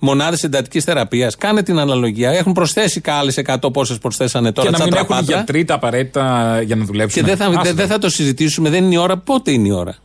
Μονάδες 0.00 0.44
εντατικής 0.44 0.84
θεραπείας. 0.84 1.36
Κάνε 1.36 1.62
την 1.62 1.78
αναλογία. 1.78 2.30
Έχουν 2.30 2.52
προσθέσει 2.52 3.00
άλλες 3.06 3.36
100 3.36 3.72
πόσες 3.72 3.98
προσθέσανε 3.98 4.52
τώρα. 4.52 4.70
Και 4.70 4.76
να 4.76 4.82
μην 4.84 4.92
τσατραπάτρα. 4.92 5.24
έχουν 5.24 5.34
οι 5.34 5.36
γιατροί 5.36 5.64
τα 5.64 5.74
απαραίτητα 5.74 6.60
για 6.62 6.76
να 6.76 6.84
δουλέψουν. 6.84 7.22
Και 7.22 7.28
δεν 7.28 7.36
θα, 7.36 7.46
Άστα. 7.46 7.62
δεν, 7.62 7.74
δεν 7.74 7.86
θα 7.86 7.98
το 7.98 8.10
συζητήσουμε. 8.10 8.70
Δεν 8.70 8.84
είναι 8.84 8.94
η 8.94 8.96
ώρα. 8.96 9.18
Πότε 9.18 9.50
είναι 9.50 9.68
η 9.68 9.70
ώρα; 9.70 9.96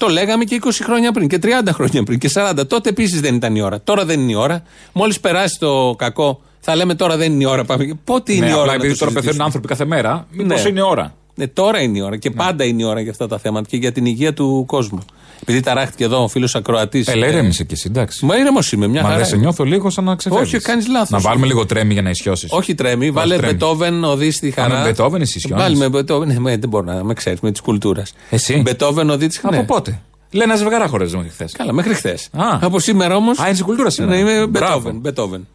Το 0.00 0.08
λέγαμε 0.08 0.44
και 0.44 0.60
20 0.64 0.68
χρόνια 0.82 1.12
πριν 1.12 1.28
και 1.28 1.38
30 1.42 1.46
χρόνια 1.72 2.02
πριν 2.02 2.18
και 2.18 2.30
40. 2.34 2.66
Τότε 2.68 2.88
επίσης 2.88 3.20
δεν 3.20 3.34
ήταν 3.34 3.56
η 3.56 3.60
ώρα. 3.60 3.80
Τώρα 3.80 4.04
δεν 4.04 4.20
είναι 4.20 4.32
η 4.32 4.34
ώρα. 4.34 4.62
Μόλις 4.92 5.20
περάσει 5.20 5.58
το 5.58 5.94
κακό, 5.98 6.40
θα 6.60 6.76
λέμε 6.76 6.94
τώρα 6.94 7.16
δεν 7.16 7.32
είναι 7.32 7.42
η 7.42 7.46
ώρα. 7.46 7.64
Πάμε. 7.64 7.98
Πότε 8.04 8.32
είναι 8.32 8.44
Ναι, 8.44 8.50
η 8.50 8.52
ώρα. 8.52 8.60
απλά 8.60 8.72
να 8.72 8.78
επειδή 8.84 8.92
το 8.92 8.98
τώρα 8.98 9.10
πεθαίνουν 9.10 9.22
συζητήσουμε; 9.22 9.44
άνθρωποι 9.44 9.68
κάθε 9.68 9.84
μέρα, 9.84 10.26
μήπως 10.30 10.62
Ναι. 10.62 10.68
είναι 10.68 10.82
ώρα; 10.82 11.14
Ναι, 11.34 11.46
τώρα 11.46 11.80
είναι 11.80 11.98
η 11.98 12.00
ώρα 12.00 12.16
και 12.16 12.30
πάντα 12.30 12.64
είναι 12.64 12.82
η 12.82 12.84
ώρα 12.84 13.00
για 13.00 13.10
αυτά 13.10 13.26
τα 13.26 13.38
θέματα 13.38 13.66
και 13.68 13.76
για 13.76 13.92
την 13.92 14.06
υγεία 14.06 14.32
του 14.34 14.64
κόσμου. 14.66 14.98
Επειδή 15.42 15.60
ταράχτηκε 15.60 16.04
εδώ 16.04 16.22
ο 16.22 16.28
φίλος 16.28 16.54
Ακροατής. 16.54 17.06
Έλα, 17.08 17.26
ηρέμησε 17.26 17.64
και 17.64 17.74
εσύ, 17.74 17.84
εντάξει. 17.90 18.24
Μα 18.24 18.36
ήρεμο 18.36 18.58
είμαι, 18.72 18.86
μια 18.86 19.02
Μα 19.02 19.06
χαρά. 19.08 19.20
δεν 19.20 19.28
σε 19.28 19.36
νιώθω 19.36 19.64
λίγο 19.64 19.90
σαν 19.90 20.04
να 20.04 20.14
ξεφεύγεις. 20.14 20.54
Όχι, 20.54 20.62
κάνεις 20.64 20.88
λάθος. 20.88 21.10
Να 21.10 21.18
βάλουμε 21.18 21.46
λίγο 21.46 21.66
τρέμι 21.66 21.92
για 21.92 22.02
να 22.02 22.10
ισιώσεις. 22.10 22.50
Όχι 22.52 22.74
τρέμει, 22.74 23.10
βάλε 23.10 23.36
τρέμει. 23.36 23.52
Μπετόβεν, 23.52 24.04
οδεί 24.04 24.30
στη 24.30 24.50
χαρά. 24.50 24.78
με 24.78 24.84
Μπετόβεν 24.84 25.20
εσύ 25.20 25.38
ισιώνεις. 25.38 25.64
Βάλει 25.64 25.76
με 25.76 25.88
Μπετόβεν, 25.88 26.28
ναι, 26.28 26.38
με- 26.38 26.56
δεν 26.56 26.68
μπορώ 26.68 26.84
να 26.84 27.04
με 27.04 27.14
ξέρεις, 27.14 27.40
με 27.40 27.50
τη 27.52 27.60
κουλτούρα. 27.62 28.02
Εσύ. 28.30 28.60
Μπετόβεν, 28.60 29.10
οδεί 29.10 29.26
τη 29.26 29.38
χαρά. 29.40 29.56
Από 29.56 29.64
πότε; 29.74 30.00
Λέει 30.30 30.42
ένα 30.42 30.56
ζευγαρά 30.56 30.86
χωρέζε 30.86 31.16
μέχρι 31.16 31.30
χθες. 31.32 31.52
Καλά, 31.52 31.72
μέχρι 31.72 31.94
χθες. 31.94 32.28
Α. 32.32 32.58
Από 32.60 32.78
σήμερα 32.80 33.16
όμως. 33.16 33.38
Α, 33.38 33.44
είναι 33.44 33.54
στην 33.54 33.66
κουλτούρα 33.66 33.90
σήμερα. 33.90 34.14
Ναι, 34.14 34.20
είμαι 34.20 34.46
Μπράβο. 34.46 34.90
Μπετόβεν. 34.94 35.46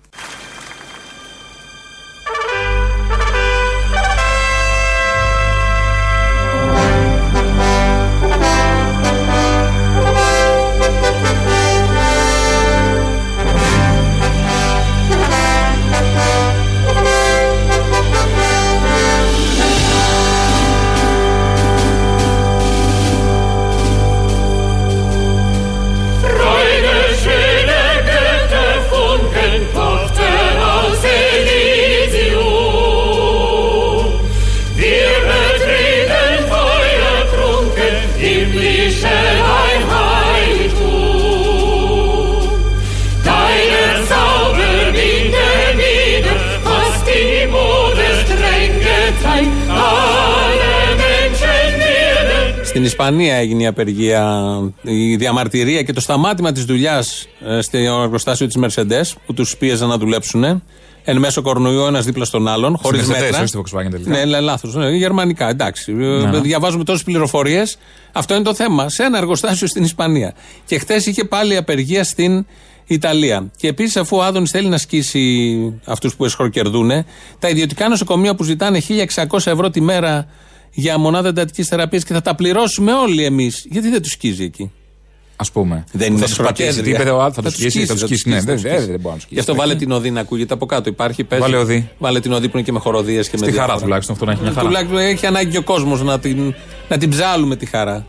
Ισπανία 53.05 53.35
έγινε 53.35 53.63
η 53.63 53.65
απεργία, 53.65 54.41
η 54.81 55.15
διαμαρτυρία 55.15 55.81
και 55.83 55.93
το 55.93 56.01
σταμάτημα 56.01 56.51
της 56.51 56.65
δουλειάς 56.65 57.27
στο 57.59 57.77
εργοστάσιο 57.77 58.47
της 58.47 58.57
Mercedes 58.61 59.17
που 59.25 59.33
τους 59.33 59.57
πίεζαν 59.57 59.89
να 59.89 59.97
δουλέψουν. 59.97 60.63
Εν 61.07 61.17
μέσω 61.17 61.41
κορονοϊού 61.41 61.85
ένας 61.85 62.05
δίπλα 62.05 62.25
στον 62.25 62.47
άλλον, 62.47 62.77
χωρίς 62.77 63.03
Στη 63.03 63.13
Mercedes, 63.13 63.21
μέτρα. 63.21 63.37
όχι 63.37 63.47
στη 63.47 63.61
Volkswagen 63.61 63.91
τελικά. 63.91 64.09
Ναι, 64.09 64.25
ναι 64.25 64.39
λάθος. 64.39 64.75
Ναι, 64.75 64.89
γερμανικά, 64.89 65.49
εντάξει. 65.49 65.93
ναι. 65.93 66.39
Διαβάζουμε 66.39 66.83
τόσες 66.83 67.03
πληροφορίες. 67.03 67.77
Αυτό 68.11 68.35
είναι 68.35 68.43
το 68.43 68.53
θέμα. 68.53 68.89
Σε 68.89 69.03
ένα 69.03 69.17
εργοστάσιο 69.17 69.67
στην 69.67 69.83
Ισπανία. 69.83 70.33
Και 70.65 70.79
χθες 70.79 71.05
είχε 71.05 71.23
πάλι 71.23 71.55
απεργία 71.55 72.03
στην 72.03 72.45
Ιταλία. 72.85 73.51
Και 73.57 73.67
επίσης, 73.67 73.97
αφού 73.97 74.17
ο 74.17 74.23
Άδωνης 74.23 74.51
θέλει 74.51 74.67
να 74.67 74.77
σκίσει 74.77 75.57
αυτούς 75.85 76.15
που 76.15 76.25
εσχροκερδούν, 76.25 76.91
τα 77.39 77.49
ιδιωτικά 77.49 77.89
νοσοκομεία 77.89 78.35
που 78.35 78.43
ζητάνε 78.43 78.81
1.600 78.87 79.51
ευρώ 79.51 79.69
τη 79.69 79.81
μέρα 79.81 80.27
για 80.77 80.97
μονάδα 80.97 81.27
εντατικής 81.27 81.67
θεραπείας 81.67 82.03
και 82.03 82.13
θα 82.13 82.21
τα 82.21 82.35
πληρώσουμε 82.35 82.93
όλοι 82.93 83.23
εμείς, 83.23 83.65
γιατί 83.69 83.89
δεν 83.89 84.01
τους 84.01 84.11
σκίζει 84.11 84.43
εκεί; 84.43 84.71
Α 85.35 85.51
πούμε. 85.51 85.83
Δεν 85.91 86.11
είναι 86.11 86.19
θα 86.19 86.25
τους 86.25 86.35
πατήσει. 86.37 86.81
Τι 86.81 86.89
είπε 86.89 87.09
ο 87.09 87.21
Άδ, 87.21 87.33
θα 87.35 87.41
τους 87.41 87.53
σκίσει. 87.53 87.85
Θα 87.85 87.93
τους 87.93 88.01
σκίσει. 88.03 88.29
Ναι, 88.29 88.39
δεν 88.41 88.57
δεν- 88.59 88.61
δεν 88.61 88.85
μπορεί 88.87 89.01
να 89.03 89.11
τους 89.11 89.21
σκίσει. 89.21 89.33
Γι' 89.33 89.39
αυτό 89.39 89.55
βάλε 89.55 89.75
την 89.75 89.91
οδή 89.91 90.11
να 90.11 90.19
ακούγεται 90.19 90.53
από 90.53 90.65
κάτω. 90.65 90.89
Υπάρχει, 90.89 91.23
παίζει. 91.23 91.43
Βάλε 91.45 91.57
οδή. 91.57 91.89
Βάλε 91.97 92.19
την 92.19 92.31
οδή 92.33 92.47
που 92.49 92.57
είναι 92.57 92.65
και 92.65 92.71
με 92.71 92.79
χοροδίε 92.79 93.21
και 93.21 93.29
με 93.31 93.37
Στη 93.37 93.45
χαρά 93.45 93.55
διάφορα. 93.65 93.81
τουλάχιστον 93.81 94.13
αυτό 94.15 94.25
να 94.25 94.31
έχει 94.31 94.41
μια 94.41 94.51
χαρά. 94.51 94.65
Τουλάχιστον 94.65 94.97
έχει 94.97 95.25
ανάγκη 95.25 95.51
και 95.51 95.57
ο 95.57 95.63
κόσμος 95.63 96.01
να 96.03 96.19
την, 96.19 96.53
να 96.89 96.97
την 96.97 97.09
ψάλουμε 97.09 97.55
τη 97.55 97.65
χαρά. 97.65 98.05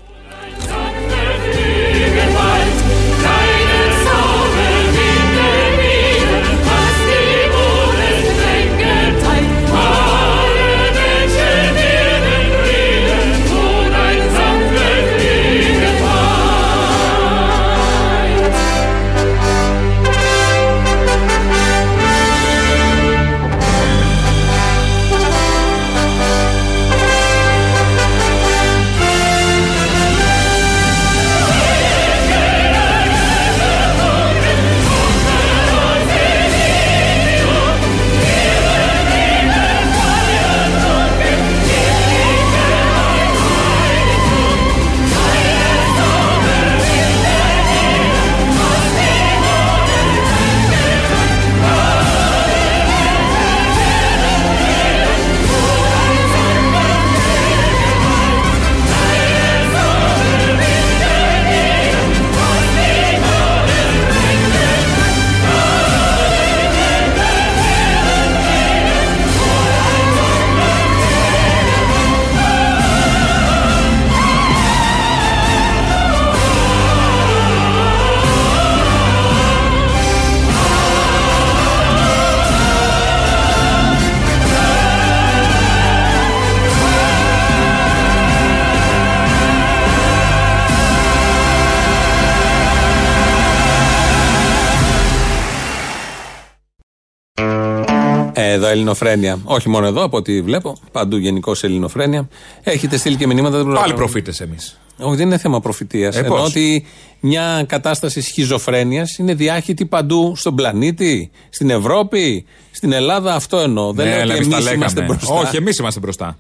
Εδώ 98.67 98.75
ελληνοφρένεια. 98.75 99.39
Όχι 99.45 99.69
μόνο 99.69 99.87
εδώ, 99.87 100.03
από 100.03 100.17
ό,τι 100.17 100.41
βλέπω. 100.43 100.77
Παντού 100.93 101.17
γενικώ 101.17 101.53
ελληνοφρένεια. 101.61 102.29
Έχετε 102.63 102.97
στείλει 102.97 103.17
και 103.17 103.27
μηνύματα. 103.27 103.51
δεν 103.51 103.59
Πάλι 103.61 103.71
προλαβαίνω. 103.73 103.97
προφήτες 103.97 104.41
εμείς. 104.41 104.79
Όχι, 104.99 105.17
δεν 105.17 105.27
είναι 105.27 105.39
θέμα 105.39 105.61
προφητείας. 105.61 106.17
Ε, 106.17 106.19
Εννοώ 106.19 106.37
πώς; 106.37 106.49
ότι 106.49 106.85
μια 107.21 107.65
κατάσταση 107.69 108.21
σχιζοφρένειας 108.21 109.19
είναι 109.19 109.35
διάχυτη 109.35 109.87
παντού 109.87 110.33
στον 110.37 110.55
πλανήτη, 110.55 111.31
στην 111.49 111.71
Ευρώπη, 111.71 112.45
στην 112.71 112.93
Ελλάδα. 112.93 113.35
Αυτό 113.35 113.59
εννοώ. 113.59 113.93
δεν 113.93 114.07
λέω 114.07 114.15
Ναι, 114.17 114.21
αλλά 114.23 114.35
ότι 114.35 114.43
εμείς 114.43 114.51
τα 114.51 114.57
εμείς 114.57 114.73
είμαστε 114.73 115.01
λέγαμε. 115.01 115.19
μπροστά. 115.19 115.35
Όχι, 115.49 115.57
εμείς 115.57 115.79
είμαστε 115.79 116.01
μπροστά. 116.01 116.39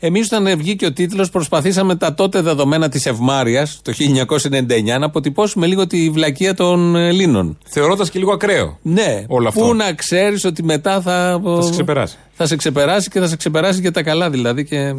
Εμείς, 0.00 0.32
όταν 0.32 0.58
βγήκε 0.58 0.86
ο 0.86 0.92
τίτλος, 0.92 1.30
προσπαθήσαμε 1.30 1.96
τα 1.96 2.14
τότε 2.14 2.40
δεδομένα 2.40 2.88
της 2.88 3.06
Ευμάρεια 3.06 3.66
το 3.82 3.92
1999 3.92 4.98
να 4.98 5.06
αποτυπώσουμε 5.06 5.66
λίγο 5.66 5.86
τη 5.86 6.10
βλακεία 6.10 6.54
των 6.54 6.96
Ελλήνων. 6.96 7.58
Θεωρώντας 7.64 8.10
και 8.10 8.18
λίγο 8.18 8.32
ακραίο. 8.32 8.78
Ναι, 8.82 9.24
Όλο 9.28 9.48
αυτό. 9.48 9.60
Πού 9.60 9.74
να 9.74 9.92
ξέρεις 9.92 10.44
ότι 10.44 10.62
μετά 10.62 11.00
θα. 11.00 11.40
Θα 11.44 11.62
σε 11.62 11.70
ξεπεράσει. 11.70 12.16
Θα 12.32 12.46
σε 12.46 12.56
ξεπεράσει 12.56 13.08
και 13.10 13.20
θα 13.20 13.28
σε 13.28 13.36
ξεπεράσει 13.36 13.80
και 13.80 13.90
τα 13.90 14.02
καλά 14.02 14.30
δηλαδή. 14.30 14.64
Και... 14.64 14.94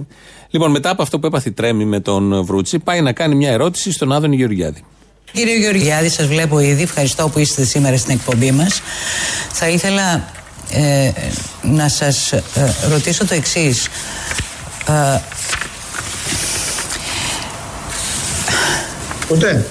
Λοιπόν, 0.50 0.72
μετά 0.72 0.90
από 0.90 1.02
αυτό 1.02 1.20
που 1.20 1.28
έπαθε 1.28 1.50
η 1.50 1.52
Τρέμι 1.52 1.86
με 1.86 2.00
τον 2.00 2.44
Βρούτσι, 2.46 2.80
πάει 2.80 3.02
να 3.02 3.12
κάνει 3.12 3.36
μια 3.36 3.52
ερώτηση 3.52 3.92
στον 3.92 4.12
Άδωνη 4.12 4.36
Γεωργιάδη. 4.36 4.84
Κύριε 5.32 5.58
Γεωργιάδη, 5.58 6.10
σας 6.10 6.28
βλέπω 6.28 6.60
ήδη. 6.60 6.82
Ευχαριστώ 6.82 7.30
που 7.30 7.40
είστε 7.40 7.64
σήμερα 7.64 7.98
στην 7.98 8.14
εκπομπή 8.14 8.52
μας. 8.52 8.82
Θα 9.52 9.70
ήθελα 9.70 10.28
ε, 10.72 11.12
να 11.62 11.88
σας 11.90 12.32
ε, 12.32 12.44
ρωτήσω 12.90 13.26
το 13.26 13.34
εξής. 13.34 13.88
Ε, 14.90 15.22
Ούτε. 19.32 19.66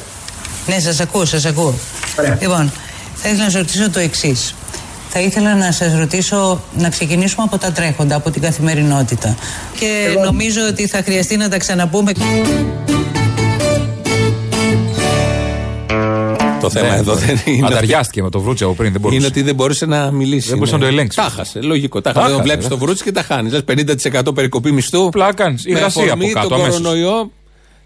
ναι, 0.66 0.78
σας 0.78 1.00
ακούω, 1.00 1.24
σας 1.24 1.44
ακούω. 1.44 1.74
Ωραία. 2.18 2.38
Λοιπόν, 2.40 2.72
θα 3.14 3.28
ήθελα 3.28 3.44
να 3.44 3.50
σας 3.50 3.60
ρωτήσω 3.60 3.90
το 3.90 3.98
εξής. 3.98 4.54
Θα 5.08 5.20
ήθελα 5.20 5.54
να 5.54 5.72
σας 5.72 5.92
ρωτήσω 5.98 6.62
να 6.76 6.88
ξεκινήσουμε 6.88 7.42
από 7.46 7.58
τα 7.58 7.72
τρέχοντα, 7.72 8.16
από 8.16 8.30
την 8.30 8.42
καθημερινότητα. 8.42 9.36
Και 9.78 10.16
νομίζω 10.24 10.60
ότι 10.68 10.86
θα 10.86 11.02
χρειαστεί 11.04 11.36
να 11.36 11.48
τα 11.48 11.58
ξαναπούμε. 11.58 12.12
Το 16.60 16.70
θέμα 16.70 16.94
εδώ 16.96 17.14
δεν 17.14 17.40
είναι. 17.44 17.64
ότι- 17.64 17.72
Ανταριάστηκε 17.74 18.22
με 18.22 18.30
το 18.30 18.40
βρούτσε 18.40 18.64
από 18.64 18.74
πριν. 18.74 18.92
Δεν 18.92 19.00
μπορούσε. 19.00 19.18
Είναι 19.20 19.28
ότι 19.28 19.42
δεν 19.42 19.54
μπορούσε 19.54 19.86
να 19.86 20.10
μιλήσει. 20.10 20.48
Δεν 20.48 20.56
μπορούσε 20.58 20.76
Ναι. 20.76 20.82
να 20.82 20.86
το 20.88 20.92
ελέγξει. 20.92 21.16
Τα 21.16 21.22
χάσε. 21.22 21.60
Λογικό. 21.60 22.00
Τα 22.00 22.12
Τα 22.12 22.20
χάσε. 22.20 22.32
χάσε, 22.32 22.42
Βλέπεις 22.42 22.64
ναι. 22.64 22.70
το 22.70 22.78
βρούτσι 22.78 23.02
και 23.04 23.12
τα 23.12 23.22
χάνεις. 23.22 23.52
Λες 23.52 23.62
50% 23.64 24.34
περικοπή 24.34 24.72
μισθού. 24.72 25.08
Πλάκα 25.08 25.34
κάνεις. 25.34 25.64
Η 25.64 25.70
Με 25.72 25.78
εργασία 25.78 26.02
αφορμή 26.02 26.24
από 26.24 26.34
κάτω, 26.34 26.48
τον 26.48 26.60
αμέσως. 26.60 26.80
κορονοϊό. 26.80 27.30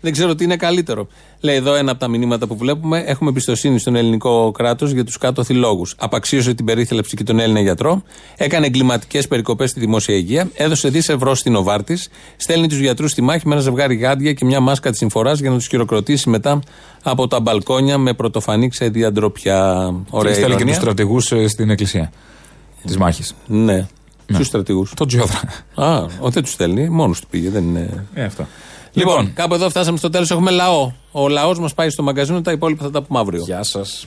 Δεν 0.04 0.12
ξέρω 0.12 0.34
τι 0.34 0.44
είναι 0.44 0.56
καλύτερο. 0.56 1.06
Λέει 1.40 1.56
εδώ 1.56 1.74
ένα 1.74 1.90
από 1.90 2.00
τα 2.00 2.08
μηνύματα 2.08 2.46
που 2.46 2.56
βλέπουμε. 2.56 2.98
Έχουμε 3.06 3.30
εμπιστοσύνη 3.30 3.78
στον 3.78 3.96
ελληνικό 3.96 4.50
κράτος 4.50 4.90
για 4.90 5.04
τους 5.04 5.18
κάτωθι 5.18 5.54
λόγου. 5.54 5.86
Απαξίωσε 5.96 6.54
την 6.54 6.64
περίθαλψη 6.64 7.16
και 7.16 7.24
τον 7.24 7.38
Έλληνα 7.38 7.60
γιατρό. 7.60 8.02
Έκανε 8.36 8.66
εγκληματικές 8.66 9.28
περικοπές 9.28 9.70
στη 9.70 9.80
δημόσια 9.80 10.14
υγεία. 10.14 10.50
Έδωσε 10.54 10.88
δις 10.88 11.08
ευρώ 11.08 11.34
στην 11.34 11.54
Οβάρτης. 11.54 12.08
Στέλνει 12.36 12.68
τους 12.68 12.78
γιατρούς 12.78 13.10
στη 13.10 13.22
μάχη 13.22 13.48
με 13.48 13.54
ένα 13.54 13.62
ζευγάρι 13.62 13.94
γάντια 13.94 14.32
και 14.32 14.44
μια 14.44 14.60
μάσκα 14.60 14.90
της 14.90 14.98
συμφοράς 14.98 15.40
για 15.40 15.50
να 15.50 15.56
τους 15.56 15.66
χειροκροτήσει 15.66 16.28
μετά 16.28 16.60
από 17.02 17.28
τα 17.28 17.40
μπαλκόνια 17.40 17.98
με 17.98 18.12
πρωτοφανή 18.12 18.68
ξεδιαντροπιά. 18.68 19.94
Ωραία. 20.10 20.32
Και 20.32 20.38
στέλνει 20.38 20.56
και 20.56 20.64
τους 20.64 20.72
ηρωνία. 20.72 20.74
στρατηγού 20.74 21.20
στην 21.48 21.70
εκκλησία 21.70 22.12
της 22.86 22.96
μάχης. 22.96 23.34
Ναι. 23.46 23.86
Ποιους 24.26 24.46
στρατηγούς; 24.46 24.94
Τον 24.94 25.06
Τζιόδρα. 25.06 25.40
Α, 25.74 26.06
ο, 26.20 26.30
δεν 26.30 26.42
τους 26.42 26.52
στέλνει. 26.52 26.88
Μόνος 26.88 27.20
του 27.20 27.26
πήγε. 27.30 27.50
Δεν 27.50 27.64
είναι. 27.64 28.06
Ε, 28.14 28.24
αυτό. 28.24 28.46
Λοιπόν, 28.92 29.32
κάπου 29.34 29.54
εδώ 29.54 29.68
φτάσαμε 29.70 29.98
στο 29.98 30.08
τέλος. 30.10 30.30
Έχουμε 30.30 30.50
λαό. 30.50 30.92
Ο 31.12 31.28
λαός 31.28 31.58
μας 31.58 31.74
πάει 31.74 31.90
στο 31.90 32.02
μαγκαζίνο. 32.02 32.40
Τα 32.42 32.52
υπόλοιπα 32.52 32.84
θα 32.84 32.90
τα 32.90 33.02
πούμε 33.02 33.18
αύριο. 33.18 33.42
Γεια 33.42 33.62
σας. 33.62 34.06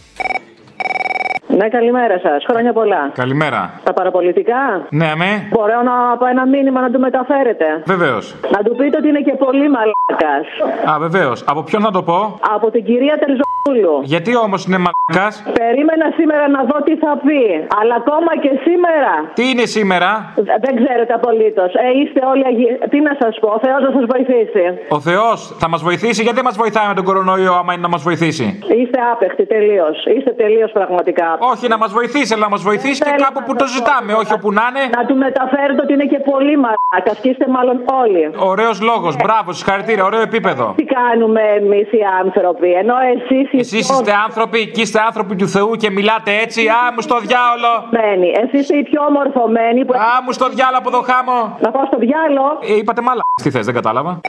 Ναι, 1.59 1.67
καλημέρα 1.77 2.19
σας. 2.25 2.43
Χρόνια 2.49 2.73
πολλά. 2.73 3.01
Καλημέρα. 3.13 3.61
Τα 3.83 3.93
παραπολιτικά; 3.93 4.61
Ναι, 4.89 5.07
αμέ. 5.15 5.31
Μπορώ 5.53 5.81
να 5.89 6.17
πω 6.19 6.25
ένα 6.25 6.45
μήνυμα 6.47 6.79
να 6.81 6.89
του 6.91 6.99
μεταφέρετε; 6.99 7.65
Βεβαίως. 7.85 8.35
Να 8.55 8.59
του 8.63 8.75
πείτε 8.75 8.97
ότι 8.97 9.07
είναι 9.07 9.21
και 9.27 9.35
πολύ 9.45 9.67
μαλάκας. 9.75 10.45
Α, 10.91 10.99
βεβαίως. 10.99 11.43
Από 11.47 11.61
ποιον 11.63 11.81
να 11.81 11.91
το 11.91 12.01
πω; 12.03 12.39
Από 12.55 12.71
την 12.71 12.83
κυρία 12.89 13.15
Τερζοπούλου. 13.21 13.95
Γιατί 14.13 14.31
όμως 14.45 14.59
είναι 14.67 14.79
μαλακά. 14.85 15.27
Περίμενα 15.61 16.05
σήμερα 16.17 16.45
να 16.55 16.61
δω 16.69 16.77
τι 16.87 16.93
θα 17.03 17.11
πει. 17.25 17.41
Αλλά 17.79 17.93
ακόμα 18.01 18.31
και 18.43 18.51
σήμερα. 18.67 19.11
Τι 19.37 19.43
είναι 19.51 19.65
σήμερα; 19.75 20.09
Δε- 20.35 20.57
Δεν 20.65 20.73
ξέρετε 20.81 21.13
απολύτως. 21.19 21.69
Ε, 21.85 21.87
είστε 21.99 22.21
όλοι 22.31 22.45
αγί... 22.51 22.67
Τι 22.91 22.97
να 23.07 23.13
σας 23.21 23.33
πω, 23.41 23.47
ο 23.57 23.59
Θεός 23.65 23.79
να 23.87 23.91
σας 23.97 24.05
βοηθήσει. 24.13 24.63
Ο 24.97 24.99
Θεός 25.09 25.37
θα 25.61 25.67
μας 25.71 25.81
βοηθήσει; 25.87 26.19
Γιατί 26.25 26.37
δεν 26.39 26.47
μας 26.49 26.57
βοηθάει 26.63 26.87
με 26.91 26.95
τον 26.99 27.05
κορονοϊό, 27.09 27.53
άμα 27.61 27.71
είναι 27.73 27.81
να 27.87 27.91
μας 27.95 28.03
βοηθήσει; 28.09 28.45
Είστε 28.79 28.99
άπεχτοι 29.13 29.43
τελείως. 29.53 29.95
Είστε 30.15 30.31
τελείως 30.43 30.71
πραγματικά. 30.79 31.27
Όχι, 31.51 31.67
να 31.67 31.77
μας 31.77 31.91
βοηθήσει, 31.97 32.33
αλλά 32.33 32.43
να 32.43 32.49
μας 32.55 32.63
βοηθήσει 32.69 33.01
και 33.07 33.13
κάπου 33.25 33.41
που 33.45 33.55
το 33.55 33.65
ζητάμε, 33.75 34.13
όχι 34.21 34.33
όπου 34.33 34.51
να 34.51 34.65
είναι. 34.69 34.83
Να 34.97 35.05
του 35.07 35.15
μεταφέρετε 35.25 35.81
ότι 35.85 35.93
είναι 35.93 36.07
και 36.13 36.19
πολύ 36.31 36.53
μαλάκα 36.63 37.13
και 37.21 37.29
είστε 37.29 37.45
μάλλον 37.55 37.77
όλοι. 38.01 38.23
Ωραίος 38.51 38.81
λόγος, 38.81 39.15
μπράβο, 39.15 39.49
συγχαρητήρια, 39.57 40.03
ωραίο 40.03 40.21
επίπεδο. 40.21 40.65
Τι 40.77 40.85
κάνουμε 40.97 41.41
εμείς 41.59 41.87
οι 41.97 42.01
άνθρωποι, 42.23 42.69
ενώ 42.81 42.95
εσείς 43.13 43.47
οι 43.53 43.57
Εσείς 43.57 43.89
είστε 43.89 44.13
άνθρωποι 44.25 44.59
και 44.73 44.81
είστε 44.81 44.99
άνθρωποι 45.07 45.35
του 45.35 45.47
Θεού 45.47 45.71
και 45.81 45.89
μιλάτε 45.89 46.31
έτσι. 46.43 46.61
Α, 46.67 46.81
μου 46.95 47.01
στο 47.01 47.17
διάολο. 47.19 47.71
Εσείς 48.43 48.59
είστε 48.59 48.77
οι 48.77 48.83
πιο 48.83 49.01
μορφωμένοι 49.17 49.85
που. 49.85 49.93
Α, 49.93 50.21
μου 50.25 50.31
στο 50.31 50.49
διάλο 50.49 50.77
από 50.77 50.89
το 50.91 51.01
χάμο. 51.09 51.57
Να 51.61 51.71
πάω 51.71 51.85
στο 51.85 51.97
διάλο. 51.97 52.45
Ε, 52.69 52.75
είπατε 52.75 53.01
μάλλα. 53.01 53.21
Τι 53.43 53.49
θες, 53.51 53.65
δεν 53.65 53.73
κατάλαβα. 53.73 54.21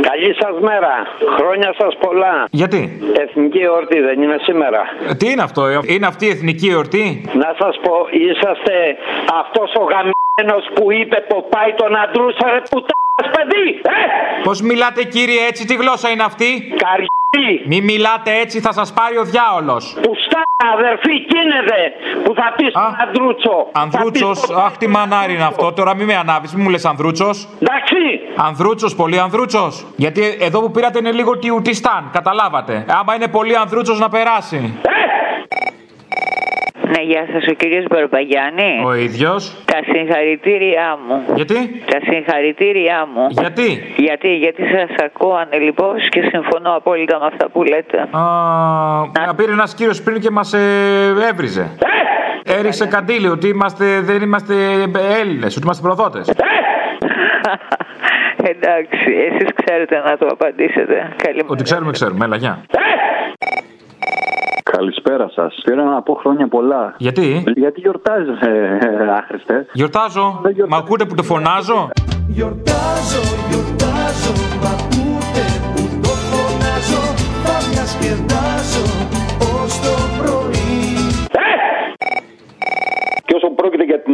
Καλή 0.00 0.34
σας 0.40 0.60
μέρα. 0.60 0.92
Χρόνια 1.38 1.74
σας 1.78 1.96
πολλά. 2.00 2.46
Γιατί; 2.50 2.98
Εθνική 3.16 3.58
εορτή 3.58 4.00
δεν 4.00 4.22
είναι 4.22 4.36
σήμερα. 4.42 4.80
Ε, 5.10 5.14
Τι 5.14 5.30
είναι 5.30 5.42
αυτό, 5.42 5.66
ε; 5.66 5.78
είναι 5.86 6.06
αυτή 6.06 6.26
η 6.26 6.28
εθνική 6.28 6.68
εορτή; 6.68 7.04
Να 7.34 7.54
σας 7.58 7.74
πω, 7.82 7.94
είσαστε 8.10 8.74
αυτός 9.40 9.74
ο 9.80 9.84
γαμμένο 10.40 10.58
που 10.74 10.92
είπε 10.92 11.24
Ποπάι 11.28 11.74
τον 11.76 11.96
αντρούσα 11.96 12.50
ρε 12.52 12.60
πουτάς 12.70 13.28
παιδί. 13.34 13.80
Ε! 13.82 14.42
Πώς 14.42 14.60
μιλάτε, 14.60 15.04
κύριε, 15.04 15.46
έτσι, 15.46 15.66
τι 15.66 15.74
γλώσσα 15.74 16.08
είναι 16.10 16.22
αυτή; 16.22 16.74
Καριή. 16.76 17.62
Μη 17.66 17.80
μιλάτε 17.80 18.30
έτσι, 18.42 18.60
θα 18.60 18.72
σας 18.72 18.92
πάρει 18.92 19.16
ο 19.18 19.24
διάολος. 19.24 19.96
Πουστά 20.02 20.42
αδερφή 20.74 21.24
κίνεδε 21.24 21.92
που 22.24 22.34
θα 22.34 22.54
πεις 22.56 22.70
στον 22.70 22.96
Ανδρούτσο. 23.06 23.66
Ανδρούτσος, 23.72 24.50
αχ 24.50 24.76
τι 24.76 24.86
μανάρι 24.86 25.32
είναι 25.32 25.44
αυτό. 25.44 25.72
Τώρα 25.72 25.94
μη 25.94 26.04
με 26.04 26.16
ανάβεις, 26.16 26.54
μη 26.54 26.62
μου 26.62 26.70
λες 26.70 26.84
Ανδρούτσος. 26.84 27.48
Εντάξει. 27.60 28.20
Ανδρούτσος, 28.36 28.94
πολύ 28.94 29.18
Ανδρούτσος. 29.20 29.86
Γιατί 29.96 30.36
εδώ 30.40 30.60
που 30.60 30.70
πήρατε 30.70 30.98
είναι 30.98 31.12
λίγο 31.12 31.38
τιουτιστάν, 31.38 32.10
καταλάβατε. 32.12 32.84
Άμα 33.00 33.14
είναι 33.14 33.28
πολύ 33.28 33.56
Ανδρούτσος 33.56 33.98
να 33.98 34.08
περάσει. 34.08 34.56
Ναι, 34.56 35.02
γεια 37.02 37.26
σας, 37.32 37.46
ο 37.46 37.52
κύριος 37.52 37.84
Μπαρμπαγιάννη. 37.90 38.72
Ο 38.84 38.94
ίδιος. 38.94 39.62
Τα 39.64 39.78
συγχαρητήριά 39.92 40.98
μου. 41.06 41.34
Γιατί; 41.34 41.82
Τα 41.90 41.98
συγχαρητήριά 42.08 43.06
μου. 43.14 43.26
Γιατί; 43.30 43.68
Γιατί, 43.96 44.28
γιατί 44.34 44.62
σας 44.62 44.90
ακούω 45.04 45.34
ανελειπώ 45.34 45.94
και 46.08 46.20
συμφωνώ 46.32 46.76
απόλυτα 46.76 47.18
με 47.18 47.26
αυτά 47.26 47.48
που 47.48 47.62
λέτε. 47.62 47.98
Α, 47.98 49.26
να 49.26 49.34
πήρε 49.34 49.52
ένας 49.52 49.74
κύριος 49.74 50.02
πριν 50.02 50.20
και 50.20 50.30
μας 50.30 50.52
ε, 50.52 50.58
έβριζε. 51.30 51.76
Έριξε 52.44 52.86
καντήλι 52.86 53.28
ότι 53.28 53.48
είμαστε, 53.48 54.00
δεν 54.00 54.22
είμαστε 54.22 54.54
Έλληνες, 55.20 55.56
ότι 55.56 55.64
είμαστε 55.64 55.82
προδότες. 55.82 56.32
Εντάξει, 58.52 59.12
εσείς 59.28 59.48
ξέρετε 59.64 60.02
να 60.04 60.16
το 60.18 60.26
απαντήσετε. 60.26 61.12
Καλημέρα. 61.16 61.48
Ότι 61.48 61.62
ξέρουμε, 61.62 61.92
ξέρουμε. 61.92 62.24
Έλα, 62.24 62.36
γεια. 62.36 62.64
Καλησπέρα 64.82 65.30
σας. 65.34 65.60
Πήρα 65.64 65.84
να 65.84 66.02
πω 66.02 66.14
χρόνια 66.14 66.48
πολλά. 66.48 66.94
Γιατί; 66.98 67.44
Γιατί 67.56 67.80
γιορτάζετε, 67.80 68.78
ε, 68.82 69.10
άχρηστε. 69.18 69.66
Γιορτάζω. 69.72 70.40
Μα 70.68 70.76
ακούτε 70.76 71.04
που 71.04 71.14
το 71.14 71.22
φωνάζω; 71.22 71.90
Γιορτάζω, 72.28 73.22
γιορτάζω, 73.48 74.32
μ' 74.62 74.66
ακούτε 74.74 75.44
που 75.74 75.82
το 76.02 76.08
φωνάζω 76.28 77.02
Θα 77.44 77.56
διασκεδάσω 77.70 79.21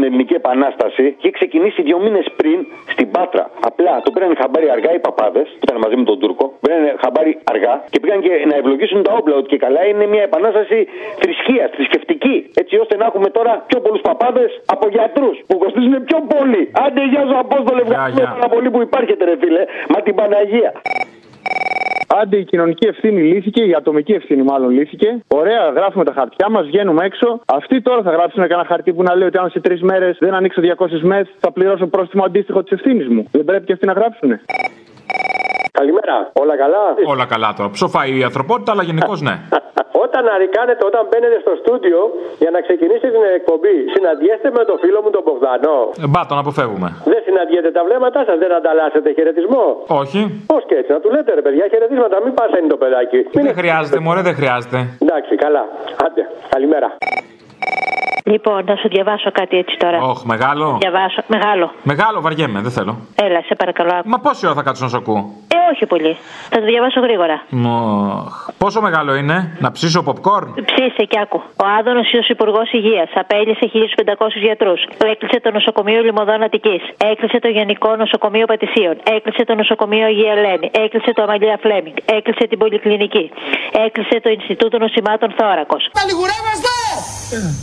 Ελληνική 0.08 0.34
Επανάσταση, 0.42 1.04
είχε 1.18 1.30
ξεκινήσει 1.38 1.80
δύο 1.88 1.98
μήνες 2.04 2.26
πριν 2.40 2.58
στην 2.92 3.10
Πάτρα. 3.14 3.44
Απλά 3.70 3.92
το 4.04 4.10
πήραν 4.14 4.36
χαμπάρι 4.40 4.68
αργά 4.76 4.90
οι 4.96 5.00
παπάδες, 5.06 5.46
που 5.58 5.64
ήταν 5.66 5.76
μαζί 5.84 5.96
με 6.00 6.04
τον 6.10 6.16
Τούρκο. 6.20 6.44
Πήραν 6.62 6.82
χαμπάρι 7.02 7.32
αργά 7.52 7.74
και 7.92 7.98
πήγαν 8.00 8.20
και 8.24 8.32
να 8.50 8.56
ευλογήσουν 8.60 9.02
τα 9.06 9.12
όπλα. 9.18 9.34
Ότι 9.40 9.48
και 9.52 9.58
καλά 9.66 9.82
είναι 9.90 10.06
μια 10.12 10.22
επανάσταση 10.30 10.78
θρησκεία, 11.22 11.64
θρησκευτική. 11.74 12.36
Έτσι 12.62 12.74
ώστε 12.82 12.94
να 13.00 13.04
έχουμε 13.10 13.28
τώρα 13.36 13.52
πιο 13.68 13.78
πολλούς 13.80 14.00
παπάδες 14.08 14.50
από 14.74 14.88
γιατρούς 14.88 15.36
που 15.46 15.54
κοστίζουν 15.62 15.94
πιο 16.08 16.18
πολύ. 16.34 16.62
Άντε, 16.84 17.02
γεια 17.12 17.22
σου, 17.28 17.36
Απόστολε, 17.44 17.80
ευχαριστούμε 17.80 18.28
πάρα 18.36 18.48
πολύ 18.54 18.68
που 18.70 18.80
υπάρχετε, 18.88 19.24
ρε 19.24 19.36
φίλε. 19.42 19.62
Μα 19.92 19.98
την 20.06 20.14
Παναγία. 20.14 20.70
Άντε 22.14 22.36
η 22.36 22.44
κοινωνική 22.44 22.86
ευθύνη 22.86 23.22
λύθηκε, 23.22 23.62
η 23.64 23.74
ατομική 23.76 24.12
ευθύνη 24.12 24.42
μάλλον 24.42 24.70
λύθηκε. 24.70 25.18
Ωραία, 25.28 25.68
γράφουμε 25.68 26.04
τα 26.04 26.12
χαρτιά 26.12 26.50
μας, 26.50 26.66
βγαίνουμε 26.66 27.04
έξω. 27.04 27.40
Αυτοί 27.46 27.80
τώρα 27.82 28.02
θα 28.02 28.10
γράψουν 28.10 28.42
κανένα 28.42 28.64
χαρτί 28.68 28.92
που 28.92 29.02
να 29.02 29.14
λέει 29.14 29.28
ότι 29.28 29.38
αν 29.38 29.50
σε 29.50 29.60
τρεις 29.60 29.82
μέρες 29.82 30.16
δεν 30.20 30.34
ανοίξω 30.34 30.60
200 30.76 31.00
μεθ, 31.00 31.28
θα 31.38 31.52
πληρώσω 31.52 31.86
πρόστιμο 31.86 32.24
αντίστοιχο 32.24 32.62
της 32.62 32.72
ευθύνης 32.72 33.08
μου. 33.08 33.28
Δεν 33.32 33.44
πρέπει 33.44 33.64
και 33.64 33.72
αυτοί 33.72 33.86
να 33.86 33.92
γράψουν. 33.92 34.40
Καλημέρα, 35.80 36.16
όλα 36.42 36.54
καλά; 36.62 36.82
Όλα 37.12 37.26
καλά 37.32 37.48
τώρα. 37.56 37.68
Ψοφάει 37.76 38.10
η 38.20 38.22
ανθρωπότητα, 38.30 38.70
αλλά 38.72 38.82
γενικώς 38.90 39.18
ναι. 39.28 39.34
Όταν 40.04 40.22
αρικάνετε, 40.36 40.82
όταν 40.90 41.02
μπαίνετε 41.08 41.38
στο 41.44 41.52
στούντιο 41.60 42.00
για 42.42 42.50
να 42.54 42.60
ξεκινήσετε 42.66 43.10
την 43.16 43.24
εκπομπή, 43.38 43.76
συναντιέστε 43.94 44.48
με 44.58 44.62
τον 44.68 44.76
φίλο 44.82 44.98
μου 45.04 45.10
τον 45.16 45.22
Μπογδανό. 45.26 45.78
Ε, 46.04 46.06
Μπα, 46.12 46.20
τον 46.30 46.38
αποφεύγουμε. 46.42 46.88
Δεν 47.12 47.20
συναντιέτε 47.26 47.70
τα 47.76 47.82
βλέμματά 47.86 48.20
σας, 48.28 48.36
δεν 48.42 48.52
ανταλλάσσετε 48.58 49.08
χαιρετισμό. 49.16 49.64
Όχι. 50.02 50.20
Πώς 50.52 50.62
και 50.68 50.74
έτσι, 50.80 50.90
να 50.96 51.00
του 51.02 51.10
λέτε 51.14 51.30
ρε 51.38 51.42
παιδιά, 51.46 51.64
χαιρετίσματα, 51.72 52.16
μην 52.24 52.32
πάσανε 52.38 52.68
το 52.74 52.78
παιδάκι. 52.82 53.20
Δεν 53.32 53.54
χρειάζεται, 53.60 53.98
μωρέ, 54.04 54.20
δεν 54.28 54.34
χρειάζεται. 54.40 54.78
Εντάξει, 55.04 55.34
καλά. 55.44 55.62
Άντε, 56.04 56.22
καλημέρα. 56.54 56.88
Λοιπόν, 58.24 58.64
να 58.64 58.76
σου 58.76 58.88
διαβάσω 58.88 59.30
κάτι 59.32 59.56
έτσι 59.56 59.76
τώρα. 59.76 59.98
Όχι, 60.00 60.26
μεγάλο. 60.26 60.76
Διαβάσω. 60.80 61.22
Μεγάλο. 61.26 61.70
Μεγάλο, 61.82 62.20
βαριέμαι, 62.20 62.60
δεν 62.60 62.70
θέλω. 62.70 62.96
Έλα, 63.26 63.40
σε 63.46 63.54
παρακαλώ. 63.54 63.90
άκου. 63.98 64.08
Μα 64.08 64.18
πόση 64.18 64.46
ώρα 64.46 64.54
θα 64.54 64.62
κάτσω 64.62 64.84
να 64.84 64.90
σε 64.90 64.96
ακούω; 64.96 65.20
Ε, 65.54 65.56
όχι 65.72 65.86
πολύ. 65.86 66.16
Θα 66.50 66.58
το 66.58 66.64
διαβάσω 66.66 67.00
γρήγορα. 67.00 67.36
Μοχ. 67.48 68.48
Πόσο 68.58 68.80
μεγάλο 68.80 69.14
είναι, 69.14 69.56
να 69.58 69.70
ψήσω 69.70 70.00
popcorn; 70.08 70.46
Ψήσε 70.70 71.02
και 71.08 71.18
άκου. 71.22 71.40
Ο 71.62 71.64
Άδωνος 71.78 72.08
ω 72.14 72.24
Υπουργός 72.28 72.72
Υγείας 72.72 73.10
απέλυσε 73.14 73.64
1.500 73.72 74.38
γιατρούς. 74.46 74.80
Έκλεισε 75.12 75.40
το 75.40 75.50
νοσοκομείο 75.50 76.02
Λιμωδών 76.02 76.42
Αττική. 76.42 76.80
Έκλεισε 77.10 77.38
το 77.38 77.48
Γενικό 77.48 77.96
Νοσοκομείο 77.96 78.46
Πατησίων. 78.46 78.96
Έκλεισε 79.16 79.44
το 79.44 79.54
νοσοκομείο 79.54 80.04
Αγία 80.06 80.32
Ελένη. 80.32 80.70
Έκλεισε 80.84 81.12
το 81.12 81.22
Αμαλία 81.22 81.58
Φλέμινγκ. 81.62 81.96
Έκλεισε 82.04 82.44
την 82.50 82.58
Πολυκλινική. 82.58 83.30
Έκλεισε 83.86 84.20
το 84.20 84.28
Ινστιτούτο 84.30 84.78
Νοσημάτων 84.78 85.28
Θώρακο. 85.38 85.76
Τα 85.96 86.02
λιγουρεύαστε! 86.08 86.76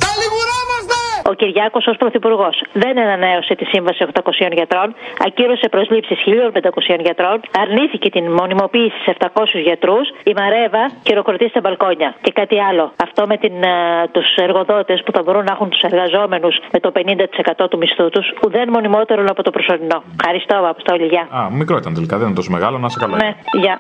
Τα 0.03 0.11
λιγουρεύαστε! 0.21 0.99
Ο 1.31 1.33
Κυριάκος 1.33 1.85
ως 1.91 1.97
Πρωθυπουργός 1.97 2.55
δεν 2.73 2.99
ανανέωσε 2.99 3.55
τη 3.55 3.65
σύμβαση 3.65 4.05
800 4.13 4.51
γιατρών, 4.59 4.95
ακύρωσε 5.27 5.67
προσλήψεις 5.69 6.19
1.500 6.25 6.99
γιατρών, 7.07 7.37
αρνήθηκε 7.63 8.09
την 8.09 8.25
μονιμοποίηση 8.39 8.97
σε 9.05 9.15
700 9.19 9.27
γιατρούς, 9.67 10.05
η 10.23 10.33
Μαρέβα 10.39 10.83
χειροκροτεί 11.07 11.47
στα 11.49 11.59
μπαλκόνια. 11.63 12.15
Και 12.21 12.31
κάτι 12.31 12.57
άλλο. 12.69 12.91
Αυτό 13.05 13.21
με 13.31 13.37
τους 14.11 14.27
εργοδότες 14.35 15.01
που 15.05 15.11
θα 15.15 15.21
μπορούν 15.23 15.43
να 15.43 15.51
έχουν 15.51 15.69
τους 15.69 15.81
εργαζόμενους 15.81 16.55
με 16.71 16.79
το 16.79 16.91
50% 16.95 17.69
του 17.69 17.77
μισθού 17.77 18.09
τους, 18.09 18.27
ουδέν 18.45 18.69
μονιμότερο 18.69 19.23
από 19.27 19.43
το 19.43 19.51
προσωρινό. 19.51 20.03
Ευχαριστώ, 20.19 20.55
Αποστόλη. 20.73 21.05
Γεια. 21.05 21.27
Α, 21.37 21.49
μικρό 21.51 21.77
ήταν 21.77 21.93
τελικά, 21.93 22.17
δεν 22.17 22.25
είναι 22.27 22.35
τόσο 22.35 22.51
μεγάλο, 22.51 22.77
να 22.77 22.89
σε 22.89 22.99
καλά. 22.99 23.15
Ναι, 23.15 23.35
γεια. 23.63 23.79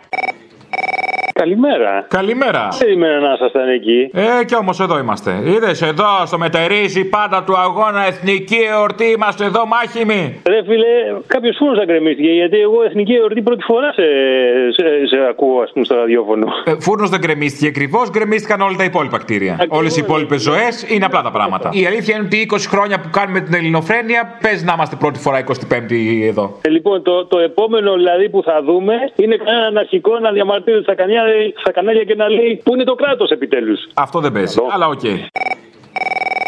Καλημέρα. 1.39 2.05
Καλημέρα. 2.07 2.67
Περίμενα 2.79 3.19
να 3.19 3.33
ήσασταν 3.33 3.69
εκεί. 3.69 4.09
Ε, 4.13 4.43
και 4.45 4.55
όμως 4.55 4.79
εδώ 4.79 4.97
είμαστε. 4.99 5.31
Είδες 5.45 5.81
εδώ 5.81 6.25
στο 6.25 6.37
μετερίζει 6.37 7.05
πάντα 7.05 7.43
του 7.43 7.57
αγώνα 7.57 8.05
εθνική 8.05 8.59
εορτή. 8.73 9.05
Είμαστε 9.05 9.45
εδώ 9.45 9.65
μάχημοι. 9.65 10.41
Ρε 10.47 10.63
φίλε, 10.63 10.93
κάποιος 11.27 11.55
φούρνος 11.59 11.79
αγκρεμίστηκε 11.79 12.31
γιατί 12.31 12.57
εγώ 12.59 12.83
εθνική 12.83 13.13
εορτή 13.13 13.41
πρώτη 13.41 13.63
φορά 13.63 13.93
σε, 13.93 14.03
σε, 14.71 14.83
σε 15.07 15.17
ακούω, 15.29 15.61
ας 15.61 15.71
πούμε, 15.71 15.85
στο 15.85 15.95
ραδιόφωνο. 15.95 16.47
Ε, 16.65 16.73
Φούρνος 16.79 17.09
δεν 17.09 17.19
γκρεμίστηκε 17.19 17.67
ακριβώς, 17.67 18.09
γκρεμίστηκαν 18.09 18.61
όλα 18.61 18.75
τα 18.75 18.83
υπόλοιπα 18.83 19.17
κτίρια. 19.17 19.65
Όλες 19.67 19.97
οι 19.97 20.01
υπόλοιπες 20.03 20.41
ζωές 20.41 20.85
είναι 20.89 21.05
απλά 21.05 21.21
τα 21.21 21.31
πράγματα. 21.31 21.69
Η 21.73 21.85
αλήθεια 21.85 22.15
είναι 22.15 22.25
ότι 22.25 22.49
20 22.53 22.57
χρόνια 22.69 22.99
που 22.99 23.09
κάνουμε 23.11 23.39
την 23.39 23.53
ελληνοφρένεια, 23.53 24.37
πες 24.41 24.63
να 24.63 24.73
είμαστε 24.75 24.95
πρώτη 24.95 25.19
φορά 25.19 25.43
25η 25.47 26.21
εδώ. 26.31 26.57
Ε, 26.61 26.69
λοιπόν, 26.69 27.03
το, 27.03 27.25
το 27.25 27.39
επόμενο 27.39 27.93
δηλαδή 27.93 28.29
που 28.29 28.43
θα 28.43 28.61
δούμε 28.63 28.93
είναι 29.15 29.35
κανένα 29.35 29.79
αναρχικό 29.79 30.19
να 30.19 30.31
διαμαρτύρεται 30.31 30.83
στα, 30.83 30.95
κανά, 30.95 31.23
στα 31.59 31.71
κανάλια 31.71 32.03
και 32.03 32.15
να 32.15 32.29
λέει 32.29 32.61
Πού 32.63 32.73
είναι 32.73 32.83
το 32.83 32.95
κράτος 32.95 33.29
επιτέλους; 33.29 33.79
Αυτό 33.93 34.19
δεν 34.19 34.31
παίζει. 34.31 34.57
Αλλά 34.73 34.87
οκ. 34.87 34.99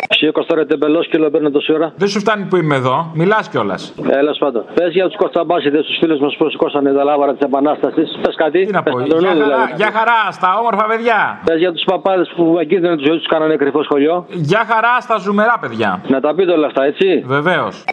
Σήκω 0.09 0.43
τώρα 0.43 0.65
τεμπελόσκυλο 0.65 1.03
και 1.03 1.17
παίρνω 1.17 1.49
τόση 1.51 1.73
ώρα. 1.73 1.93
Δεν 1.95 2.07
σου 2.07 2.19
φτάνει 2.19 2.43
που 2.45 2.55
είμαι 2.55 2.75
εδώ, 2.75 3.11
μιλάς 3.13 3.49
κιόλας. 3.49 3.93
Τέλος 4.09 4.35
πάντων. 4.39 4.63
Πες 4.73 4.91
για 4.91 5.05
τους 5.07 5.15
Κωνσταμπάσιδε, 5.15 5.77
τους 5.77 5.93
φίλους 5.99 6.19
μας 6.19 6.35
που 6.37 6.49
σηκώσανε 6.49 6.93
τα 6.93 7.03
λάβαρα 7.03 7.31
της 7.33 7.41
Επανάστασης. 7.41 8.17
Πες 8.21 8.35
κάτι. 8.35 8.65
Τι 8.65 8.71
να 8.71 8.83
πω, 8.83 8.91
Πες 8.95 9.05
για 9.05 9.15
τον 9.15 9.23
χαρά, 9.25 9.33
δηλαδή. 9.35 9.73
για 9.75 9.91
χαρά 9.91 10.31
στα 10.31 10.57
όμορφα 10.59 10.85
παιδιά. 10.85 11.41
Πες 11.45 11.57
για 11.57 11.71
τους 11.71 11.83
παπάδες 11.83 12.31
που 12.35 12.57
εν 12.59 12.67
κινδύνω 12.67 12.95
της 12.95 13.03
ζωής 13.07 13.17
τους 13.17 13.27
κάνανε 13.27 13.55
κρυφό 13.55 13.83
σχολείο. 13.83 14.25
Για 14.29 14.65
χαρά 14.67 14.99
στα 15.01 15.17
ζουμερά 15.17 15.57
παιδιά. 15.61 16.01
Να 16.07 16.19
τα 16.19 16.35
πείτε 16.35 16.51
όλα 16.51 16.67
αυτά, 16.67 16.83
έτσι. 16.83 17.23
Βεβαίως. 17.25 17.83